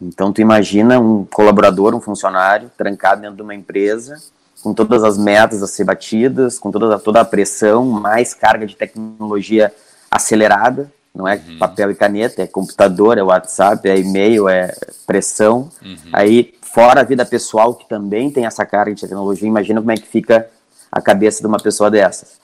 Então, 0.00 0.32
tu 0.32 0.40
imagina 0.40 1.00
um 1.00 1.24
colaborador, 1.24 1.94
um 1.94 2.00
funcionário, 2.00 2.70
trancado 2.76 3.22
dentro 3.22 3.36
de 3.36 3.42
uma 3.42 3.54
empresa, 3.54 4.20
com 4.62 4.74
todas 4.74 5.02
as 5.02 5.16
metas 5.16 5.62
a 5.62 5.66
ser 5.66 5.84
batidas, 5.84 6.58
com 6.58 6.70
toda, 6.70 6.98
toda 6.98 7.20
a 7.20 7.24
pressão, 7.24 7.84
mais 7.86 8.34
carga 8.34 8.66
de 8.66 8.76
tecnologia 8.76 9.72
acelerada, 10.10 10.92
não 11.14 11.28
é 11.28 11.34
uhum. 11.34 11.58
papel 11.58 11.90
e 11.90 11.94
caneta, 11.94 12.42
é 12.42 12.46
computador, 12.46 13.18
é 13.18 13.22
WhatsApp, 13.22 13.88
é 13.88 13.98
e-mail, 13.98 14.48
é 14.48 14.74
pressão. 15.06 15.70
Uhum. 15.84 15.96
Aí, 16.12 16.54
fora 16.62 17.00
a 17.00 17.04
vida 17.04 17.24
pessoal, 17.24 17.74
que 17.74 17.88
também 17.88 18.30
tem 18.30 18.46
essa 18.46 18.64
carga 18.64 18.94
de 18.94 19.00
tecnologia, 19.00 19.48
imagina 19.48 19.80
como 19.80 19.92
é 19.92 19.96
que 19.96 20.06
fica 20.06 20.48
a 20.90 21.00
cabeça 21.00 21.40
de 21.40 21.46
uma 21.46 21.58
pessoa 21.58 21.90
dessas. 21.90 22.41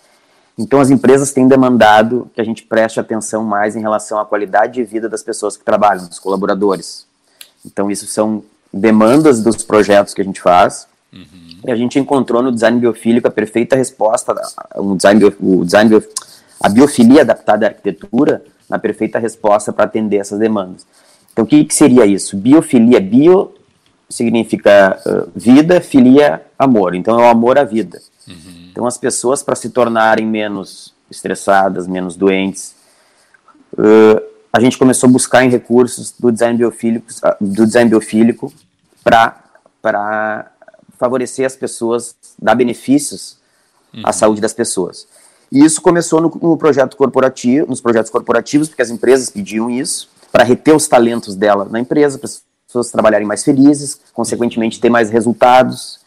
Então, 0.58 0.80
as 0.80 0.90
empresas 0.90 1.30
têm 1.32 1.46
demandado 1.46 2.28
que 2.34 2.40
a 2.40 2.44
gente 2.44 2.64
preste 2.64 2.98
atenção 2.98 3.44
mais 3.44 3.76
em 3.76 3.80
relação 3.80 4.18
à 4.18 4.26
qualidade 4.26 4.74
de 4.74 4.84
vida 4.84 5.08
das 5.08 5.22
pessoas 5.22 5.56
que 5.56 5.64
trabalham, 5.64 6.06
dos 6.06 6.18
colaboradores. 6.18 7.06
Então, 7.64 7.88
isso 7.88 8.06
são 8.06 8.42
demandas 8.72 9.40
dos 9.40 9.62
projetos 9.62 10.12
que 10.12 10.20
a 10.20 10.24
gente 10.24 10.40
faz. 10.40 10.88
Uhum. 11.12 11.60
E 11.64 11.70
a 11.70 11.76
gente 11.76 11.98
encontrou 11.98 12.42
no 12.42 12.50
design 12.50 12.78
biofílico 12.80 13.28
a 13.28 13.30
perfeita 13.30 13.76
resposta, 13.76 14.34
um 14.76 14.96
design, 14.96 15.20
bio, 15.20 15.36
o 15.40 15.64
design 15.64 15.88
bio, 15.88 16.02
a 16.60 16.68
biofilia 16.68 17.20
adaptada 17.22 17.66
à 17.66 17.68
arquitetura, 17.68 18.42
na 18.68 18.80
perfeita 18.80 19.18
resposta 19.18 19.72
para 19.72 19.84
atender 19.84 20.16
essas 20.16 20.40
demandas. 20.40 20.84
Então, 21.32 21.44
o 21.44 21.48
que, 21.48 21.64
que 21.64 21.74
seria 21.74 22.04
isso? 22.04 22.36
Biofilia, 22.36 23.00
bio 23.00 23.54
significa 24.08 25.00
uh, 25.06 25.30
vida, 25.36 25.80
filia, 25.80 26.42
amor. 26.58 26.96
Então, 26.96 27.18
é 27.20 27.22
o 27.22 27.28
amor 27.28 27.58
à 27.58 27.64
vida. 27.64 28.00
Uhum. 28.26 28.57
Então, 28.78 28.86
as 28.86 28.96
pessoas, 28.96 29.42
para 29.42 29.56
se 29.56 29.70
tornarem 29.70 30.24
menos 30.24 30.94
estressadas, 31.10 31.88
menos 31.88 32.14
doentes, 32.14 32.76
uh, 33.72 34.22
a 34.52 34.60
gente 34.60 34.78
começou 34.78 35.08
a 35.08 35.12
buscar 35.12 35.44
em 35.44 35.50
recursos 35.50 36.14
do 36.16 36.30
design 36.30 36.56
biofílico, 36.56 37.06
ah, 37.24 37.36
do 37.40 37.66
design 37.66 37.90
biofílico 37.90 38.52
para 39.02 40.52
favorecer 40.96 41.44
as 41.44 41.56
pessoas, 41.56 42.14
dar 42.40 42.54
benefícios 42.54 43.38
uhum. 43.92 44.02
à 44.04 44.12
saúde 44.12 44.40
das 44.40 44.52
pessoas. 44.52 45.08
E 45.50 45.64
isso 45.64 45.82
começou 45.82 46.20
no, 46.20 46.28
no, 46.40 46.56
projeto 46.56 46.96
corporativo, 46.96 47.66
nos 47.66 47.80
projetos 47.80 48.12
corporativos, 48.12 48.68
porque 48.68 48.82
as 48.82 48.90
empresas 48.90 49.28
pediam 49.28 49.68
isso 49.68 50.08
para 50.30 50.44
reter 50.44 50.76
os 50.76 50.86
talentos 50.86 51.34
dela 51.34 51.64
na 51.68 51.80
empresa, 51.80 52.16
para 52.16 52.26
as 52.26 52.44
pessoas 52.64 52.92
trabalharem 52.92 53.26
mais 53.26 53.42
felizes, 53.42 53.98
consequentemente 54.12 54.78
ter 54.78 54.88
mais 54.88 55.10
resultados 55.10 55.98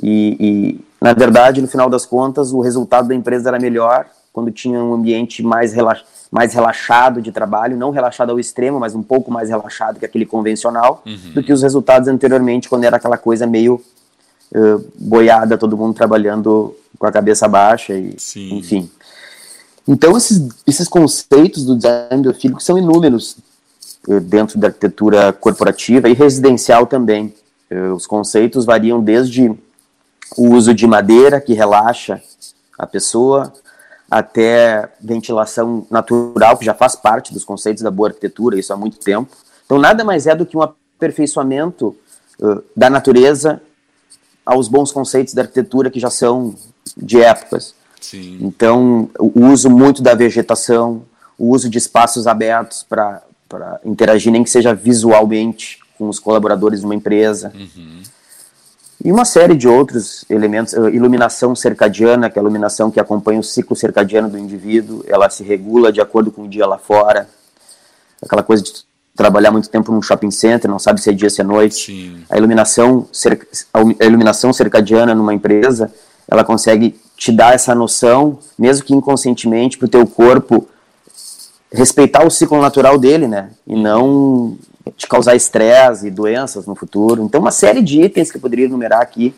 e, 0.00 0.36
e, 0.38 0.89
na 1.00 1.14
verdade, 1.14 1.62
no 1.62 1.68
final 1.68 1.88
das 1.88 2.04
contas, 2.04 2.52
o 2.52 2.60
resultado 2.60 3.08
da 3.08 3.14
empresa 3.14 3.48
era 3.48 3.58
melhor 3.58 4.06
quando 4.32 4.50
tinha 4.50 4.78
um 4.78 4.94
ambiente 4.94 5.42
mais, 5.42 5.72
relax, 5.72 6.02
mais 6.30 6.52
relaxado 6.52 7.20
de 7.20 7.32
trabalho, 7.32 7.76
não 7.76 7.90
relaxado 7.90 8.30
ao 8.30 8.38
extremo, 8.38 8.78
mas 8.78 8.94
um 8.94 9.02
pouco 9.02 9.30
mais 9.30 9.48
relaxado 9.48 9.98
que 9.98 10.04
aquele 10.04 10.26
convencional, 10.26 11.02
uhum. 11.04 11.32
do 11.34 11.42
que 11.42 11.52
os 11.52 11.62
resultados 11.62 12.06
anteriormente, 12.06 12.68
quando 12.68 12.84
era 12.84 12.96
aquela 12.96 13.18
coisa 13.18 13.46
meio 13.46 13.82
uh, 14.54 14.84
boiada, 14.98 15.58
todo 15.58 15.76
mundo 15.76 15.94
trabalhando 15.94 16.76
com 16.98 17.06
a 17.06 17.12
cabeça 17.12 17.48
baixa, 17.48 17.94
e, 17.94 18.14
Sim. 18.18 18.58
enfim. 18.58 18.90
Então, 19.88 20.16
esses, 20.16 20.48
esses 20.66 20.86
conceitos 20.86 21.64
do 21.64 21.74
design 21.74 22.22
biofílico 22.22 22.62
são 22.62 22.78
inúmeros 22.78 23.36
uh, 24.06 24.20
dentro 24.20 24.58
da 24.58 24.68
arquitetura 24.68 25.32
corporativa 25.32 26.08
e 26.08 26.12
residencial 26.12 26.86
também. 26.86 27.34
Uh, 27.70 27.94
os 27.94 28.06
conceitos 28.06 28.64
variam 28.64 29.02
desde 29.02 29.52
o 30.36 30.50
uso 30.50 30.72
de 30.74 30.86
madeira, 30.86 31.40
que 31.40 31.52
relaxa 31.52 32.22
a 32.78 32.86
pessoa, 32.86 33.52
até 34.10 34.88
ventilação 35.00 35.86
natural, 35.90 36.56
que 36.56 36.64
já 36.64 36.74
faz 36.74 36.96
parte 36.96 37.32
dos 37.32 37.44
conceitos 37.44 37.82
da 37.82 37.90
boa 37.90 38.08
arquitetura, 38.08 38.58
isso 38.58 38.72
há 38.72 38.76
muito 38.76 38.98
tempo. 38.98 39.30
Então, 39.64 39.78
nada 39.78 40.02
mais 40.02 40.26
é 40.26 40.34
do 40.34 40.46
que 40.46 40.56
um 40.56 40.62
aperfeiçoamento 40.62 41.96
uh, 42.40 42.62
da 42.76 42.90
natureza 42.90 43.62
aos 44.44 44.66
bons 44.66 44.90
conceitos 44.90 45.34
da 45.34 45.42
arquitetura 45.42 45.90
que 45.90 46.00
já 46.00 46.10
são 46.10 46.54
de 46.96 47.20
épocas. 47.20 47.74
Sim. 48.00 48.38
Então, 48.40 49.08
o 49.18 49.46
uso 49.46 49.70
muito 49.70 50.02
da 50.02 50.14
vegetação, 50.14 51.02
o 51.38 51.50
uso 51.50 51.68
de 51.68 51.78
espaços 51.78 52.26
abertos 52.26 52.82
para 52.82 53.22
interagir, 53.84 54.32
nem 54.32 54.42
que 54.42 54.50
seja 54.50 54.74
visualmente, 54.74 55.78
com 55.96 56.08
os 56.08 56.18
colaboradores 56.18 56.80
de 56.80 56.86
uma 56.86 56.94
empresa. 56.94 57.52
Uhum 57.54 58.02
e 59.02 59.10
uma 59.10 59.24
série 59.24 59.54
de 59.54 59.66
outros 59.66 60.24
elementos, 60.28 60.74
eh, 60.74 60.90
iluminação 60.90 61.54
circadiana, 61.54 62.28
que 62.28 62.38
é 62.38 62.40
a 62.40 62.42
iluminação 62.42 62.90
que 62.90 63.00
acompanha 63.00 63.40
o 63.40 63.44
ciclo 63.44 63.74
circadiano 63.74 64.28
do 64.28 64.38
indivíduo, 64.38 65.02
ela 65.06 65.30
se 65.30 65.42
regula 65.42 65.90
de 65.90 66.00
acordo 66.00 66.30
com 66.30 66.42
o 66.42 66.48
dia 66.48 66.66
lá 66.66 66.76
fora, 66.76 67.28
aquela 68.22 68.42
coisa 68.42 68.62
de 68.62 68.72
trabalhar 69.16 69.50
muito 69.50 69.68
tempo 69.68 69.90
num 69.90 70.02
shopping 70.02 70.30
center, 70.30 70.70
não 70.70 70.78
sabe 70.78 71.00
se 71.00 71.10
é 71.10 71.12
dia, 71.12 71.30
se 71.30 71.40
é 71.40 71.44
noite, 71.44 71.86
Sim. 71.86 72.24
a 72.28 72.36
iluminação, 72.36 73.06
a 73.72 74.04
iluminação 74.04 74.52
circadiana 74.52 75.14
numa 75.14 75.32
empresa, 75.32 75.90
ela 76.28 76.44
consegue 76.44 76.98
te 77.16 77.32
dar 77.32 77.54
essa 77.54 77.74
noção, 77.74 78.38
mesmo 78.58 78.84
que 78.84 78.94
inconscientemente, 78.94 79.76
para 79.76 79.86
o 79.86 79.90
teu 79.90 80.06
corpo 80.06 80.68
respeitar 81.72 82.24
o 82.26 82.30
ciclo 82.30 82.60
natural 82.60 82.98
dele, 82.98 83.28
né? 83.28 83.50
E 83.66 83.76
não 83.76 84.56
te 84.96 85.06
causar 85.06 85.34
estresse 85.34 86.06
e 86.06 86.10
doenças 86.10 86.66
no 86.66 86.74
futuro. 86.74 87.22
Então, 87.22 87.40
uma 87.40 87.50
série 87.50 87.82
de 87.82 88.00
itens 88.00 88.30
que 88.30 88.36
eu 88.36 88.40
poderia 88.40 88.66
enumerar 88.66 89.00
aqui 89.00 89.34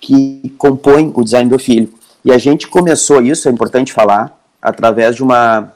que 0.00 0.54
compõem 0.58 1.10
o 1.14 1.24
design 1.24 1.48
biofílico. 1.48 1.98
E 2.24 2.32
a 2.32 2.38
gente 2.38 2.68
começou 2.68 3.22
isso, 3.22 3.48
é 3.48 3.52
importante 3.52 3.92
falar, 3.92 4.38
através 4.60 5.16
de 5.16 5.22
uma 5.22 5.72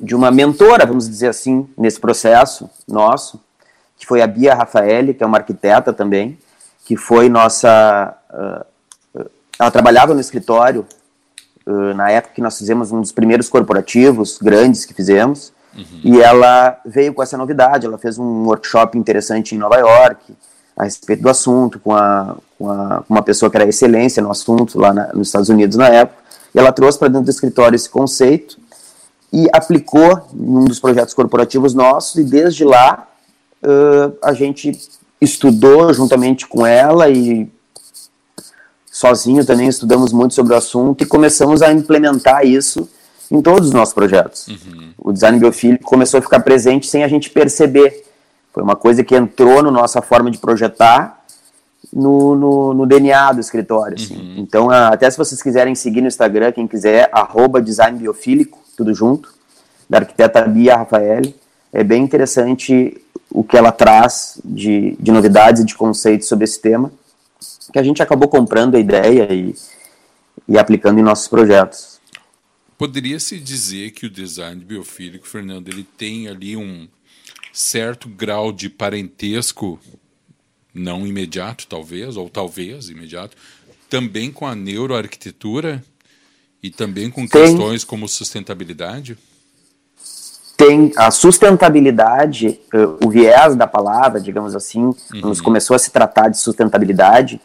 de 0.00 0.14
uma 0.14 0.30
mentora, 0.30 0.84
vamos 0.84 1.08
dizer 1.08 1.28
assim, 1.28 1.68
nesse 1.78 2.00
processo 2.00 2.68
nosso, 2.86 3.40
que 3.96 4.06
foi 4.06 4.20
a 4.20 4.26
Bia 4.26 4.54
Rafaeli, 4.54 5.14
que 5.14 5.22
é 5.22 5.26
uma 5.26 5.38
arquiteta 5.38 5.92
também, 5.92 6.36
que 6.84 6.96
foi 6.96 7.28
nossa. 7.28 8.14
Uh, 9.14 9.24
ela 9.58 9.70
trabalhava 9.70 10.12
no 10.12 10.20
escritório 10.20 10.84
uh, 11.66 11.94
na 11.94 12.10
época 12.10 12.34
que 12.34 12.42
nós 12.42 12.58
fizemos 12.58 12.92
um 12.92 13.00
dos 13.00 13.12
primeiros 13.12 13.48
corporativos 13.48 14.38
grandes 14.38 14.84
que 14.84 14.92
fizemos, 14.92 15.53
uhum. 15.76 16.00
e 16.02 16.20
ela 16.20 16.78
veio 16.84 17.12
com 17.14 17.22
essa 17.22 17.36
novidade. 17.36 17.86
Ela 17.86 17.98
fez 17.98 18.18
um 18.18 18.44
workshop 18.44 18.98
interessante 18.98 19.54
em 19.54 19.58
Nova 19.58 19.76
York 19.76 20.34
a 20.76 20.84
respeito 20.84 21.22
do 21.22 21.28
assunto, 21.28 21.78
com, 21.78 21.94
a, 21.94 22.36
com, 22.58 22.70
a, 22.70 23.04
uma 23.08 23.22
pessoa 23.22 23.50
que 23.50 23.56
era 23.56 23.68
excelência 23.68 24.22
no 24.22 24.30
assunto 24.30 24.78
lá 24.78 24.92
na, 24.92 25.12
nos 25.12 25.28
Estados 25.28 25.48
Unidos 25.48 25.76
na 25.76 25.88
época. 25.88 26.22
E 26.54 26.58
ela 26.58 26.72
trouxe 26.72 26.98
para 26.98 27.08
dentro 27.08 27.24
do 27.24 27.30
escritório 27.30 27.76
esse 27.76 27.88
conceito 27.88 28.58
e 29.32 29.48
aplicou 29.52 30.28
em 30.32 30.56
um 30.56 30.64
dos 30.64 30.78
projetos 30.78 31.12
corporativos 31.12 31.74
nossos, 31.74 32.14
e 32.16 32.22
desde 32.22 32.64
lá 32.64 33.08
uh, 33.62 34.16
a 34.22 34.32
gente 34.32 34.78
estudou 35.20 35.92
juntamente 35.92 36.46
com 36.46 36.64
ela 36.64 37.08
e 37.08 37.50
sozinho 38.90 39.44
também 39.44 39.66
estudamos 39.66 40.12
muito 40.12 40.34
sobre 40.34 40.54
o 40.54 40.56
assunto 40.56 41.02
e 41.02 41.06
começamos 41.06 41.62
a 41.62 41.72
implementar 41.72 42.46
isso 42.46 42.88
em 43.28 43.42
todos 43.42 43.68
os 43.68 43.74
nossos 43.74 43.92
projetos. 43.92 44.46
Uhum. 44.46 44.93
O 45.04 45.12
design 45.12 45.38
biofílico 45.38 45.84
começou 45.84 46.16
a 46.16 46.22
ficar 46.22 46.40
presente 46.40 46.86
sem 46.86 47.04
a 47.04 47.08
gente 47.08 47.28
perceber. 47.28 48.06
Foi 48.54 48.62
uma 48.62 48.74
coisa 48.74 49.04
que 49.04 49.14
entrou 49.14 49.62
na 49.62 49.70
nossa 49.70 50.00
forma 50.00 50.30
de 50.30 50.38
projetar, 50.38 51.22
no, 51.92 52.34
no, 52.34 52.72
no 52.72 52.86
DNA 52.86 53.32
do 53.32 53.40
escritório. 53.40 53.96
Assim. 53.96 54.16
Uhum. 54.16 54.34
Então, 54.38 54.70
até 54.70 55.10
se 55.10 55.18
vocês 55.18 55.42
quiserem 55.42 55.74
seguir 55.74 56.00
no 56.00 56.08
Instagram, 56.08 56.52
quem 56.52 56.66
quiser, 56.66 57.10
arroba 57.12 57.60
design 57.60 57.98
biofílico, 57.98 58.58
tudo 58.78 58.94
junto, 58.94 59.30
da 59.90 59.98
arquiteta 59.98 60.40
Bia 60.42 60.78
Rafael. 60.78 61.20
É 61.70 61.84
bem 61.84 62.02
interessante 62.02 62.98
o 63.30 63.44
que 63.44 63.58
ela 63.58 63.72
traz 63.72 64.40
de, 64.42 64.96
de 64.98 65.12
novidades 65.12 65.60
e 65.60 65.66
de 65.66 65.74
conceitos 65.74 66.28
sobre 66.28 66.44
esse 66.44 66.58
tema, 66.58 66.90
que 67.70 67.78
a 67.78 67.82
gente 67.82 68.02
acabou 68.02 68.28
comprando 68.28 68.76
a 68.76 68.78
ideia 68.78 69.30
e, 69.30 69.54
e 70.48 70.56
aplicando 70.56 70.98
em 70.98 71.02
nossos 71.02 71.28
projetos. 71.28 71.93
Poderia-se 72.76 73.38
dizer 73.38 73.92
que 73.92 74.06
o 74.06 74.10
design 74.10 74.64
biofílico, 74.64 75.26
Fernando, 75.26 75.68
ele 75.68 75.84
tem 75.96 76.28
ali 76.28 76.56
um 76.56 76.88
certo 77.52 78.08
grau 78.08 78.52
de 78.52 78.68
parentesco, 78.68 79.78
não 80.72 81.06
imediato 81.06 81.66
talvez, 81.68 82.16
ou 82.16 82.28
talvez 82.28 82.88
imediato, 82.88 83.36
também 83.88 84.32
com 84.32 84.46
a 84.46 84.54
neuroarquitetura 84.54 85.82
e 86.62 86.70
também 86.70 87.10
com 87.10 87.26
tem. 87.26 87.42
questões 87.42 87.84
como 87.84 88.08
sustentabilidade? 88.08 89.16
tem 90.56 90.92
a 90.96 91.10
sustentabilidade, 91.10 92.60
eh, 92.72 92.86
o 93.04 93.10
viés 93.10 93.56
da 93.56 93.66
palavra, 93.66 94.20
digamos 94.20 94.54
assim, 94.54 94.84
uhum. 94.84 95.20
quando 95.20 95.42
começou 95.42 95.74
a 95.74 95.78
se 95.78 95.90
tratar 95.90 96.28
de 96.28 96.38
sustentabilidade, 96.38 97.40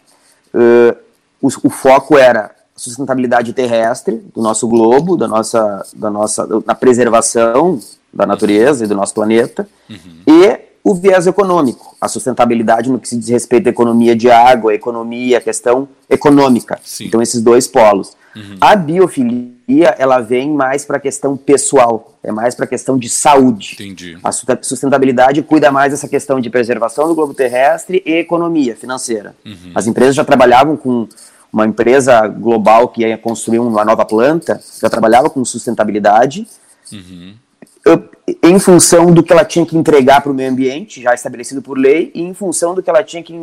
uh, 0.54 0.96
o, 1.42 1.48
o, 1.48 1.70
foco 1.70 2.18
era 2.18 2.56
sustentabilidade 2.80 3.54
terrestre 3.54 4.22
do 4.34 4.42
nosso 4.42 4.68
globo, 4.68 5.18
da 5.18 5.28
nossa, 5.28 5.86
da 5.94 6.10
nossa, 6.10 6.48
na 6.66 6.74
preservação 6.74 7.80
da 8.12 8.26
natureza 8.26 8.86
e 8.86 8.88
do 8.88 8.96
nosso 8.96 9.14
planeta, 9.14 9.68
uhum. 9.90 9.98
e 10.26 10.60
o 10.84 10.96
viés 10.96 11.28
econômico, 11.28 11.96
a 12.00 12.08
sustentabilidade 12.08 12.90
no 12.90 13.00
que 13.00 13.08
se 13.08 13.18
diz 13.18 13.30
respeito 13.30 13.68
à 13.68 13.70
economia 13.70 14.16
de 14.16 14.32
água, 14.32 14.74
economia, 14.74 15.38
a 15.38 15.42
questão 15.42 15.88
econômica. 16.10 16.80
Sim. 16.84 17.06
Então, 17.06 17.22
esses 17.22 17.42
dois 17.42 17.68
polos. 17.68 18.18
Uhum. 18.36 18.56
A 18.62 18.76
biofilia, 18.76 19.96
ela 19.98 20.22
vem 20.22 20.50
mais 20.52 20.86
para 20.86 20.98
a 20.98 21.00
questão 21.00 21.36
pessoal, 21.36 22.14
é 22.24 22.32
mais 22.32 22.56
para 22.56 22.66
a 22.66 22.68
questão 22.68 22.98
de 22.98 23.10
saúde. 23.10 23.74
Entendi. 23.74 24.18
A 24.24 24.32
sustentabilidade 24.32 25.42
cuida 25.42 25.72
mais 25.72 25.92
dessa 25.92 26.08
questão 26.08 26.40
de 26.40 26.50
preservação 26.50 27.08
do 27.08 27.14
globo 27.14 27.34
terrestre 27.34 28.02
e 28.06 28.14
economia 28.14 28.76
financeira. 28.76 29.36
Uhum. 29.46 29.72
As 29.76 29.86
empresas 29.86 30.16
já 30.16 30.24
trabalhavam 30.24 30.78
com 30.78 31.08
uma 31.52 31.66
empresa 31.66 32.28
global 32.28 32.90
que 32.90 33.02
ia 33.02 33.18
construir 33.18 33.60
uma 33.60 33.84
nova 33.84 34.06
planta, 34.06 34.62
já 34.82 34.90
trabalhava 34.90 35.30
com 35.30 35.44
sustentabilidade. 35.44 36.48
Uhum 36.92 37.36
em 38.44 38.60
função 38.60 39.12
do 39.14 39.24
que 39.24 39.32
ela 39.32 39.46
tinha 39.46 39.66
que 39.66 39.78
entregar 39.78 40.22
para 40.22 40.32
o 40.32 40.36
meio 40.36 40.52
ambiente, 40.52 41.02
já 41.02 41.14
estabelecido 41.14 41.62
por 41.62 41.78
lei, 41.78 42.12
e 42.14 42.22
em 42.22 42.34
função 42.34 42.76
do 42.76 42.84
que 42.84 42.90
ela 42.90 43.04
tinha 43.04 43.24
que, 43.24 43.36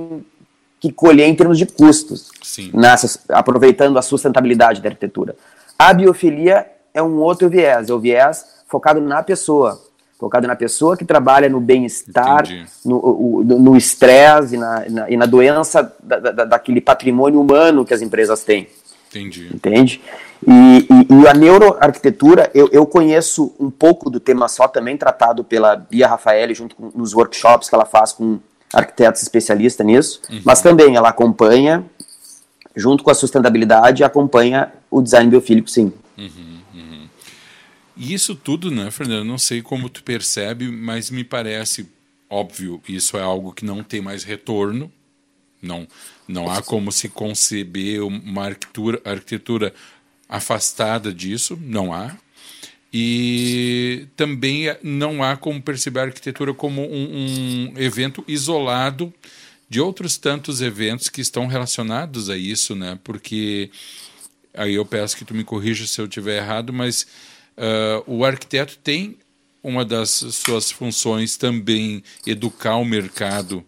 que 0.79 0.93
colher 0.93 1.27
em 1.27 1.35
termos 1.35 1.59
de 1.59 1.67
custos, 1.67 2.31
nessas, 2.73 3.19
aproveitando 3.29 3.99
a 3.99 4.03
sustentabilidade 4.03 4.81
da 4.81 4.89
arquitetura. 4.89 5.37
A 5.79 5.93
biofilia 5.93 6.67
é 6.95 7.03
um 7.03 7.17
outro 7.17 7.49
viés, 7.49 7.89
é 7.89 7.93
o 7.93 7.99
viés 7.99 8.45
focado 8.67 9.01
na 9.01 9.23
pessoa, 9.23 9.81
focado 10.19 10.47
na 10.47 10.57
pessoa 10.57 10.97
que 10.97 11.05
trabalha 11.05 11.49
no 11.49 11.61
bem-estar, 11.61 12.45
no 12.85 13.77
estresse 13.77 14.57
e 14.57 15.13
e 15.13 15.17
na 15.17 15.27
doença 15.27 15.95
da, 16.03 16.19
da, 16.19 16.45
daquele 16.45 16.81
patrimônio 16.81 17.41
humano 17.41 17.85
que 17.85 17.93
as 17.93 18.03
empresas 18.03 18.43
têm. 18.43 18.69
Entendi. 19.09 19.49
Entende? 19.55 20.01
E, 20.47 20.87
e, 20.91 21.23
e, 21.23 21.29
a 21.29 21.33
neuroarquitetura, 21.33 22.51
eu, 22.55 22.69
eu 22.71 22.85
conheço 22.87 23.55
um 23.59 23.71
pouco 23.71 24.11
do 24.11 24.21
tema 24.21 24.49
só 24.49 24.69
também 24.69 24.97
tratado 24.97 25.43
pela 25.43 25.77
Bia 25.77 26.07
Rafael, 26.07 26.55
junto 26.55 26.77
com 26.77 26.91
nos 26.95 27.15
workshops 27.15 27.69
que 27.69 27.75
ela 27.75 27.87
faz 27.87 28.13
com 28.13 28.39
arquitetos 28.73 29.23
especialistas 29.23 29.87
nisso, 29.87 30.21
uhum. 30.31 30.43
mas 30.45 30.61
também 30.61 30.97
ela 30.97 31.09
acompanha, 31.09 31.85
junto 32.75 33.03
com 33.03 33.11
a 33.11 33.15
sustentabilidade, 33.15 34.05
acompanha 34.05 34.73
o 34.91 35.01
design 35.01 35.31
biofílico, 35.31 35.71
sim. 35.71 35.93
Uhum. 36.19 36.56
E 37.97 38.13
isso 38.13 38.35
tudo, 38.35 38.71
né, 38.71 38.91
Fernando? 38.91 39.25
Não 39.27 39.39
sei 39.39 39.63
como 39.63 39.89
tu 39.89 40.03
percebe, 40.03 40.71
mas 40.71 41.11
me 41.11 41.25
parece 41.25 41.89
óbvio, 42.29 42.83
isso 42.89 43.17
é 43.17 43.23
algo 43.23 43.53
que 43.53 43.65
não 43.65 43.83
tem 43.83 44.01
mais 44.01 44.25
retorno, 44.25 44.93
não, 45.63 45.87
não 46.29 46.51
há 46.51 46.63
como 46.63 46.93
se 46.93 47.09
conceber 47.09 48.03
uma 48.03 48.45
arquitetura, 48.47 49.01
arquitetura 49.05 49.75
afastada 50.29 51.13
disso, 51.13 51.59
não 51.61 51.93
há. 51.93 52.17
E 52.93 54.07
também 54.17 54.67
não 54.83 55.23
há 55.23 55.37
como 55.37 55.61
perceber 55.61 56.01
a 56.01 56.05
arquitetura 56.05 56.55
como 56.55 56.83
um, 56.83 57.73
um 57.75 57.75
evento 57.77 58.25
isolado 58.27 59.13
de 59.69 59.81
outros 59.81 60.17
tantos 60.17 60.61
eventos 60.61 61.09
que 61.09 61.21
estão 61.21 61.47
relacionados 61.47 62.31
a 62.31 62.37
isso, 62.37 62.75
né? 62.75 62.99
Porque 63.03 63.71
aí 64.55 64.75
eu 64.75 64.85
peço 64.85 65.17
que 65.17 65.25
tu 65.25 65.35
me 65.35 65.45
corrija 65.45 65.87
se 65.87 66.01
eu 66.01 66.07
estiver 66.07 66.39
errado, 66.39 66.73
mas 66.73 67.07
o 68.07 68.25
arquiteto 68.25 68.79
tem 68.79 69.17
uma 69.63 69.85
das 69.85 70.11
suas 70.11 70.71
funções 70.71 71.37
também 71.37 72.03
educar 72.25 72.77
o 72.77 72.85
mercado 72.85 73.65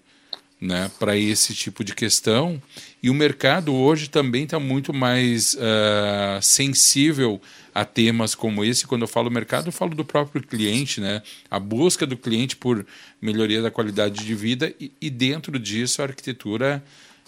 né, 0.60 0.90
para 0.98 1.16
esse 1.16 1.54
tipo 1.54 1.82
de 1.82 1.94
questão. 1.94 2.60
E 3.02 3.10
o 3.10 3.14
mercado 3.14 3.74
hoje 3.74 4.08
também 4.08 4.44
está 4.44 4.58
muito 4.58 4.92
mais 4.92 5.54
uh, 5.54 6.40
sensível 6.42 7.40
a 7.74 7.84
temas 7.84 8.34
como 8.34 8.64
esse. 8.64 8.86
Quando 8.86 9.02
eu 9.02 9.08
falo 9.08 9.30
mercado, 9.30 9.66
eu 9.66 9.72
falo 9.72 9.94
do 9.94 10.04
próprio 10.04 10.42
cliente, 10.42 11.00
né? 11.00 11.22
a 11.50 11.58
busca 11.60 12.06
do 12.06 12.16
cliente 12.16 12.56
por 12.56 12.84
melhoria 13.20 13.62
da 13.62 13.70
qualidade 13.70 14.24
de 14.24 14.34
vida, 14.34 14.74
e, 14.80 14.90
e 15.00 15.10
dentro 15.10 15.58
disso 15.58 16.02
a 16.02 16.06
arquitetura 16.06 16.82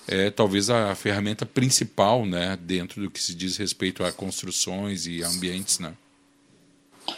é 0.09 0.31
talvez 0.31 0.71
a 0.71 0.95
ferramenta 0.95 1.47
principal 1.47 2.27
né, 2.27 2.59
dentro 2.61 3.01
do 3.01 3.11
que 3.11 3.23
se 3.23 3.35
diz 3.35 3.57
respeito 3.57 4.03
a 4.03 4.11
construções 4.11 5.07
e 5.07 5.23
ambientes. 5.23 5.79
Né? 5.79 5.93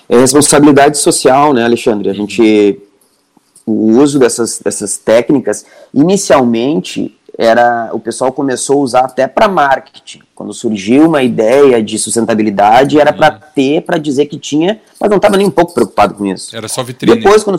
É 0.09 0.19
responsabilidade 0.19 0.99
social, 0.99 1.53
né, 1.53 1.65
Alexandre? 1.65 2.11
A 2.11 2.15
gente 2.15 2.81
o 3.65 3.99
uso 4.01 4.19
dessas, 4.19 4.59
dessas 4.59 4.97
técnicas, 4.99 5.65
inicialmente 5.95 7.17
era 7.39 7.91
o 7.93 7.99
pessoal 7.99 8.31
começou 8.31 8.81
a 8.81 8.83
usar 8.83 9.01
até 9.01 9.27
para 9.27 9.49
marketing. 9.49 10.21
Quando 10.35 10.53
surgiu 10.53 11.07
uma 11.07 11.23
ideia 11.23 11.83
de 11.83 11.99
sustentabilidade, 11.99 13.01
era 13.01 13.13
para 13.13 13.35
uhum. 13.35 13.41
ter, 13.55 13.83
para 13.83 13.97
dizer 13.97 14.27
que 14.27 14.39
tinha, 14.39 14.81
mas 15.01 15.09
não 15.09 15.17
estava 15.17 15.37
nem 15.37 15.47
um 15.47 15.51
pouco 15.51 15.73
preocupado 15.73 16.15
com 16.15 16.27
isso. 16.27 16.55
Era 16.55 16.69
só 16.69 16.83
vitrine. 16.83 17.17
Depois, 17.17 17.43
quando. 17.43 17.59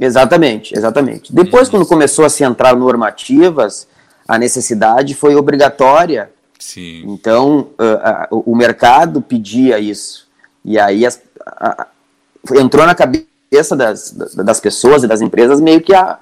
Exatamente, 0.00 0.74
exatamente. 0.74 1.32
Depois, 1.32 1.68
uhum. 1.68 1.72
quando 1.72 1.86
começou 1.86 2.24
a 2.24 2.30
se 2.30 2.42
entrar 2.42 2.74
normativas, 2.74 3.86
a 4.26 4.38
necessidade 4.38 5.14
foi 5.14 5.34
obrigatória. 5.34 6.30
Sim. 6.58 7.02
Então, 7.08 7.68
uh, 7.78 8.36
uh, 8.36 8.42
o 8.46 8.56
mercado 8.56 9.20
pedia 9.20 9.78
isso. 9.78 10.26
E 10.64 10.78
aí 10.78 11.04
as, 11.04 11.16
uh, 11.16 12.58
entrou 12.58 12.86
na 12.86 12.94
cabeça 12.94 13.76
das, 13.76 14.12
das 14.12 14.60
pessoas 14.60 15.02
e 15.02 15.06
das 15.06 15.20
empresas 15.20 15.60
meio 15.60 15.80
que 15.80 15.94
a, 15.94 16.18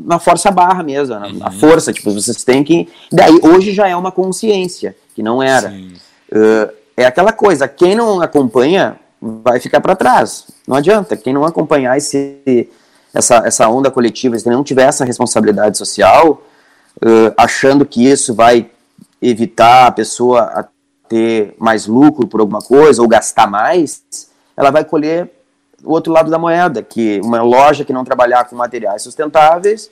na 0.00 0.18
força 0.18 0.50
barra 0.50 0.82
mesmo, 0.82 1.18
na, 1.18 1.26
uhum. 1.26 1.52
força, 1.52 1.92
tipo, 1.92 2.12
vocês 2.12 2.44
têm 2.44 2.62
que. 2.62 2.88
Daí 3.10 3.38
hoje 3.42 3.72
já 3.72 3.88
é 3.88 3.96
uma 3.96 4.12
consciência, 4.12 4.96
que 5.14 5.22
não 5.22 5.42
era. 5.42 5.70
Uh, 5.70 6.72
é 6.96 7.04
aquela 7.04 7.32
coisa, 7.32 7.68
quem 7.68 7.94
não 7.94 8.20
acompanha 8.20 8.98
vai 9.20 9.60
ficar 9.60 9.80
para 9.80 9.96
trás. 9.96 10.46
Não 10.66 10.76
adianta. 10.76 11.16
Quem 11.16 11.32
não 11.32 11.44
acompanhar 11.44 11.96
esse, 11.96 12.68
essa, 13.12 13.42
essa 13.44 13.68
onda 13.68 13.90
coletiva, 13.90 14.38
se 14.38 14.48
não 14.48 14.64
tiver 14.64 14.84
essa 14.84 15.04
responsabilidade 15.04 15.78
social, 15.78 16.42
uh, 16.96 17.32
achando 17.36 17.84
que 17.84 18.06
isso 18.06 18.34
vai 18.34 18.70
evitar 19.20 19.86
a 19.86 19.92
pessoa 19.92 20.42
a 20.42 20.64
ter 21.08 21.54
mais 21.58 21.86
lucro 21.86 22.26
por 22.26 22.40
alguma 22.40 22.60
coisa 22.60 23.02
ou 23.02 23.08
gastar 23.08 23.46
mais, 23.48 24.02
ela 24.56 24.70
vai 24.70 24.84
colher 24.84 25.30
o 25.84 25.92
outro 25.92 26.12
lado 26.12 26.30
da 26.30 26.38
moeda, 26.38 26.82
que 26.82 27.20
uma 27.22 27.42
loja 27.42 27.84
que 27.84 27.92
não 27.92 28.04
trabalhar 28.04 28.44
com 28.44 28.56
materiais 28.56 29.02
sustentáveis, 29.02 29.90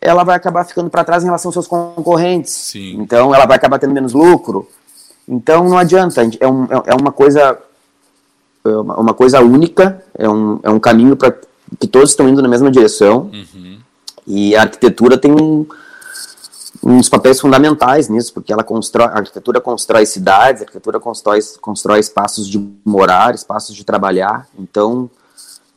ela 0.00 0.24
vai 0.24 0.36
acabar 0.36 0.64
ficando 0.64 0.88
para 0.88 1.04
trás 1.04 1.22
em 1.22 1.26
relação 1.26 1.48
aos 1.48 1.54
seus 1.54 1.66
concorrentes. 1.66 2.52
Sim. 2.52 2.96
Então, 3.00 3.34
ela 3.34 3.46
vai 3.46 3.56
acabar 3.56 3.78
tendo 3.78 3.92
menos 3.92 4.12
lucro. 4.12 4.68
Então, 5.28 5.68
não 5.68 5.76
adianta. 5.76 6.22
É, 6.40 6.46
um, 6.46 6.66
é 6.86 6.94
uma 6.94 7.10
coisa 7.10 7.58
é 8.66 9.00
uma 9.00 9.14
coisa 9.14 9.40
única, 9.40 10.02
é 10.16 10.28
um, 10.28 10.58
é 10.62 10.70
um 10.70 10.80
caminho 10.80 11.16
para 11.16 11.34
que 11.78 11.86
todos 11.86 12.10
estão 12.10 12.28
indo 12.28 12.42
na 12.42 12.48
mesma 12.48 12.70
direção. 12.70 13.30
Uhum. 13.32 13.78
E 14.26 14.56
a 14.56 14.62
arquitetura 14.62 15.16
tem 15.16 15.30
um, 15.30 15.66
uns 16.88 17.08
papéis 17.08 17.40
fundamentais 17.40 18.08
nisso, 18.08 18.32
porque 18.32 18.52
ela 18.52 18.62
constrói, 18.62 19.06
a 19.06 19.18
arquitetura 19.18 19.60
constrói 19.60 20.06
cidades, 20.06 20.62
a 20.62 20.64
arquitetura 20.64 21.00
constrói, 21.00 21.40
constrói 21.60 21.98
espaços 21.98 22.48
de 22.48 22.64
morar, 22.84 23.34
espaços 23.34 23.74
de 23.74 23.84
trabalhar. 23.84 24.48
Então, 24.56 25.10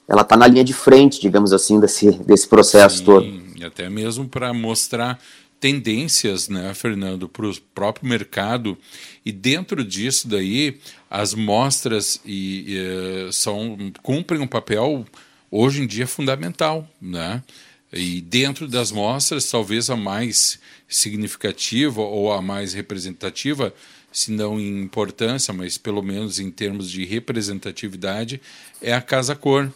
ela 0.08 0.22
está 0.22 0.38
na 0.38 0.46
linha 0.46 0.64
de 0.64 0.74
frente, 0.74 1.20
digamos 1.20 1.52
assim, 1.52 1.80
desse, 1.80 2.12
desse 2.12 2.48
processo 2.48 2.98
Sim, 2.98 3.04
todo. 3.06 3.26
Até 3.66 3.90
mesmo 3.90 4.30
para 4.30 4.54
mostrar 4.54 5.20
tendências, 5.60 6.48
né, 6.48 6.74
Fernando, 6.76 7.28
para 7.28 7.48
o 7.48 7.62
próprio 7.74 8.08
mercado. 8.08 8.78
E 9.26 9.32
dentro 9.32 9.84
disso 9.84 10.28
daí, 10.28 10.80
as 11.10 11.34
mostras 11.34 12.22
e, 12.24 12.76
e, 13.28 13.34
são, 13.34 13.76
cumprem 14.04 14.40
um 14.40 14.48
papel 14.48 15.06
hoje 15.50 15.82
em 15.82 15.88
dia 15.88 16.06
fundamental, 16.06 16.88
né? 17.02 17.42
E 17.92 18.22
dentro 18.22 18.68
das 18.68 18.92
mostras, 18.92 19.50
talvez 19.50 19.90
a 19.90 19.96
mais 19.96 20.60
significativa 20.90 22.02
ou 22.02 22.34
a 22.34 22.42
mais 22.42 22.74
representativa, 22.74 23.74
se 24.12 24.32
não 24.32 24.60
em 24.60 24.82
importância, 24.82 25.54
mas 25.54 25.78
pelo 25.78 26.02
menos 26.02 26.40
em 26.40 26.50
termos 26.50 26.90
de 26.90 27.06
representatividade, 27.06 28.42
é 28.82 28.94
a 28.94 29.02
Casa 29.02 29.36
Cor. 29.36 29.72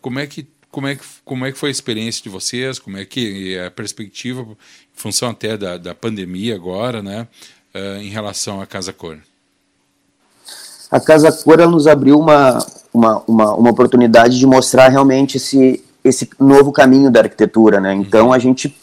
Como 0.00 0.18
é 0.18 0.26
que 0.26 0.46
como 0.70 0.88
é 0.88 0.96
que, 0.96 1.04
como 1.24 1.46
é 1.46 1.52
que 1.52 1.58
foi 1.58 1.68
a 1.68 1.70
experiência 1.70 2.20
de 2.20 2.28
vocês? 2.28 2.80
Como 2.80 2.96
é 2.96 3.04
que 3.04 3.54
é 3.54 3.66
a 3.66 3.70
perspectiva, 3.70 4.42
em 4.42 4.56
função 4.92 5.30
até 5.30 5.56
da, 5.56 5.78
da 5.78 5.94
pandemia 5.94 6.56
agora, 6.56 7.00
né, 7.00 7.28
uh, 7.72 8.00
em 8.00 8.08
relação 8.08 8.60
à 8.60 8.66
Casa 8.66 8.92
Cor? 8.92 9.18
A 10.90 10.98
Casa 10.98 11.30
Cor 11.30 11.58
nos 11.68 11.86
abriu 11.86 12.18
uma, 12.18 12.58
uma, 12.92 13.22
uma, 13.28 13.54
uma, 13.54 13.70
oportunidade 13.70 14.36
de 14.36 14.46
mostrar 14.46 14.88
realmente 14.88 15.36
esse, 15.36 15.80
esse 16.02 16.28
novo 16.40 16.72
caminho 16.72 17.08
da 17.08 17.20
arquitetura, 17.20 17.80
né? 17.80 17.94
Então 17.94 18.26
uhum. 18.26 18.32
a 18.32 18.38
gente 18.40 18.76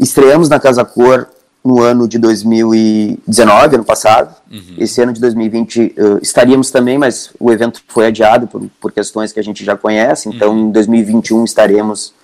estreamos 0.00 0.48
na 0.48 0.58
Casa 0.58 0.84
Cor 0.84 1.26
no 1.62 1.82
ano 1.82 2.08
de 2.08 2.18
2019, 2.18 3.76
ano 3.76 3.84
passado. 3.84 4.34
Uhum. 4.50 4.76
Esse 4.78 5.02
ano 5.02 5.12
de 5.12 5.20
2020 5.20 5.94
uh, 5.98 6.18
estaríamos 6.22 6.70
também, 6.70 6.96
mas 6.96 7.30
o 7.38 7.52
evento 7.52 7.82
foi 7.86 8.06
adiado 8.06 8.46
por, 8.46 8.62
por 8.80 8.92
questões 8.92 9.32
que 9.32 9.38
a 9.38 9.44
gente 9.44 9.64
já 9.64 9.76
conhece, 9.76 10.28
então 10.28 10.52
uhum. 10.52 10.68
em 10.68 10.70
2021 10.70 11.44
estaremos 11.44 12.14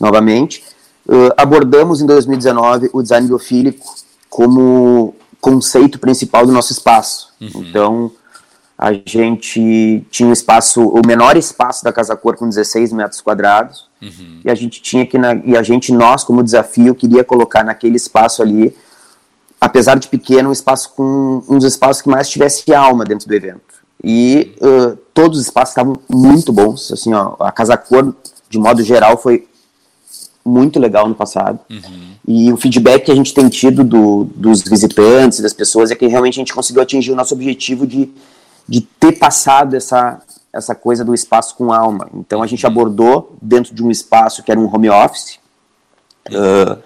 novamente. 0.00 0.64
Uh, 1.06 1.32
abordamos 1.36 2.00
em 2.00 2.06
2019 2.06 2.90
o 2.92 3.02
design 3.02 3.26
biofílico 3.26 3.94
como 4.28 5.14
conceito 5.40 5.98
principal 5.98 6.44
do 6.44 6.52
nosso 6.52 6.72
espaço. 6.72 7.30
Uhum. 7.40 7.50
Então, 7.54 8.12
a 8.76 8.92
gente 8.92 10.04
tinha 10.10 10.28
um 10.28 10.32
espaço, 10.32 10.88
o 10.88 11.00
menor 11.06 11.36
espaço 11.36 11.84
da 11.84 11.92
Casa 11.92 12.16
Cor 12.16 12.36
com 12.36 12.48
16 12.48 12.92
metros 12.92 13.20
quadrados, 13.20 13.86
uhum. 14.02 14.40
e 14.44 14.50
a 14.50 14.54
gente 14.54 14.82
tinha 14.82 15.06
que, 15.06 15.16
na, 15.16 15.34
e 15.44 15.56
a 15.56 15.62
gente, 15.62 15.92
nós 15.92 16.24
como 16.24 16.42
desafio, 16.42 16.94
queria 16.94 17.22
colocar 17.22 17.64
naquele 17.64 17.96
espaço 17.96 18.42
ali, 18.42 18.74
apesar 19.60 19.98
de 19.98 20.08
pequeno, 20.08 20.48
um 20.48 20.52
espaço 20.52 20.92
com 20.94 21.42
um 21.48 21.58
dos 21.58 21.64
espaços 21.64 22.02
que 22.02 22.08
mais 22.08 22.28
tivesse 22.28 22.74
alma 22.74 23.04
dentro 23.04 23.28
do 23.28 23.34
evento. 23.34 23.60
E 24.04 24.54
uh, 24.60 24.98
todos 25.14 25.38
os 25.38 25.44
espaços 25.44 25.70
estavam 25.70 25.94
muito 26.08 26.52
bons, 26.52 26.90
assim, 26.90 27.14
ó, 27.14 27.36
a 27.38 27.52
Casa 27.52 27.76
Cor, 27.76 28.14
de 28.50 28.58
modo 28.58 28.82
geral, 28.82 29.16
foi 29.16 29.46
muito 30.44 30.80
legal 30.80 31.08
no 31.08 31.14
passado. 31.14 31.60
Uhum. 31.70 32.12
E 32.26 32.52
o 32.52 32.56
feedback 32.56 33.04
que 33.04 33.12
a 33.12 33.14
gente 33.14 33.32
tem 33.32 33.48
tido 33.48 33.84
do, 33.84 34.24
dos 34.34 34.62
visitantes, 34.62 35.40
das 35.40 35.52
pessoas, 35.52 35.92
é 35.92 35.94
que 35.94 36.06
realmente 36.08 36.34
a 36.34 36.40
gente 36.40 36.52
conseguiu 36.52 36.82
atingir 36.82 37.12
o 37.12 37.16
nosso 37.16 37.32
objetivo 37.32 37.86
de 37.86 38.12
de 38.68 38.80
ter 38.80 39.12
passado 39.12 39.74
essa, 39.74 40.20
essa 40.52 40.74
coisa 40.74 41.04
do 41.04 41.14
espaço 41.14 41.56
com 41.56 41.72
alma. 41.72 42.08
Então 42.14 42.42
a 42.42 42.46
gente 42.46 42.66
abordou 42.66 43.36
dentro 43.40 43.74
de 43.74 43.82
um 43.82 43.90
espaço 43.90 44.42
que 44.42 44.50
era 44.50 44.60
um 44.60 44.72
home 44.72 44.90
office, 44.90 45.38
uh, 46.28 46.80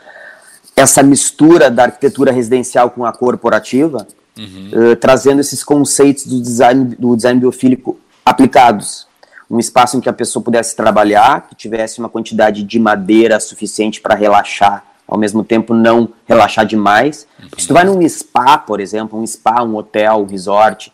essa 0.76 1.02
mistura 1.02 1.70
da 1.70 1.84
arquitetura 1.84 2.30
residencial 2.30 2.90
com 2.90 3.04
a 3.04 3.12
corporativa, 3.12 4.06
uhum. 4.38 4.92
uh, 4.92 4.96
trazendo 4.96 5.40
esses 5.40 5.64
conceitos 5.64 6.26
do 6.26 6.40
design, 6.40 6.94
do 6.96 7.16
design 7.16 7.40
biofílico 7.40 7.98
aplicados. 8.24 9.06
Um 9.50 9.58
espaço 9.58 9.96
em 9.96 10.00
que 10.00 10.08
a 10.08 10.12
pessoa 10.12 10.42
pudesse 10.42 10.74
trabalhar, 10.76 11.48
que 11.48 11.54
tivesse 11.54 11.98
uma 11.98 12.08
quantidade 12.08 12.62
de 12.62 12.78
madeira 12.78 13.38
suficiente 13.40 14.00
para 14.00 14.14
relaxar, 14.14 14.84
ao 15.06 15.16
mesmo 15.16 15.44
tempo 15.44 15.72
não 15.72 16.08
relaxar 16.26 16.66
demais. 16.66 17.26
Uhum. 17.40 17.48
Se 17.56 17.66
tu 17.66 17.74
vai 17.74 17.84
num 17.84 18.06
spa, 18.08 18.58
por 18.58 18.80
exemplo, 18.80 19.18
um 19.18 19.26
spa, 19.26 19.62
um 19.62 19.76
hotel, 19.76 20.18
um 20.18 20.26
resort, 20.26 20.92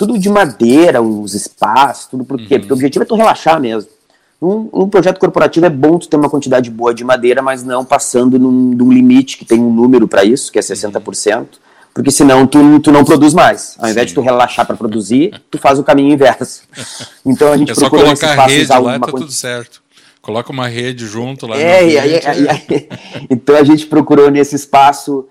tudo 0.00 0.18
de 0.18 0.30
madeira, 0.30 1.02
os 1.02 1.34
espaços, 1.34 2.06
tudo 2.06 2.24
por 2.24 2.38
quê? 2.38 2.54
Uhum. 2.54 2.60
Porque 2.60 2.72
o 2.72 2.76
objetivo 2.76 3.02
é 3.02 3.06
tu 3.06 3.14
relaxar 3.14 3.60
mesmo. 3.60 3.90
Um, 4.40 4.70
um, 4.72 4.88
projeto 4.88 5.18
corporativo 5.18 5.66
é 5.66 5.68
bom 5.68 5.98
tu 5.98 6.08
ter 6.08 6.16
uma 6.16 6.30
quantidade 6.30 6.70
boa 6.70 6.94
de 6.94 7.04
madeira, 7.04 7.42
mas 7.42 7.62
não 7.62 7.84
passando 7.84 8.38
num, 8.38 8.50
num 8.50 8.90
limite 8.90 9.36
que 9.36 9.44
tem 9.44 9.60
um 9.60 9.70
número 9.70 10.08
para 10.08 10.24
isso, 10.24 10.50
que 10.50 10.58
é 10.58 10.62
60%, 10.62 11.36
uhum. 11.36 11.46
porque 11.92 12.10
senão 12.10 12.46
tu, 12.46 12.80
tu 12.80 12.90
não 12.90 13.04
produz 13.04 13.34
mais. 13.34 13.76
Ao 13.78 13.90
invés 13.90 14.04
Sim. 14.04 14.08
de 14.08 14.14
tu 14.14 14.22
relaxar 14.22 14.66
para 14.66 14.74
produzir, 14.74 15.38
tu 15.50 15.58
faz 15.58 15.78
o 15.78 15.84
caminho 15.84 16.14
inverso. 16.14 16.62
Então 17.22 17.52
a 17.52 17.56
gente 17.58 17.72
é 17.72 17.74
só 17.74 17.90
colocar 17.90 18.40
a 18.40 18.46
rede 18.46 18.72
lá, 18.72 18.98
tá 18.98 19.06
tudo 19.08 19.30
certo. 19.30 19.82
Coloca 20.22 20.50
uma 20.50 20.66
rede 20.66 21.06
junto 21.06 21.46
lá. 21.46 21.58
É, 21.58 21.86
e 21.86 21.98
aí, 21.98 22.20
aí, 22.24 22.88
então 23.28 23.54
a 23.54 23.62
gente 23.62 23.84
procurou 23.84 24.30
nesse 24.30 24.56
espaço 24.56 25.28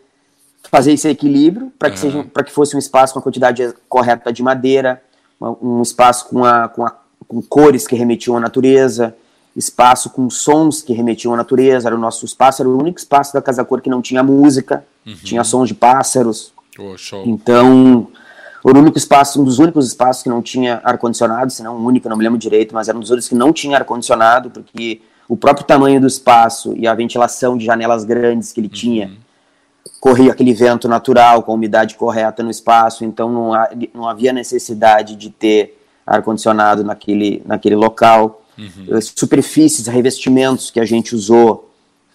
fazer 0.70 0.93
esse 0.93 1.07
equilíbrio 1.07 1.72
para 1.78 1.89
que, 1.89 1.97
uhum. 2.05 2.24
seja, 2.24 2.43
que 2.45 2.51
fosse 2.51 2.76
um 2.76 2.80
espaço 2.80 3.13
com 3.13 3.20
a 3.20 3.22
quantidade 3.22 3.74
correta 3.88 4.32
de 4.32 4.43
madeira, 4.43 5.01
um 5.41 5.82
espaço 5.82 6.28
com, 6.28 6.45
a, 6.45 6.67
com, 6.67 6.86
a, 6.86 6.95
com 7.28 7.41
cores 7.41 7.88
que 7.88 7.95
remetiam 7.95 8.38
à 8.38 8.39
natureza, 8.39 9.15
espaço 9.55 10.09
com 10.11 10.30
sons 10.30 10.82
que 10.82 10.93
remetiam 10.93 11.34
à 11.34 11.38
natureza. 11.38 11.88
Era 11.88 11.95
o 11.95 11.99
nosso 11.99 12.26
espaço, 12.26 12.61
era 12.61 12.70
o 12.70 12.78
único 12.78 12.99
espaço 12.99 13.34
da 13.34 13.41
Casa 13.41 13.65
Cor 13.65 13.82
que 13.82 13.89
não 13.89 14.01
tinha 14.01 14.22
música, 14.22 14.86
uhum. 15.05 15.15
tinha 15.24 15.43
sons 15.43 15.70
de 15.70 15.74
pássaros. 15.74 16.53
Oh, 16.78 16.95
então, 17.26 18.07
o 18.63 18.70
único 18.70 18.97
espaço, 18.97 19.41
um 19.41 19.43
dos 19.43 19.57
únicos 19.59 19.88
espaços 19.88 20.24
que 20.24 20.30
não 20.30 20.41
tinha 20.41 20.80
ar-condicionado, 20.84 21.51
se 21.51 21.63
não 21.63 21.78
o 21.78 21.86
único, 21.86 22.07
não 22.07 22.15
me 22.15 22.24
lembro 22.24 22.38
direito, 22.38 22.76
mas 22.76 22.88
era 22.88 22.97
um 22.97 23.01
dos 23.01 23.09
únicos 23.09 23.28
que 23.28 23.36
não 23.36 23.51
tinha 23.51 23.78
ar-condicionado, 23.78 24.49
porque 24.49 25.01
o 25.28 25.36
próprio 25.36 25.65
tamanho 25.65 25.99
do 25.99 26.07
espaço 26.07 26.74
e 26.78 26.88
a 26.88 26.93
ventilação 26.93 27.57
de 27.57 27.65
janelas 27.65 28.03
grandes 28.03 28.51
que 28.51 28.59
ele 28.59 28.67
uhum. 28.67 28.74
tinha 28.74 29.11
corria 30.00 30.32
aquele 30.32 30.54
vento 30.54 30.88
natural, 30.88 31.43
com 31.43 31.52
a 31.52 31.56
umidade 31.56 31.95
correta 31.95 32.41
no 32.41 32.50
espaço, 32.50 33.04
então 33.04 33.32
não, 33.32 33.54
há, 33.54 33.70
não 33.93 34.08
havia 34.08 34.32
necessidade 34.32 35.16
de 35.16 35.30
ter 35.30 35.78
ar-condicionado 36.06 36.84
naquele, 36.84 37.41
naquele 37.45 37.76
local. 37.76 38.41
Uhum. 38.58 39.00
Superfícies, 39.02 39.88
revestimentos 39.88 40.72
que 40.72 40.80
a 40.80 40.86
gente 40.86 41.16
usou, 41.16 41.70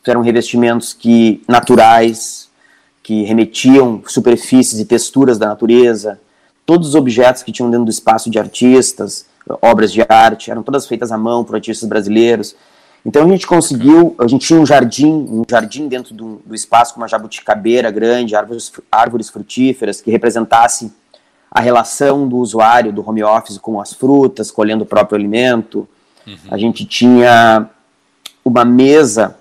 eram 0.07 0.21
revestimentos 0.21 0.93
que 0.93 1.43
naturais, 1.49 2.51
que 3.03 3.23
remetiam 3.25 4.03
superfícies 4.07 4.79
e 4.79 4.85
texturas 4.85 5.39
da 5.39 5.47
natureza. 5.47 6.21
Todos 6.67 6.89
os 6.89 6.95
objetos 6.95 7.43
que 7.43 7.53
tinham 7.53 7.71
dentro 7.71 7.87
do 7.87 7.91
espaço 7.91 8.31
de 8.31 8.39
artistas, 8.39 9.27
obras 9.61 9.93
de 9.93 10.03
arte, 10.09 10.51
eram 10.51 10.63
todas 10.63 10.87
feitas 10.87 11.13
à 11.13 11.19
mão 11.19 11.45
por 11.45 11.55
artistas 11.55 11.89
brasileiros. 11.89 12.57
Então 13.05 13.27
a 13.27 13.29
gente 13.29 13.47
conseguiu, 13.47 14.17
a 14.19 14.27
gente 14.27 14.47
tinha 14.47 14.59
um 14.59 14.65
jardim, 14.65 15.13
um 15.13 15.45
jardim 15.49 15.89
dentro 15.89 16.15
do, 16.15 16.41
do 16.45 16.55
espaço 16.55 16.95
com 16.95 17.01
uma 17.01 17.09
jabuticabeira 17.09 17.91
grande, 17.91 18.35
árvores, 18.35 18.73
árvores 18.91 19.29
frutíferas 19.29 20.01
que 20.01 20.11
representasse 20.11 20.91
a 21.51 21.61
relação 21.61 22.27
do 22.27 22.39
usuário 22.39 22.93
do 22.93 23.07
home 23.07 23.23
office 23.23 23.59
com 23.59 23.81
as 23.81 23.93
frutas, 23.93 24.51
colhendo 24.51 24.85
o 24.85 24.87
próprio 24.87 25.17
alimento. 25.17 25.87
Uhum. 26.27 26.37
A 26.51 26.57
gente 26.57 26.87
tinha 26.87 27.69
uma 28.43 28.65
mesa 28.65 29.37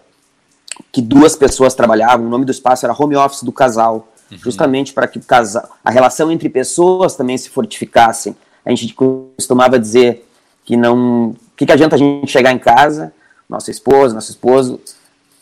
que 0.91 1.01
duas 1.01 1.35
pessoas 1.35 1.73
trabalhavam, 1.73 2.27
o 2.27 2.29
nome 2.29 2.45
do 2.45 2.51
espaço 2.51 2.85
era 2.85 2.93
home 2.93 3.15
office 3.15 3.43
do 3.43 3.51
casal, 3.51 4.09
uhum. 4.29 4.37
justamente 4.37 4.93
para 4.93 5.07
que 5.07 5.17
o 5.17 5.21
casal, 5.23 5.69
a 5.83 5.89
relação 5.89 6.29
entre 6.31 6.49
pessoas 6.49 7.15
também 7.15 7.37
se 7.37 7.49
fortificasse. 7.49 8.35
A 8.65 8.69
gente 8.69 8.93
costumava 8.93 9.79
dizer 9.79 10.27
que 10.65 10.75
não, 10.75 11.29
o 11.29 11.35
que, 11.55 11.65
que 11.65 11.71
adianta 11.71 11.95
a 11.95 11.99
gente 11.99 12.29
chegar 12.29 12.51
em 12.51 12.59
casa 12.59 13.13
nossa 13.49 13.71
esposa, 13.71 14.13
nosso 14.13 14.31
esposo, 14.31 14.79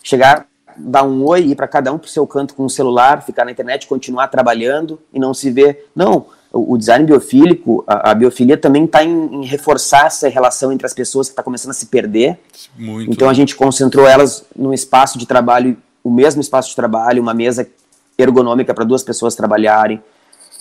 chegar, 0.04 0.46
dar 0.78 1.04
um 1.04 1.26
oi, 1.26 1.42
ir 1.42 1.56
para 1.56 1.68
cada 1.68 1.92
um 1.92 1.98
para 1.98 2.08
o 2.08 2.10
seu 2.10 2.26
canto 2.26 2.54
com 2.54 2.66
o 2.66 2.70
celular, 2.70 3.24
ficar 3.24 3.46
na 3.46 3.52
internet, 3.52 3.88
continuar 3.88 4.28
trabalhando 4.28 5.00
e 5.14 5.20
não 5.20 5.34
se 5.34 5.50
ver. 5.52 5.90
Não, 5.96 6.26
o, 6.52 6.78
design 6.78 7.06
biofílico, 7.06 7.84
a, 7.88 8.12
a 8.12 8.14
biofilia 8.14 8.58
também 8.58 8.86
está 8.86 9.04
em, 9.04 9.36
em, 9.36 9.46
reforçar 9.46 10.08
essa 10.08 10.28
relação 10.28 10.72
entre 10.72 10.86
as 10.86 10.94
pessoas 10.94 11.28
que 11.28 11.32
está 11.32 11.42
começando 11.42 11.72
a 11.72 11.74
se 11.74 11.86
perder. 11.86 12.38
Muito. 12.78 13.12
Então 13.12 13.30
a 13.30 13.34
gente 13.34 13.56
concentrou 13.56 14.06
elas 14.06 14.44
num 14.56 14.74
espaço 14.74 15.18
de 15.18 15.26
trabalho, 15.26 15.78
o 16.04 16.12
mesmo 16.12 16.42
espaço 16.42 16.70
de 16.70 16.76
trabalho, 16.76 17.22
uma 17.22 17.34
mesa 17.34 17.68
ergonômica 18.18 18.74
para 18.74 18.84
duas 18.84 19.04
pessoas 19.04 19.36
trabalharem. 19.36 20.02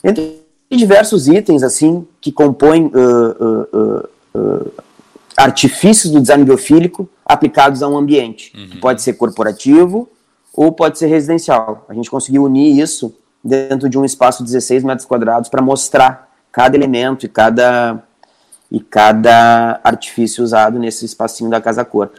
Entre 0.05 0.41
diversos 0.70 1.26
itens 1.26 1.62
assim 1.62 2.07
que 2.20 2.30
compõem 2.30 2.86
uh, 2.86 3.66
uh, 3.74 4.09
uh, 4.34 4.72
artifícios 5.37 6.12
do 6.12 6.20
design 6.20 6.45
biofílico 6.45 7.09
aplicados 7.24 7.83
a 7.83 7.89
um 7.89 7.97
ambiente, 7.97 8.53
uhum. 8.57 8.68
que 8.68 8.78
pode 8.78 9.03
ser 9.03 9.14
corporativo 9.14 10.09
ou 10.53 10.72
pode 10.72 10.99
ser 10.99 11.07
residencial. 11.07 11.85
A 11.89 11.95
gente 11.95 12.11
conseguiu 12.11 12.45
unir 12.45 12.78
isso 12.78 13.14
dentro 13.43 13.89
de 13.89 13.99
um 13.99 14.05
espaço 14.05 14.45
de 14.45 14.51
16 14.51 14.85
metros 14.85 15.07
quadrados 15.07 15.49
para 15.49 15.62
mostrar 15.62 16.28
cada 16.53 16.76
elemento 16.76 17.24
e 17.24 17.28
cada, 17.28 18.03
e 18.70 18.81
cada 18.81 19.81
artifício 19.83 20.43
usado 20.45 20.78
nesse 20.78 21.05
espacinho 21.05 21.49
da 21.49 21.61
Casa 21.61 21.85
Cor. 21.85 22.11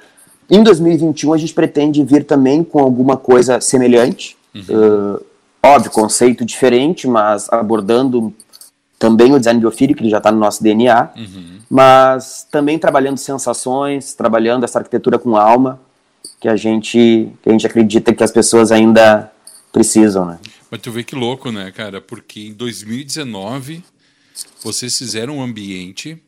Em 0.49 0.63
2021 0.63 1.33
a 1.33 1.37
gente 1.37 1.53
pretende 1.53 2.03
vir 2.03 2.25
também 2.25 2.63
com 2.63 2.79
alguma 2.79 3.15
coisa 3.15 3.61
semelhante, 3.61 4.37
uhum. 4.55 5.15
uh, 5.15 5.25
óbvio, 5.63 5.91
conceito 5.91 6.43
diferente, 6.43 7.07
mas 7.07 7.47
abordando 7.51 8.33
também 8.97 9.33
o 9.33 9.37
design 9.39 9.59
biofílico, 9.59 10.01
que 10.01 10.09
já 10.09 10.17
está 10.17 10.31
no 10.31 10.39
nosso 10.39 10.61
DNA, 10.61 11.09
uhum. 11.15 11.60
Mas 11.71 12.45
também 12.51 12.77
trabalhando 12.77 13.17
sensações, 13.17 14.13
trabalhando 14.13 14.65
essa 14.65 14.79
arquitetura 14.79 15.17
com 15.17 15.37
alma, 15.37 15.79
que 16.37 16.49
a 16.49 16.57
gente, 16.57 17.31
que 17.41 17.49
a 17.49 17.51
gente 17.53 17.65
acredita 17.65 18.13
que 18.13 18.21
as 18.21 18.29
pessoas 18.29 18.73
ainda 18.73 19.31
precisam, 19.71 20.25
né? 20.25 20.37
Mas 20.69 20.81
tu 20.81 20.91
vê 20.91 21.01
que 21.01 21.15
louco, 21.15 21.49
né, 21.49 21.71
cara? 21.71 22.01
Porque 22.01 22.41
em 22.41 22.51
2019 22.51 23.81
vocês 24.61 24.97
fizeram 24.97 25.37
um 25.37 25.41
ambiente, 25.41 26.21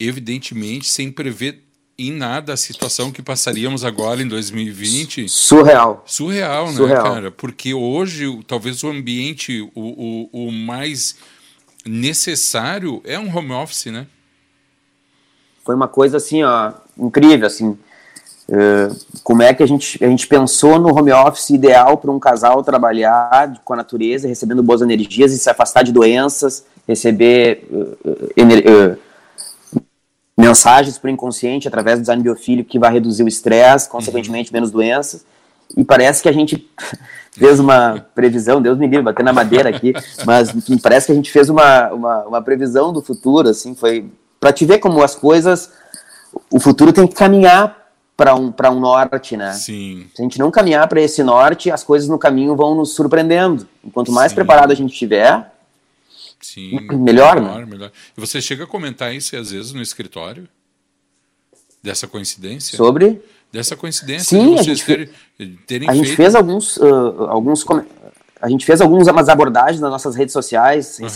evidentemente, 0.00 0.88
sem 0.88 1.12
prever 1.12 1.62
em 1.98 2.10
nada 2.10 2.54
a 2.54 2.56
situação 2.56 3.12
que 3.12 3.20
passaríamos 3.20 3.84
agora 3.84 4.22
em 4.22 4.26
2020. 4.26 5.28
Surreal. 5.28 6.02
Surreal, 6.06 6.68
né, 6.68 6.72
Surreal. 6.72 7.04
cara? 7.04 7.30
Porque 7.30 7.74
hoje, 7.74 8.42
talvez 8.46 8.82
o 8.82 8.88
ambiente, 8.88 9.60
o, 9.74 10.30
o, 10.32 10.46
o 10.48 10.50
mais 10.50 11.16
necessário 11.84 13.02
é 13.04 13.18
um 13.18 13.28
home 13.36 13.52
office, 13.52 13.92
né? 13.92 14.06
Foi 15.64 15.74
uma 15.74 15.88
coisa 15.88 16.18
assim, 16.18 16.42
ó, 16.42 16.72
incrível, 16.98 17.46
assim. 17.46 17.76
Uh, 18.46 18.94
como 19.22 19.42
é 19.42 19.54
que 19.54 19.62
a 19.62 19.66
gente, 19.66 20.04
a 20.04 20.06
gente 20.06 20.26
pensou 20.26 20.78
no 20.78 20.94
home 20.94 21.10
office 21.10 21.48
ideal 21.48 21.96
para 21.96 22.10
um 22.10 22.18
casal 22.18 22.62
trabalhar 22.62 23.54
com 23.64 23.72
a 23.72 23.76
natureza, 23.76 24.28
recebendo 24.28 24.62
boas 24.62 24.82
energias 24.82 25.32
e 25.32 25.38
se 25.38 25.48
afastar 25.48 25.82
de 25.82 25.92
doenças, 25.92 26.66
receber 26.86 27.66
uh, 27.70 28.92
uh, 28.92 28.98
mensagens 30.36 30.98
para 30.98 31.08
o 31.08 31.10
inconsciente 31.10 31.66
através 31.66 31.98
do 31.98 32.02
design 32.02 32.22
biofílico 32.22 32.68
que 32.68 32.78
vai 32.78 32.92
reduzir 32.92 33.22
o 33.22 33.28
estresse, 33.28 33.88
consequentemente 33.88 34.52
menos 34.52 34.70
doenças. 34.70 35.24
E 35.74 35.82
parece 35.82 36.22
que 36.22 36.28
a 36.28 36.32
gente 36.32 36.68
fez 37.32 37.58
uma 37.58 38.04
previsão, 38.14 38.60
Deus 38.60 38.76
me 38.76 38.86
livre, 38.86 39.04
bater 39.04 39.22
na 39.22 39.32
madeira 39.32 39.70
aqui, 39.70 39.94
mas 40.26 40.52
parece 40.82 41.06
que 41.06 41.12
a 41.12 41.14
gente 41.14 41.32
fez 41.32 41.48
uma, 41.48 41.88
uma, 41.90 42.24
uma 42.24 42.42
previsão 42.42 42.92
do 42.92 43.00
futuro, 43.00 43.48
assim, 43.48 43.74
foi 43.74 44.06
para 44.44 44.52
te 44.52 44.66
ver 44.66 44.78
como 44.78 45.02
as 45.02 45.14
coisas, 45.14 45.72
o 46.52 46.60
futuro 46.60 46.92
tem 46.92 47.06
que 47.06 47.14
caminhar 47.14 47.90
para 48.14 48.34
um, 48.34 48.52
um 48.72 48.78
norte, 48.78 49.38
né? 49.38 49.54
Sim. 49.54 50.06
Se 50.14 50.20
a 50.20 50.22
gente 50.22 50.38
não 50.38 50.50
caminhar 50.50 50.86
para 50.86 51.00
esse 51.00 51.22
norte, 51.22 51.70
as 51.70 51.82
coisas 51.82 52.10
no 52.10 52.18
caminho 52.18 52.54
vão 52.54 52.74
nos 52.74 52.92
surpreendendo. 52.92 53.66
Enquanto 53.82 54.12
mais 54.12 54.32
Sim. 54.32 54.34
preparado 54.34 54.70
a 54.70 54.74
gente 54.74 54.92
estiver, 54.92 55.50
Sim, 56.38 56.78
melhor, 56.92 57.40
melhor, 57.40 57.60
né? 57.60 57.64
Melhor. 57.64 57.92
E 58.14 58.20
você 58.20 58.38
chega 58.38 58.64
a 58.64 58.66
comentar 58.66 59.14
isso 59.14 59.34
às 59.34 59.50
vezes 59.50 59.72
no 59.72 59.80
escritório? 59.80 60.46
Dessa 61.82 62.06
coincidência? 62.06 62.76
Sobre? 62.76 63.22
Dessa 63.50 63.74
coincidência 63.74 64.38
Sim, 64.38 64.56
vocês 64.56 64.60
a 64.60 64.62
gente, 64.74 64.84
terem, 64.84 65.58
terem 65.66 65.88
a 65.88 65.92
feito... 65.92 66.04
gente 66.04 66.16
fez 66.16 66.34
alguns, 66.34 66.76
uh, 66.76 67.24
alguns 67.30 67.64
a 68.42 68.50
gente 68.50 68.66
fez 68.66 68.82
algumas 68.82 69.08
abordagens 69.26 69.80
nas 69.80 69.90
nossas 69.90 70.14
redes 70.14 70.34
sociais 70.34 70.98
uhum. 70.98 71.06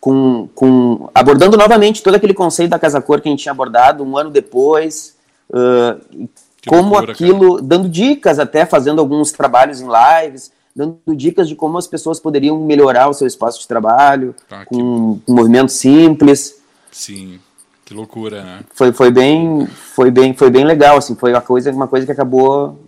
Com, 0.00 0.48
com 0.54 1.08
abordando 1.14 1.56
novamente 1.56 2.02
todo 2.02 2.14
aquele 2.14 2.34
conceito 2.34 2.70
da 2.70 2.78
casa 2.78 3.00
cor 3.00 3.20
que 3.20 3.28
a 3.28 3.30
gente 3.30 3.42
tinha 3.42 3.52
abordado 3.52 4.04
um 4.04 4.16
ano 4.16 4.30
depois 4.30 5.16
uh, 5.50 6.28
como 6.66 6.90
loucura, 6.90 7.12
aquilo 7.12 7.56
cara. 7.56 7.62
dando 7.62 7.88
dicas 7.88 8.38
até 8.38 8.64
fazendo 8.64 9.00
alguns 9.00 9.32
trabalhos 9.32 9.80
em 9.80 9.86
lives 9.86 10.52
dando 10.74 10.98
dicas 11.08 11.48
de 11.48 11.56
como 11.56 11.76
as 11.78 11.86
pessoas 11.86 12.20
poderiam 12.20 12.58
melhorar 12.60 13.08
o 13.08 13.14
seu 13.14 13.26
espaço 13.26 13.60
de 13.60 13.66
trabalho 13.66 14.34
tá, 14.48 14.64
com 14.66 15.20
um 15.26 15.34
movimento 15.34 15.72
simples 15.72 16.60
sim 16.92 17.40
que 17.88 17.94
loucura, 17.94 18.42
né? 18.44 18.60
Foi, 18.74 18.92
foi 18.92 19.10
bem, 19.10 19.66
foi 19.66 20.10
bem, 20.10 20.34
foi 20.34 20.50
bem 20.50 20.62
legal, 20.62 20.98
assim, 20.98 21.14
foi 21.14 21.32
uma 21.32 21.40
coisa, 21.40 21.72
uma 21.72 21.88
coisa 21.88 22.04
que 22.04 22.12
acabou 22.12 22.78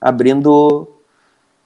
abrindo 0.00 0.86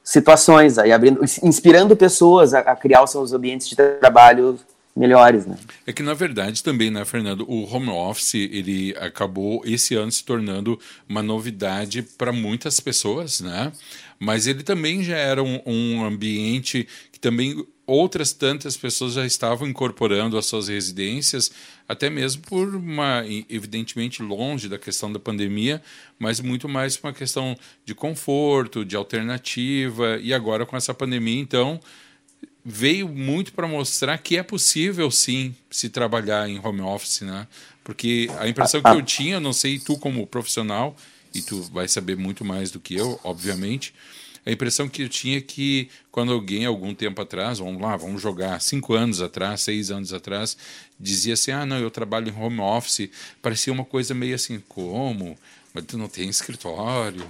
situações 0.03 0.79
aí, 0.79 0.91
abrindo, 0.91 1.21
inspirando 1.43 1.95
pessoas 1.95 2.55
a, 2.55 2.61
a 2.61 2.75
criar 2.75 3.03
os 3.03 3.11
seus 3.11 3.35
ambientes 3.35 3.69
de 3.69 3.77
trabalho 3.77 4.59
melhores, 4.99 5.47
né? 5.47 5.57
É 5.87 5.93
que 5.93 6.03
na 6.03 6.15
verdade 6.15 6.63
também, 6.63 6.91
né, 6.91 7.05
Fernando, 7.05 7.49
o 7.49 7.65
home 7.73 7.89
office 7.89 8.35
ele 8.35 8.95
acabou 8.99 9.63
esse 9.65 9.95
ano 9.95 10.11
se 10.11 10.25
tornando 10.25 10.79
uma 11.09 11.23
novidade 11.23 12.03
para 12.03 12.33
muitas 12.33 12.81
pessoas, 12.81 13.41
né? 13.41 13.73
Mas 14.19 14.47
ele 14.47 14.63
também 14.63 15.03
já 15.03 15.17
era 15.17 15.43
um, 15.43 15.61
um 15.65 16.05
ambiente 16.05 16.89
que 17.13 17.21
também 17.21 17.65
outras 17.89 18.33
tantas 18.35 18.77
pessoas 18.77 19.15
já 19.15 19.25
estavam 19.25 19.67
incorporando 19.67 20.37
às 20.37 20.45
suas 20.45 20.69
residências, 20.69 21.51
até 21.89 22.11
mesmo 22.11 22.43
por 22.43 22.75
uma, 22.75 23.25
evidentemente, 23.49 24.23
longe 24.23 24.69
da 24.69 24.79
questão 24.79 25.11
da 25.11 25.19
pandemia, 25.19 25.83
mas 26.19 26.39
muito 26.39 26.69
mais 26.69 26.99
uma 27.03 27.15
questão 27.15 27.57
de 27.87 27.95
conforto, 27.95 28.85
de 28.85 28.95
alternativa, 28.95 30.19
e 30.21 30.35
agora 30.35 30.67
com 30.67 30.77
essa 30.77 30.93
pandemia, 30.93 31.41
então, 31.41 31.81
veio 32.71 33.09
muito 33.09 33.55
para 33.55 33.67
mostrar 33.67 34.19
que 34.19 34.37
é 34.37 34.43
possível 34.43 35.11
sim 35.11 35.57
se 35.71 35.89
trabalhar 35.89 36.49
em 36.49 36.61
home 36.63 36.83
office, 36.83 37.23
né? 37.23 37.47
Porque 37.83 38.29
a 38.39 38.47
impressão 38.47 38.83
que 38.83 38.91
eu 38.91 39.03
tinha, 39.03 39.41
não 39.41 39.55
sei 39.55 39.79
tu 39.79 39.97
como 39.97 40.27
profissional, 40.27 40.95
e 41.35 41.41
tu 41.41 41.63
vai 41.73 41.89
saber 41.89 42.17
muito 42.17 42.45
mais 42.45 42.71
do 42.71 42.79
que 42.79 42.95
eu, 42.95 43.19
obviamente, 43.25 43.95
a 44.45 44.51
impressão 44.51 44.89
que 44.89 45.03
eu 45.03 45.09
tinha 45.09 45.39
é 45.39 45.41
que 45.41 45.89
quando 46.11 46.33
alguém, 46.33 46.67
algum 46.67 46.95
tempo 46.95 47.21
atrás, 47.23 47.59
vamos 47.59 47.81
lá, 47.81 47.97
vamos 47.97 48.21
jogar, 48.21 48.61
cinco 48.61 48.95
anos 48.95 49.23
atrás, 49.23 49.63
seis 49.63 49.91
anos 49.91 50.13
atrás, 50.13 50.57
dizia 51.01 51.35
assim: 51.35 51.51
ah, 51.51 51.65
não, 51.65 51.79
eu 51.79 51.91
trabalho 51.91 52.29
em 52.29 52.39
home 52.39 52.61
office, 52.61 53.11
parecia 53.41 53.73
uma 53.73 53.85
coisa 53.85 54.15
meio 54.15 54.35
assim, 54.35 54.63
como? 54.69 55.39
Mas 55.73 55.85
tu 55.85 55.97
não 55.97 56.09
tem 56.09 56.29
escritório. 56.29 57.27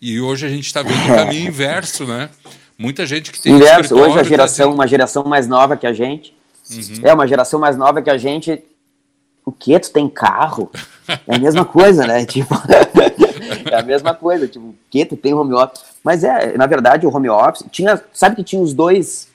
E 0.00 0.20
hoje 0.20 0.46
a 0.46 0.48
gente 0.48 0.66
está 0.66 0.82
vendo 0.82 1.02
o 1.04 1.14
caminho 1.14 1.48
inverso, 1.48 2.06
né? 2.06 2.30
Muita 2.78 3.04
gente 3.04 3.32
que 3.32 3.40
tem 3.40 3.54
inverso. 3.54 3.96
Hoje 3.96 4.12
a 4.12 4.16
tá 4.18 4.22
geração, 4.22 4.68
tá 4.68 4.74
uma 4.74 4.86
geração 4.86 5.24
mais 5.24 5.48
nova 5.48 5.76
que 5.76 5.86
a 5.86 5.92
gente, 5.92 6.32
uhum. 6.70 7.00
é 7.02 7.12
uma 7.12 7.26
geração 7.26 7.58
mais 7.58 7.76
nova 7.76 8.00
que 8.00 8.08
a 8.08 8.16
gente. 8.16 8.62
O 9.44 9.50
que? 9.50 9.78
Tu 9.80 9.90
tem 9.90 10.08
carro? 10.08 10.70
É 11.26 11.34
a 11.34 11.38
mesma 11.38 11.64
coisa, 11.64 12.06
né? 12.06 12.24
Tipo, 12.26 12.54
é 13.70 13.74
a 13.76 13.82
mesma 13.82 14.14
coisa. 14.14 14.46
Tipo, 14.46 14.66
o 14.66 14.74
que? 14.88 15.04
Tu 15.04 15.16
tem 15.16 15.34
home 15.34 15.54
office? 15.54 15.82
Mas 16.04 16.22
é, 16.22 16.56
na 16.56 16.66
verdade, 16.66 17.04
o 17.04 17.14
home 17.14 17.28
office 17.28 17.64
tinha, 17.70 18.00
sabe 18.12 18.36
que 18.36 18.44
tinha 18.44 18.62
os 18.62 18.72
dois, 18.72 19.26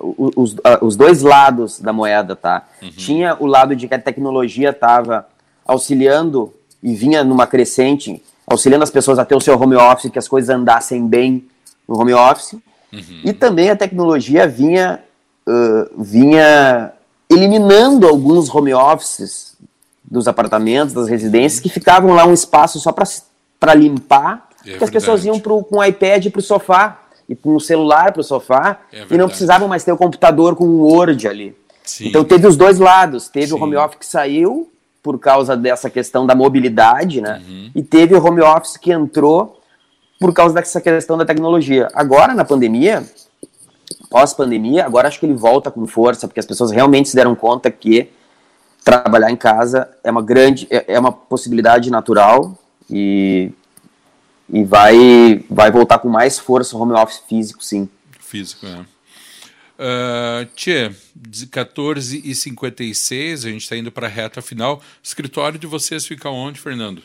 os, 0.00 0.54
os 0.80 0.94
dois 0.94 1.22
lados 1.22 1.80
da 1.80 1.92
moeda, 1.92 2.36
tá? 2.36 2.68
Uhum. 2.80 2.90
Tinha 2.90 3.36
o 3.40 3.46
lado 3.46 3.74
de 3.74 3.88
que 3.88 3.94
a 3.94 3.98
tecnologia 3.98 4.70
estava 4.70 5.26
auxiliando 5.66 6.54
e 6.82 6.94
vinha 6.94 7.24
numa 7.24 7.46
crescente, 7.46 8.22
auxiliando 8.46 8.84
as 8.84 8.90
pessoas 8.90 9.18
a 9.18 9.24
ter 9.24 9.34
o 9.34 9.40
seu 9.40 9.58
home 9.58 9.74
office, 9.74 10.10
que 10.10 10.18
as 10.18 10.28
coisas 10.28 10.50
andassem 10.50 11.08
bem 11.08 11.44
no 11.88 11.98
home 11.98 12.12
office. 12.12 12.56
Uhum. 12.92 13.20
E 13.24 13.32
também 13.32 13.70
a 13.70 13.76
tecnologia 13.76 14.46
vinha, 14.46 15.00
uh, 15.46 16.02
vinha 16.02 16.92
eliminando 17.30 18.06
alguns 18.06 18.54
home 18.54 18.74
offices 18.74 19.56
dos 20.04 20.28
apartamentos, 20.28 20.92
das 20.92 21.08
residências, 21.08 21.60
que 21.60 21.70
ficavam 21.70 22.12
lá 22.12 22.26
um 22.26 22.34
espaço 22.34 22.78
só 22.78 22.92
para 22.92 23.74
limpar 23.74 24.48
é 24.66 24.76
que 24.76 24.84
as 24.84 24.90
pessoas 24.90 25.24
iam 25.24 25.38
pro, 25.40 25.62
com 25.62 25.78
o 25.78 25.84
iPad 25.84 26.28
para 26.28 26.38
o 26.38 26.42
sofá 26.42 27.00
e 27.28 27.34
com 27.34 27.54
o 27.54 27.60
celular 27.60 28.12
para 28.12 28.20
o 28.20 28.24
sofá 28.24 28.78
é 28.92 29.04
e 29.10 29.16
não 29.16 29.28
precisavam 29.28 29.68
mais 29.68 29.84
ter 29.84 29.92
o 29.92 29.96
computador 29.96 30.54
com 30.54 30.64
o 30.64 30.82
Word 30.82 31.26
ali. 31.26 31.56
Sim. 31.84 32.08
Então 32.08 32.24
teve 32.24 32.46
os 32.46 32.56
dois 32.56 32.78
lados. 32.78 33.28
Teve 33.28 33.48
Sim. 33.48 33.54
o 33.54 33.62
home 33.62 33.76
office 33.76 33.98
que 33.98 34.06
saiu 34.06 34.70
por 35.02 35.18
causa 35.18 35.56
dessa 35.56 35.90
questão 35.90 36.24
da 36.26 36.34
mobilidade, 36.34 37.20
né? 37.20 37.42
Uhum. 37.46 37.70
E 37.74 37.82
teve 37.82 38.14
o 38.14 38.24
home 38.24 38.40
office 38.40 38.76
que 38.76 38.92
entrou 38.92 39.60
por 40.22 40.32
causa 40.32 40.54
dessa 40.54 40.80
questão 40.80 41.18
da 41.18 41.24
tecnologia. 41.24 41.88
Agora, 41.92 42.32
na 42.32 42.44
pandemia, 42.44 43.04
pós-pandemia, 44.08 44.86
agora 44.86 45.08
acho 45.08 45.18
que 45.18 45.26
ele 45.26 45.34
volta 45.34 45.68
com 45.68 45.84
força, 45.86 46.28
porque 46.28 46.38
as 46.38 46.46
pessoas 46.46 46.70
realmente 46.70 47.08
se 47.08 47.16
deram 47.16 47.34
conta 47.34 47.72
que 47.72 48.08
trabalhar 48.84 49.32
em 49.32 49.36
casa 49.36 49.88
é 50.04 50.12
uma 50.12 50.22
grande, 50.22 50.68
é, 50.70 50.94
é 50.94 50.98
uma 50.98 51.10
possibilidade 51.10 51.90
natural 51.90 52.56
e 52.88 53.50
e 54.52 54.64
vai, 54.64 55.42
vai 55.48 55.70
voltar 55.70 55.98
com 55.98 56.10
mais 56.10 56.38
força 56.38 56.76
o 56.76 56.80
home 56.80 56.92
office 56.92 57.22
físico, 57.26 57.64
sim. 57.64 57.88
Físico, 58.20 58.66
é. 58.66 58.84
Uh, 59.78 60.44
tchê, 60.54 60.92
14h56, 61.18 63.32
a 63.32 63.50
gente 63.50 63.62
está 63.62 63.74
indo 63.76 63.90
para 63.90 64.06
a 64.06 64.10
reta 64.10 64.42
final. 64.42 64.76
O 64.76 64.82
escritório 65.02 65.58
de 65.58 65.66
vocês 65.66 66.06
fica 66.06 66.28
onde, 66.28 66.60
Fernando? 66.60 67.02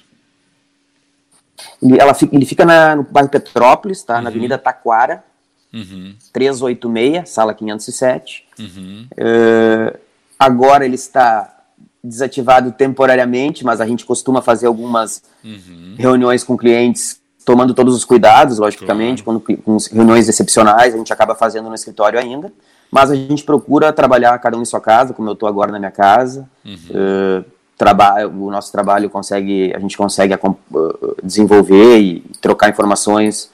Ele, 1.81 1.99
ela 1.99 2.13
fica, 2.13 2.35
ele 2.35 2.45
fica 2.45 2.65
na, 2.65 2.95
no 2.95 3.03
bairro 3.03 3.29
Petrópolis, 3.29 4.03
tá? 4.03 4.17
Uhum. 4.17 4.21
Na 4.21 4.29
Avenida 4.29 4.57
Taquara, 4.57 5.23
uhum. 5.73 6.15
386, 6.33 7.29
sala 7.29 7.53
507. 7.53 8.45
Uhum. 8.59 9.07
Uh, 9.13 9.97
agora 10.39 10.85
ele 10.85 10.95
está 10.95 11.53
desativado 12.03 12.71
temporariamente, 12.71 13.65
mas 13.65 13.81
a 13.81 13.85
gente 13.85 14.05
costuma 14.05 14.41
fazer 14.41 14.67
algumas 14.67 15.23
uhum. 15.43 15.95
reuniões 15.97 16.43
com 16.43 16.57
clientes 16.57 17.19
tomando 17.47 17.73
todos 17.73 17.95
os 17.95 18.03
cuidados, 18.03 18.59
logicamente, 18.59 19.23
claro. 19.23 19.39
quando, 19.39 19.61
com 19.63 19.77
reuniões 19.95 20.27
excepcionais, 20.27 20.93
a 20.93 20.97
gente 20.97 21.13
acaba 21.13 21.33
fazendo 21.33 21.69
no 21.69 21.75
escritório 21.75 22.19
ainda, 22.19 22.51
mas 22.91 23.09
a 23.09 23.15
gente 23.15 23.43
procura 23.43 23.93
trabalhar 23.93 24.37
cada 24.39 24.57
um 24.57 24.61
em 24.61 24.65
sua 24.65 24.81
casa, 24.81 25.13
como 25.13 25.29
eu 25.29 25.33
estou 25.33 25.47
agora 25.47 25.71
na 25.71 25.79
minha 25.79 25.91
casa. 25.91 26.49
Uhum. 26.65 26.75
Uh, 26.91 27.45
traba 27.77 28.25
o 28.27 28.49
nosso 28.49 28.71
trabalho 28.71 29.09
consegue, 29.09 29.73
a 29.75 29.79
gente 29.79 29.95
consegue 29.95 30.33
uh, 30.33 31.15
desenvolver 31.23 31.99
e 31.99 32.19
trocar 32.41 32.69
informações 32.69 33.51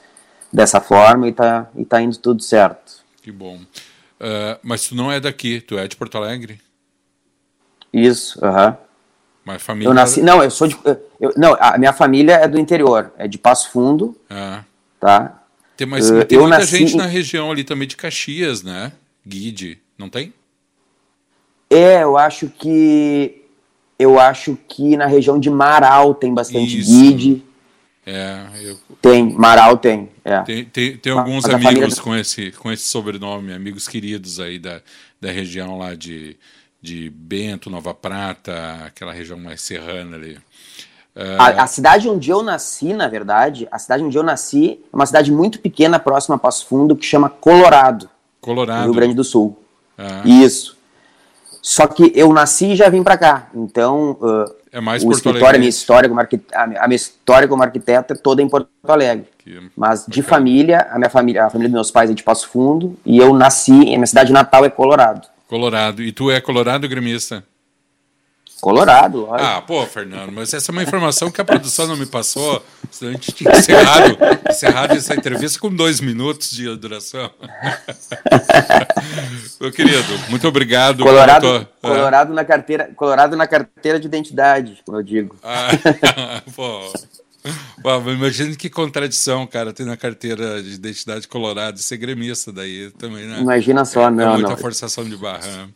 dessa 0.52 0.80
forma 0.80 1.26
e 1.26 1.30
está 1.30 1.68
e 1.76 1.84
tá 1.84 2.00
indo 2.00 2.16
tudo 2.16 2.42
certo. 2.42 3.04
Que 3.22 3.30
bom. 3.30 3.56
Uh, 3.56 4.58
mas 4.62 4.88
tu 4.88 4.94
não 4.94 5.12
é 5.12 5.20
daqui, 5.20 5.60
tu 5.60 5.78
é 5.78 5.86
de 5.86 5.96
Porto 5.96 6.16
Alegre? 6.16 6.60
Isso, 7.92 8.42
aham. 8.44 8.68
Uh 8.68 8.72
-huh. 8.72 8.84
Mas 9.44 9.62
família. 9.62 9.88
Eu 9.88 9.94
nasci. 9.94 10.22
Não, 10.22 10.42
eu 10.42 10.50
sou 10.50 10.66
de. 10.66 10.76
Eu, 11.20 11.32
não, 11.36 11.54
a 11.60 11.76
minha 11.76 11.92
família 11.92 12.36
é 12.36 12.48
do 12.48 12.58
interior, 12.58 13.12
é 13.18 13.28
de 13.28 13.36
Passo 13.36 13.70
Fundo. 13.70 14.16
Ah. 14.30 14.64
Tá? 14.98 15.42
Tem, 15.76 15.86
mas, 15.86 16.10
uh, 16.10 16.24
tem 16.24 16.38
muita 16.38 16.58
nasci... 16.58 16.78
gente 16.78 16.96
na 16.96 17.04
região 17.04 17.50
ali 17.50 17.62
também 17.62 17.86
de 17.86 17.96
Caxias, 17.96 18.62
né? 18.62 18.92
Guide, 19.26 19.78
não 19.98 20.08
tem? 20.08 20.32
É, 21.68 22.02
eu 22.02 22.16
acho 22.16 22.48
que. 22.48 23.43
Eu 23.98 24.18
acho 24.18 24.58
que 24.68 24.96
na 24.96 25.06
região 25.06 25.38
de 25.38 25.48
Marau 25.48 26.14
tem 26.14 26.34
bastante 26.34 26.78
Isso. 26.78 26.90
guide. 26.90 27.44
É, 28.06 28.44
eu... 28.62 28.78
Tem, 29.00 29.32
Marau 29.32 29.78
tem. 29.78 30.10
É. 30.24 30.40
Tem, 30.40 30.64
tem, 30.64 30.96
tem 30.96 31.12
alguns 31.12 31.44
amigos 31.46 31.64
família... 31.64 32.02
com, 32.02 32.14
esse, 32.14 32.52
com 32.52 32.70
esse 32.70 32.84
sobrenome, 32.84 33.52
amigos 33.52 33.88
queridos 33.88 34.40
aí 34.40 34.58
da, 34.58 34.80
da 35.20 35.30
região 35.30 35.78
lá 35.78 35.94
de, 35.94 36.36
de 36.82 37.08
Bento, 37.10 37.70
Nova 37.70 37.94
Prata, 37.94 38.82
aquela 38.86 39.12
região 39.12 39.38
mais 39.38 39.62
serrana 39.62 40.16
ali. 40.16 40.36
Uh... 41.16 41.38
A, 41.38 41.62
a, 41.62 41.66
cidade 41.66 42.08
onde 42.08 42.28
eu 42.28 42.42
nasci, 42.42 42.92
na 42.92 43.08
verdade, 43.08 43.68
a 43.70 43.78
cidade 43.78 44.02
onde 44.02 44.18
eu 44.18 44.22
nasci 44.22 44.80
é 44.92 44.96
uma 44.96 45.06
cidade 45.06 45.32
muito 45.32 45.60
pequena, 45.60 45.98
próxima 45.98 46.34
a 46.36 46.38
Passo 46.38 46.66
Fundo, 46.66 46.96
que 46.96 47.06
chama 47.06 47.30
Colorado. 47.30 48.10
Colorado. 48.40 48.84
Rio 48.84 48.94
Grande 48.94 49.14
do 49.14 49.24
Sul. 49.24 49.56
Ah. 49.96 50.22
Isso. 50.24 50.76
Só 51.64 51.86
que 51.86 52.12
eu 52.14 52.30
nasci 52.30 52.72
e 52.72 52.76
já 52.76 52.90
vim 52.90 53.02
para 53.02 53.16
cá. 53.16 53.48
Então, 53.54 54.18
uh, 54.20 54.54
é 54.70 54.82
mais 54.82 55.02
o 55.02 55.06
Porto 55.06 55.16
escritório, 55.16 55.56
a 55.56 55.58
minha 55.58 55.70
história 55.70 56.06
como 56.10 56.20
arquiteta, 56.20 56.60
a 56.60 56.86
minha 56.86 56.94
história 56.94 57.48
como 57.48 57.62
arquiteta 57.62 58.12
é 58.12 58.16
toda 58.16 58.42
em 58.42 58.48
Porto 58.50 58.68
Alegre. 58.86 59.24
Que 59.38 59.70
Mas 59.74 60.04
de 60.06 60.20
família, 60.20 60.86
a 60.90 60.98
minha 60.98 61.08
família, 61.08 61.46
a 61.46 61.48
família 61.48 61.70
dos 61.70 61.74
meus 61.74 61.90
pais 61.90 62.10
é 62.10 62.12
de 62.12 62.22
Passo 62.22 62.50
Fundo 62.50 62.98
e 63.04 63.16
eu 63.16 63.32
nasci, 63.32 63.72
a 63.72 63.96
minha 63.96 64.06
cidade 64.06 64.30
natal 64.30 64.62
é 64.66 64.68
Colorado. 64.68 65.26
Colorado. 65.48 66.02
E 66.02 66.12
tu 66.12 66.30
é 66.30 66.38
colorado 66.38 66.86
gremista? 66.86 67.42
Colorado, 68.60 69.26
lógico. 69.26 69.46
Ah, 69.46 69.60
pô, 69.60 69.84
Fernando, 69.86 70.32
mas 70.32 70.54
essa 70.54 70.70
é 70.70 70.72
uma 70.72 70.82
informação 70.82 71.30
que 71.30 71.40
a 71.40 71.44
produção 71.44 71.86
não 71.86 71.96
me 71.96 72.06
passou. 72.06 72.64
Senão 72.90 73.10
a 73.10 73.14
gente 73.14 73.32
tinha 73.32 73.52
encerrado, 73.52 74.16
encerrado 74.48 74.94
essa 74.94 75.14
entrevista 75.14 75.58
com 75.58 75.74
dois 75.74 76.00
minutos 76.00 76.50
de 76.50 76.74
duração. 76.76 77.30
Meu 79.60 79.70
querido, 79.70 80.18
muito 80.30 80.48
obrigado. 80.48 81.02
Colorado. 81.02 81.46
É. 81.46 81.66
Colorado, 81.80 82.32
na 82.32 82.44
carteira, 82.44 82.90
Colorado 82.96 83.36
na 83.36 83.46
carteira 83.46 84.00
de 84.00 84.06
identidade, 84.06 84.80
como 84.86 84.98
eu 84.98 85.02
digo. 85.02 85.36
Ah, 85.42 85.68
pô. 86.56 86.90
Uau, 87.84 88.10
imagina 88.10 88.56
que 88.56 88.70
contradição, 88.70 89.46
cara, 89.46 89.72
ter 89.72 89.84
na 89.84 89.96
carteira 89.96 90.62
de 90.62 90.72
identidade 90.72 91.28
colorado 91.28 91.78
e 91.78 91.82
ser 91.82 91.98
gremista 91.98 92.50
daí 92.50 92.90
também, 92.92 93.26
né? 93.26 93.40
Imagina 93.40 93.84
só, 93.84 94.08
é, 94.08 94.10
não. 94.10 94.24
É 94.24 94.32
muita 94.34 94.50
não. 94.50 94.56
forçação 94.56 95.04
de 95.04 95.16
barra. 95.16 95.46
Né? 95.46 95.68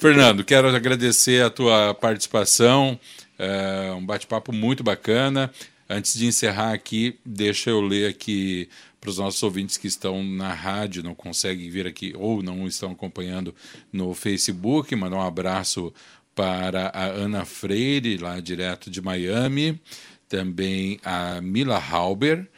Fernando, 0.00 0.42
quero 0.42 0.74
agradecer 0.74 1.44
a 1.44 1.50
tua 1.50 1.92
participação, 1.92 2.98
é 3.38 3.92
um 3.92 4.02
bate-papo 4.02 4.50
muito 4.50 4.82
bacana. 4.82 5.52
Antes 5.86 6.14
de 6.18 6.24
encerrar 6.24 6.72
aqui, 6.72 7.18
deixa 7.22 7.68
eu 7.68 7.82
ler 7.82 8.08
aqui 8.08 8.66
para 8.98 9.10
os 9.10 9.18
nossos 9.18 9.42
ouvintes 9.42 9.76
que 9.76 9.86
estão 9.86 10.24
na 10.24 10.54
rádio, 10.54 11.02
não 11.02 11.14
conseguem 11.14 11.68
vir 11.68 11.86
aqui 11.86 12.14
ou 12.16 12.42
não 12.42 12.66
estão 12.66 12.92
acompanhando 12.92 13.54
no 13.92 14.14
Facebook. 14.14 14.96
Mandar 14.96 15.18
um 15.18 15.26
abraço 15.26 15.92
para 16.34 16.86
a 16.94 17.04
Ana 17.04 17.44
Freire, 17.44 18.16
lá 18.16 18.40
direto 18.40 18.90
de 18.90 19.02
Miami 19.02 19.78
também 20.30 20.98
a 21.04 21.40
Mila 21.42 21.76
Halber, 21.76 22.48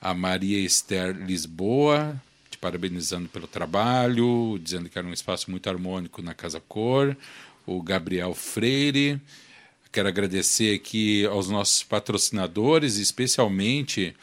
a 0.00 0.12
Maria 0.14 0.60
Esther 0.60 1.16
Lisboa, 1.16 2.20
parabenizando 2.62 3.28
pelo 3.28 3.48
trabalho, 3.48 4.56
dizendo 4.62 4.88
que 4.88 4.96
era 4.96 5.06
um 5.06 5.12
espaço 5.12 5.50
muito 5.50 5.68
harmônico 5.68 6.22
na 6.22 6.32
Casa 6.32 6.60
Cor, 6.60 7.16
o 7.66 7.82
Gabriel 7.82 8.32
Freire. 8.34 9.20
Quero 9.90 10.06
agradecer 10.06 10.72
aqui 10.72 11.26
aos 11.26 11.48
nossos 11.48 11.82
patrocinadores, 11.82 12.98
especialmente 12.98 14.14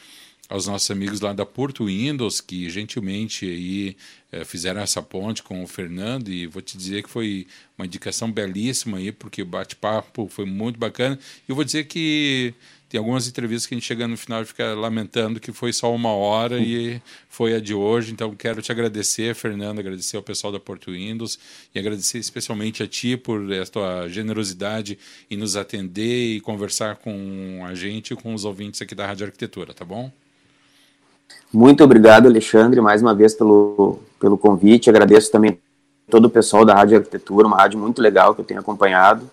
aos 0.48 0.66
nossos 0.66 0.90
amigos 0.90 1.20
lá 1.20 1.34
da 1.34 1.44
Porto 1.44 1.84
Windows, 1.84 2.40
que 2.40 2.70
gentilmente 2.70 3.44
aí 3.44 3.96
é, 4.32 4.42
fizeram 4.42 4.80
essa 4.80 5.02
ponte 5.02 5.42
com 5.42 5.62
o 5.62 5.66
Fernando, 5.66 6.28
e 6.28 6.46
vou 6.46 6.62
te 6.62 6.78
dizer 6.78 7.02
que 7.02 7.10
foi 7.10 7.46
uma 7.76 7.84
indicação 7.84 8.32
belíssima 8.32 8.96
aí, 8.96 9.12
porque 9.12 9.42
o 9.42 9.46
bate-papo 9.46 10.28
foi 10.28 10.46
muito 10.46 10.78
bacana. 10.78 11.18
E 11.46 11.52
vou 11.52 11.62
dizer 11.62 11.84
que 11.84 12.54
tem 12.90 12.98
algumas 12.98 13.28
entrevistas 13.28 13.68
que 13.68 13.74
a 13.74 13.78
gente 13.78 13.86
chega 13.86 14.08
no 14.08 14.16
final 14.16 14.42
e 14.42 14.44
fica 14.44 14.74
lamentando 14.74 15.38
que 15.38 15.52
foi 15.52 15.72
só 15.72 15.94
uma 15.94 16.12
hora 16.12 16.58
e 16.58 17.00
foi 17.28 17.54
a 17.54 17.60
de 17.60 17.72
hoje. 17.72 18.12
Então, 18.12 18.34
quero 18.34 18.60
te 18.60 18.72
agradecer, 18.72 19.32
Fernando, 19.32 19.78
agradecer 19.78 20.16
ao 20.16 20.22
pessoal 20.24 20.52
da 20.52 20.58
Porto 20.58 20.90
Windows 20.90 21.38
e 21.72 21.78
agradecer 21.78 22.18
especialmente 22.18 22.82
a 22.82 22.88
ti 22.88 23.16
por 23.16 23.42
tua 23.70 24.08
generosidade 24.08 24.98
em 25.30 25.36
nos 25.36 25.54
atender 25.54 26.34
e 26.34 26.40
conversar 26.40 26.96
com 26.96 27.64
a 27.64 27.76
gente 27.76 28.12
e 28.12 28.16
com 28.16 28.34
os 28.34 28.44
ouvintes 28.44 28.82
aqui 28.82 28.92
da 28.92 29.06
Rádio 29.06 29.26
Arquitetura, 29.26 29.72
tá 29.72 29.84
bom? 29.84 30.10
Muito 31.52 31.84
obrigado, 31.84 32.26
Alexandre, 32.26 32.80
mais 32.80 33.00
uma 33.00 33.14
vez 33.14 33.34
pelo, 33.34 34.00
pelo 34.18 34.36
convite. 34.36 34.90
Agradeço 34.90 35.30
também 35.30 35.60
todo 36.10 36.24
o 36.24 36.30
pessoal 36.30 36.64
da 36.64 36.74
Rádio 36.74 36.98
Arquitetura, 36.98 37.46
uma 37.46 37.56
rádio 37.56 37.78
muito 37.78 38.02
legal 38.02 38.34
que 38.34 38.40
eu 38.40 38.44
tenho 38.44 38.58
acompanhado 38.58 39.30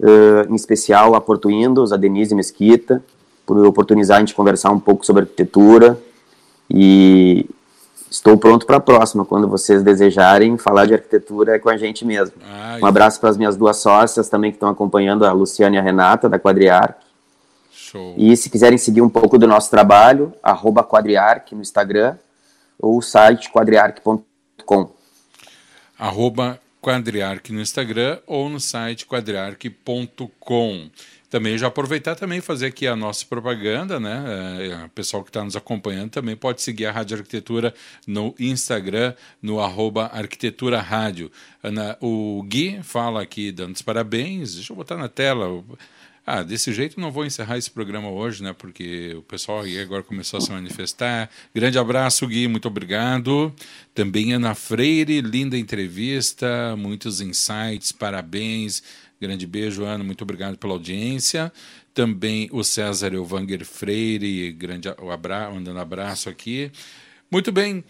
uh, 0.00 0.50
em 0.50 0.54
especial 0.54 1.14
a 1.14 1.20
Porto 1.20 1.48
Windows, 1.48 1.92
a 1.92 1.96
Denise 1.96 2.34
Mesquita, 2.34 3.02
por 3.46 3.58
oportunizar 3.66 4.18
a 4.18 4.20
gente 4.20 4.34
conversar 4.34 4.70
um 4.70 4.80
pouco 4.80 5.04
sobre 5.04 5.22
arquitetura 5.22 5.98
e 6.70 7.46
estou 8.10 8.38
pronto 8.38 8.64
para 8.64 8.76
a 8.76 8.80
próxima, 8.80 9.24
quando 9.24 9.48
vocês 9.48 9.82
desejarem 9.82 10.56
falar 10.56 10.86
de 10.86 10.94
arquitetura 10.94 11.56
é 11.56 11.58
com 11.58 11.68
a 11.68 11.76
gente 11.76 12.04
mesmo. 12.04 12.36
Ai. 12.44 12.80
Um 12.80 12.86
abraço 12.86 13.20
para 13.20 13.30
as 13.30 13.36
minhas 13.36 13.56
duas 13.56 13.78
sócias 13.78 14.28
também 14.28 14.50
que 14.50 14.56
estão 14.56 14.68
acompanhando, 14.68 15.24
a 15.24 15.32
Luciana 15.32 15.76
e 15.76 15.78
a 15.78 15.82
Renata, 15.82 16.28
da 16.28 16.38
Quadriarc. 16.38 17.02
Show. 17.70 18.14
E 18.16 18.36
se 18.36 18.48
quiserem 18.48 18.78
seguir 18.78 19.02
um 19.02 19.08
pouco 19.08 19.36
do 19.36 19.46
nosso 19.46 19.70
trabalho, 19.70 20.32
arroba 20.42 20.82
Quadriarc 20.84 21.54
no 21.54 21.60
Instagram 21.60 22.16
ou 22.78 22.98
o 22.98 23.02
site 23.02 23.50
quadriarc.com. 23.50 24.90
Arroba 25.98 26.58
Quadriarc 26.84 27.50
no 27.50 27.62
Instagram 27.62 28.18
ou 28.26 28.46
no 28.50 28.60
site 28.60 29.06
quadriarc.com. 29.06 30.90
Também 31.30 31.56
já 31.56 31.68
aproveitar 31.68 32.14
também 32.14 32.42
fazer 32.42 32.66
aqui 32.66 32.86
a 32.86 32.94
nossa 32.94 33.24
propaganda, 33.24 33.98
né? 33.98 34.68
É, 34.68 34.84
o 34.84 34.88
pessoal 34.90 35.24
que 35.24 35.30
está 35.30 35.42
nos 35.42 35.56
acompanhando 35.56 36.10
também 36.10 36.36
pode 36.36 36.60
seguir 36.60 36.84
a 36.84 36.92
Rádio 36.92 37.16
Arquitetura 37.16 37.74
no 38.06 38.34
Instagram, 38.38 39.14
no 39.40 39.60
arroba 39.60 40.10
Arquitetura 40.12 40.78
Rádio. 40.82 41.32
Ana, 41.62 41.96
o 42.02 42.42
Gui 42.46 42.82
fala 42.82 43.22
aqui 43.22 43.50
dando 43.50 43.74
os 43.74 43.82
parabéns. 43.82 44.54
Deixa 44.54 44.70
eu 44.70 44.76
botar 44.76 44.98
na 44.98 45.08
tela. 45.08 45.64
Ah, 46.26 46.42
desse 46.42 46.72
jeito 46.72 46.98
não 46.98 47.12
vou 47.12 47.26
encerrar 47.26 47.58
esse 47.58 47.70
programa 47.70 48.08
hoje, 48.08 48.42
né? 48.42 48.54
Porque 48.54 49.14
o 49.14 49.22
pessoal 49.22 49.60
aí 49.60 49.78
agora 49.78 50.02
começou 50.02 50.38
a 50.38 50.40
se 50.40 50.50
manifestar. 50.50 51.28
Grande 51.54 51.78
abraço, 51.78 52.26
Gui, 52.26 52.48
muito 52.48 52.66
obrigado. 52.66 53.54
Também 53.94 54.32
Ana 54.32 54.54
Freire, 54.54 55.20
linda 55.20 55.58
entrevista, 55.58 56.74
muitos 56.78 57.20
insights, 57.20 57.92
parabéns. 57.92 58.82
Grande 59.20 59.46
beijo, 59.46 59.84
Ana, 59.84 60.02
muito 60.02 60.22
obrigado 60.22 60.56
pela 60.56 60.72
audiência. 60.72 61.52
Também 61.92 62.48
o 62.52 62.64
César 62.64 63.12
Elvanger 63.12 63.64
Freire, 63.64 64.50
grande 64.52 64.88
abra 64.88 65.50
mandando 65.50 65.78
abraço 65.78 66.30
aqui. 66.30 66.72
Muito 67.30 67.52
bem. 67.52 67.84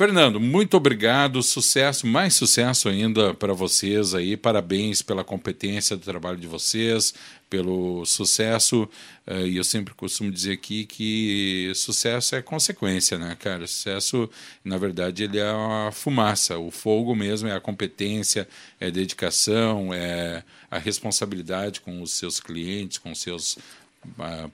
Fernando, 0.00 0.40
muito 0.40 0.78
obrigado, 0.78 1.42
sucesso, 1.42 2.06
mais 2.06 2.32
sucesso 2.32 2.88
ainda 2.88 3.34
para 3.34 3.52
vocês 3.52 4.14
aí, 4.14 4.34
parabéns 4.34 5.02
pela 5.02 5.22
competência 5.22 5.94
do 5.94 6.02
trabalho 6.02 6.38
de 6.38 6.46
vocês, 6.46 7.12
pelo 7.50 8.06
sucesso, 8.06 8.88
uh, 9.26 9.46
e 9.46 9.58
eu 9.58 9.64
sempre 9.64 9.92
costumo 9.92 10.30
dizer 10.30 10.52
aqui 10.52 10.86
que 10.86 11.70
sucesso 11.74 12.34
é 12.34 12.40
consequência, 12.40 13.18
né, 13.18 13.36
cara? 13.38 13.66
Sucesso, 13.66 14.30
na 14.64 14.78
verdade, 14.78 15.24
ele 15.24 15.38
é 15.38 15.50
a 15.50 15.90
fumaça, 15.92 16.56
o 16.56 16.70
fogo 16.70 17.14
mesmo 17.14 17.48
é 17.48 17.54
a 17.54 17.60
competência, 17.60 18.48
é 18.80 18.86
a 18.86 18.90
dedicação, 18.90 19.92
é 19.92 20.42
a 20.70 20.78
responsabilidade 20.78 21.82
com 21.82 22.00
os 22.00 22.12
seus 22.12 22.40
clientes, 22.40 22.96
com 22.96 23.12
os 23.12 23.20
seus 23.20 23.58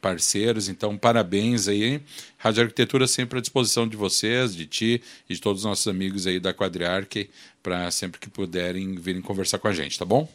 parceiros. 0.01 0.69
Então, 0.69 0.97
parabéns 0.97 1.69
aí. 1.69 2.01
Rádio 2.39 2.63
Arquitetura 2.63 3.07
sempre 3.07 3.39
à 3.39 3.41
disposição 3.41 3.87
de 3.87 3.97
vocês, 3.97 4.55
de 4.55 4.67
ti 4.67 5.03
e 5.29 5.35
de 5.35 5.41
todos 5.41 5.63
os 5.63 5.67
nossos 5.67 5.87
amigos 5.89 6.27
aí 6.27 6.41
da 6.41 6.53
Quadriarque, 6.53 7.31
para 7.63 7.91
sempre 7.91 8.21
que 8.21 8.29
puderem 8.29 8.95
virem 8.97 9.23
conversar 9.23 9.59
com 9.59 9.69
a 9.69 9.73
gente, 9.73 9.99
tá 9.99 10.05
bom? 10.05 10.29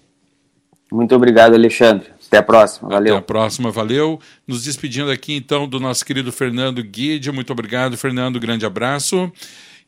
Muito 0.91 1.15
obrigado, 1.15 1.53
Alexandre. 1.53 2.09
Até 2.27 2.37
a 2.37 2.43
próxima. 2.43 2.89
Valeu. 2.89 3.15
Até 3.15 3.19
a 3.19 3.25
próxima, 3.25 3.71
valeu. 3.71 4.19
Nos 4.45 4.63
despedindo 4.63 5.09
aqui 5.09 5.33
então 5.33 5.67
do 5.67 5.79
nosso 5.79 6.05
querido 6.05 6.31
Fernando 6.31 6.83
Guide. 6.83 7.31
Muito 7.31 7.53
obrigado, 7.53 7.95
Fernando. 7.95 8.39
Grande 8.39 8.65
abraço. 8.65 9.31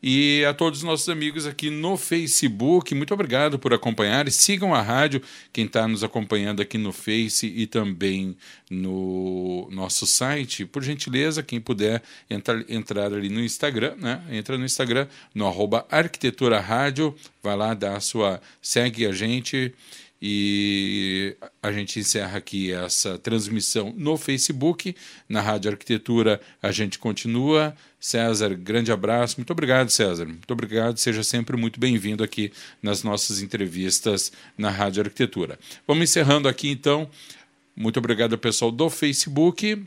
E 0.06 0.44
a 0.44 0.52
todos 0.52 0.80
os 0.80 0.84
nossos 0.84 1.08
amigos 1.08 1.46
aqui 1.46 1.70
no 1.70 1.96
Facebook, 1.96 2.94
muito 2.94 3.14
obrigado 3.14 3.58
por 3.58 3.72
acompanhar. 3.72 4.30
Sigam 4.30 4.74
a 4.74 4.82
rádio, 4.82 5.22
quem 5.50 5.64
está 5.64 5.88
nos 5.88 6.04
acompanhando 6.04 6.60
aqui 6.60 6.76
no 6.76 6.92
Face 6.92 7.46
e 7.46 7.66
também 7.66 8.36
no 8.68 9.66
nosso 9.72 10.06
site. 10.06 10.66
Por 10.66 10.82
gentileza, 10.82 11.42
quem 11.42 11.58
puder 11.58 12.02
entrar, 12.28 12.62
entrar 12.68 13.14
ali 13.14 13.30
no 13.30 13.40
Instagram, 13.40 13.94
né? 13.96 14.22
Entra 14.30 14.58
no 14.58 14.66
Instagram, 14.66 15.08
no 15.34 15.46
arroba 15.46 15.86
Arquitetura 15.90 16.60
Rádio, 16.60 17.16
vai 17.42 17.56
lá, 17.56 17.72
dá 17.72 17.96
a 17.96 18.00
sua. 18.00 18.42
segue 18.60 19.06
a 19.06 19.12
gente. 19.12 19.72
E 20.26 21.36
a 21.62 21.70
gente 21.70 22.00
encerra 22.00 22.38
aqui 22.38 22.72
essa 22.72 23.18
transmissão 23.18 23.92
no 23.94 24.16
Facebook. 24.16 24.96
Na 25.28 25.42
Rádio 25.42 25.70
Arquitetura 25.70 26.40
a 26.62 26.72
gente 26.72 26.98
continua. 26.98 27.76
César, 28.00 28.54
grande 28.54 28.90
abraço. 28.90 29.36
Muito 29.36 29.50
obrigado, 29.50 29.90
César. 29.90 30.24
Muito 30.24 30.50
obrigado. 30.50 30.96
Seja 30.96 31.22
sempre 31.22 31.58
muito 31.58 31.78
bem-vindo 31.78 32.24
aqui 32.24 32.50
nas 32.82 33.02
nossas 33.02 33.42
entrevistas 33.42 34.32
na 34.56 34.70
Rádio 34.70 35.02
Arquitetura. 35.02 35.58
Vamos 35.86 36.04
encerrando 36.04 36.48
aqui 36.48 36.70
então. 36.70 37.06
Muito 37.76 37.98
obrigado 37.98 38.32
ao 38.32 38.38
pessoal 38.38 38.70
do 38.70 38.88
Facebook. 38.88 39.84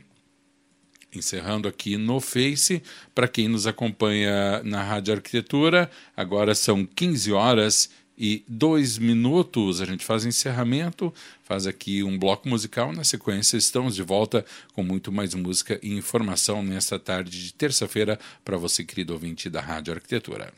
Encerrando 1.12 1.66
aqui 1.66 1.96
no 1.96 2.20
Face, 2.20 2.80
para 3.12 3.26
quem 3.26 3.48
nos 3.48 3.66
acompanha 3.66 4.62
na 4.62 4.84
Rádio 4.84 5.14
Arquitetura, 5.14 5.90
agora 6.16 6.54
são 6.54 6.86
15 6.86 7.32
horas 7.32 7.90
e 8.18 8.42
dois 8.48 8.98
minutos. 8.98 9.80
A 9.80 9.84
gente 9.84 10.04
faz 10.04 10.26
encerramento, 10.26 11.14
faz 11.44 11.66
aqui 11.66 12.02
um 12.02 12.18
bloco 12.18 12.48
musical. 12.48 12.92
Na 12.92 13.04
sequência, 13.04 13.56
estamos 13.56 13.94
de 13.94 14.02
volta 14.02 14.44
com 14.74 14.82
muito 14.82 15.12
mais 15.12 15.32
música 15.34 15.78
e 15.82 15.96
informação 15.96 16.62
nesta 16.62 16.98
tarde 16.98 17.44
de 17.44 17.54
terça-feira 17.54 18.18
para 18.44 18.56
você, 18.56 18.82
querido 18.82 19.12
ouvinte 19.12 19.48
da 19.48 19.60
Rádio 19.60 19.94
Arquitetura. 19.94 20.52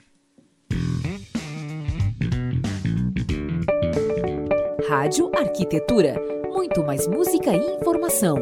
Rádio 4.89 5.31
Arquitetura. 5.37 6.15
Muito 6.49 6.83
mais 6.83 7.07
música 7.07 7.55
e 7.55 7.77
informação. 7.77 8.37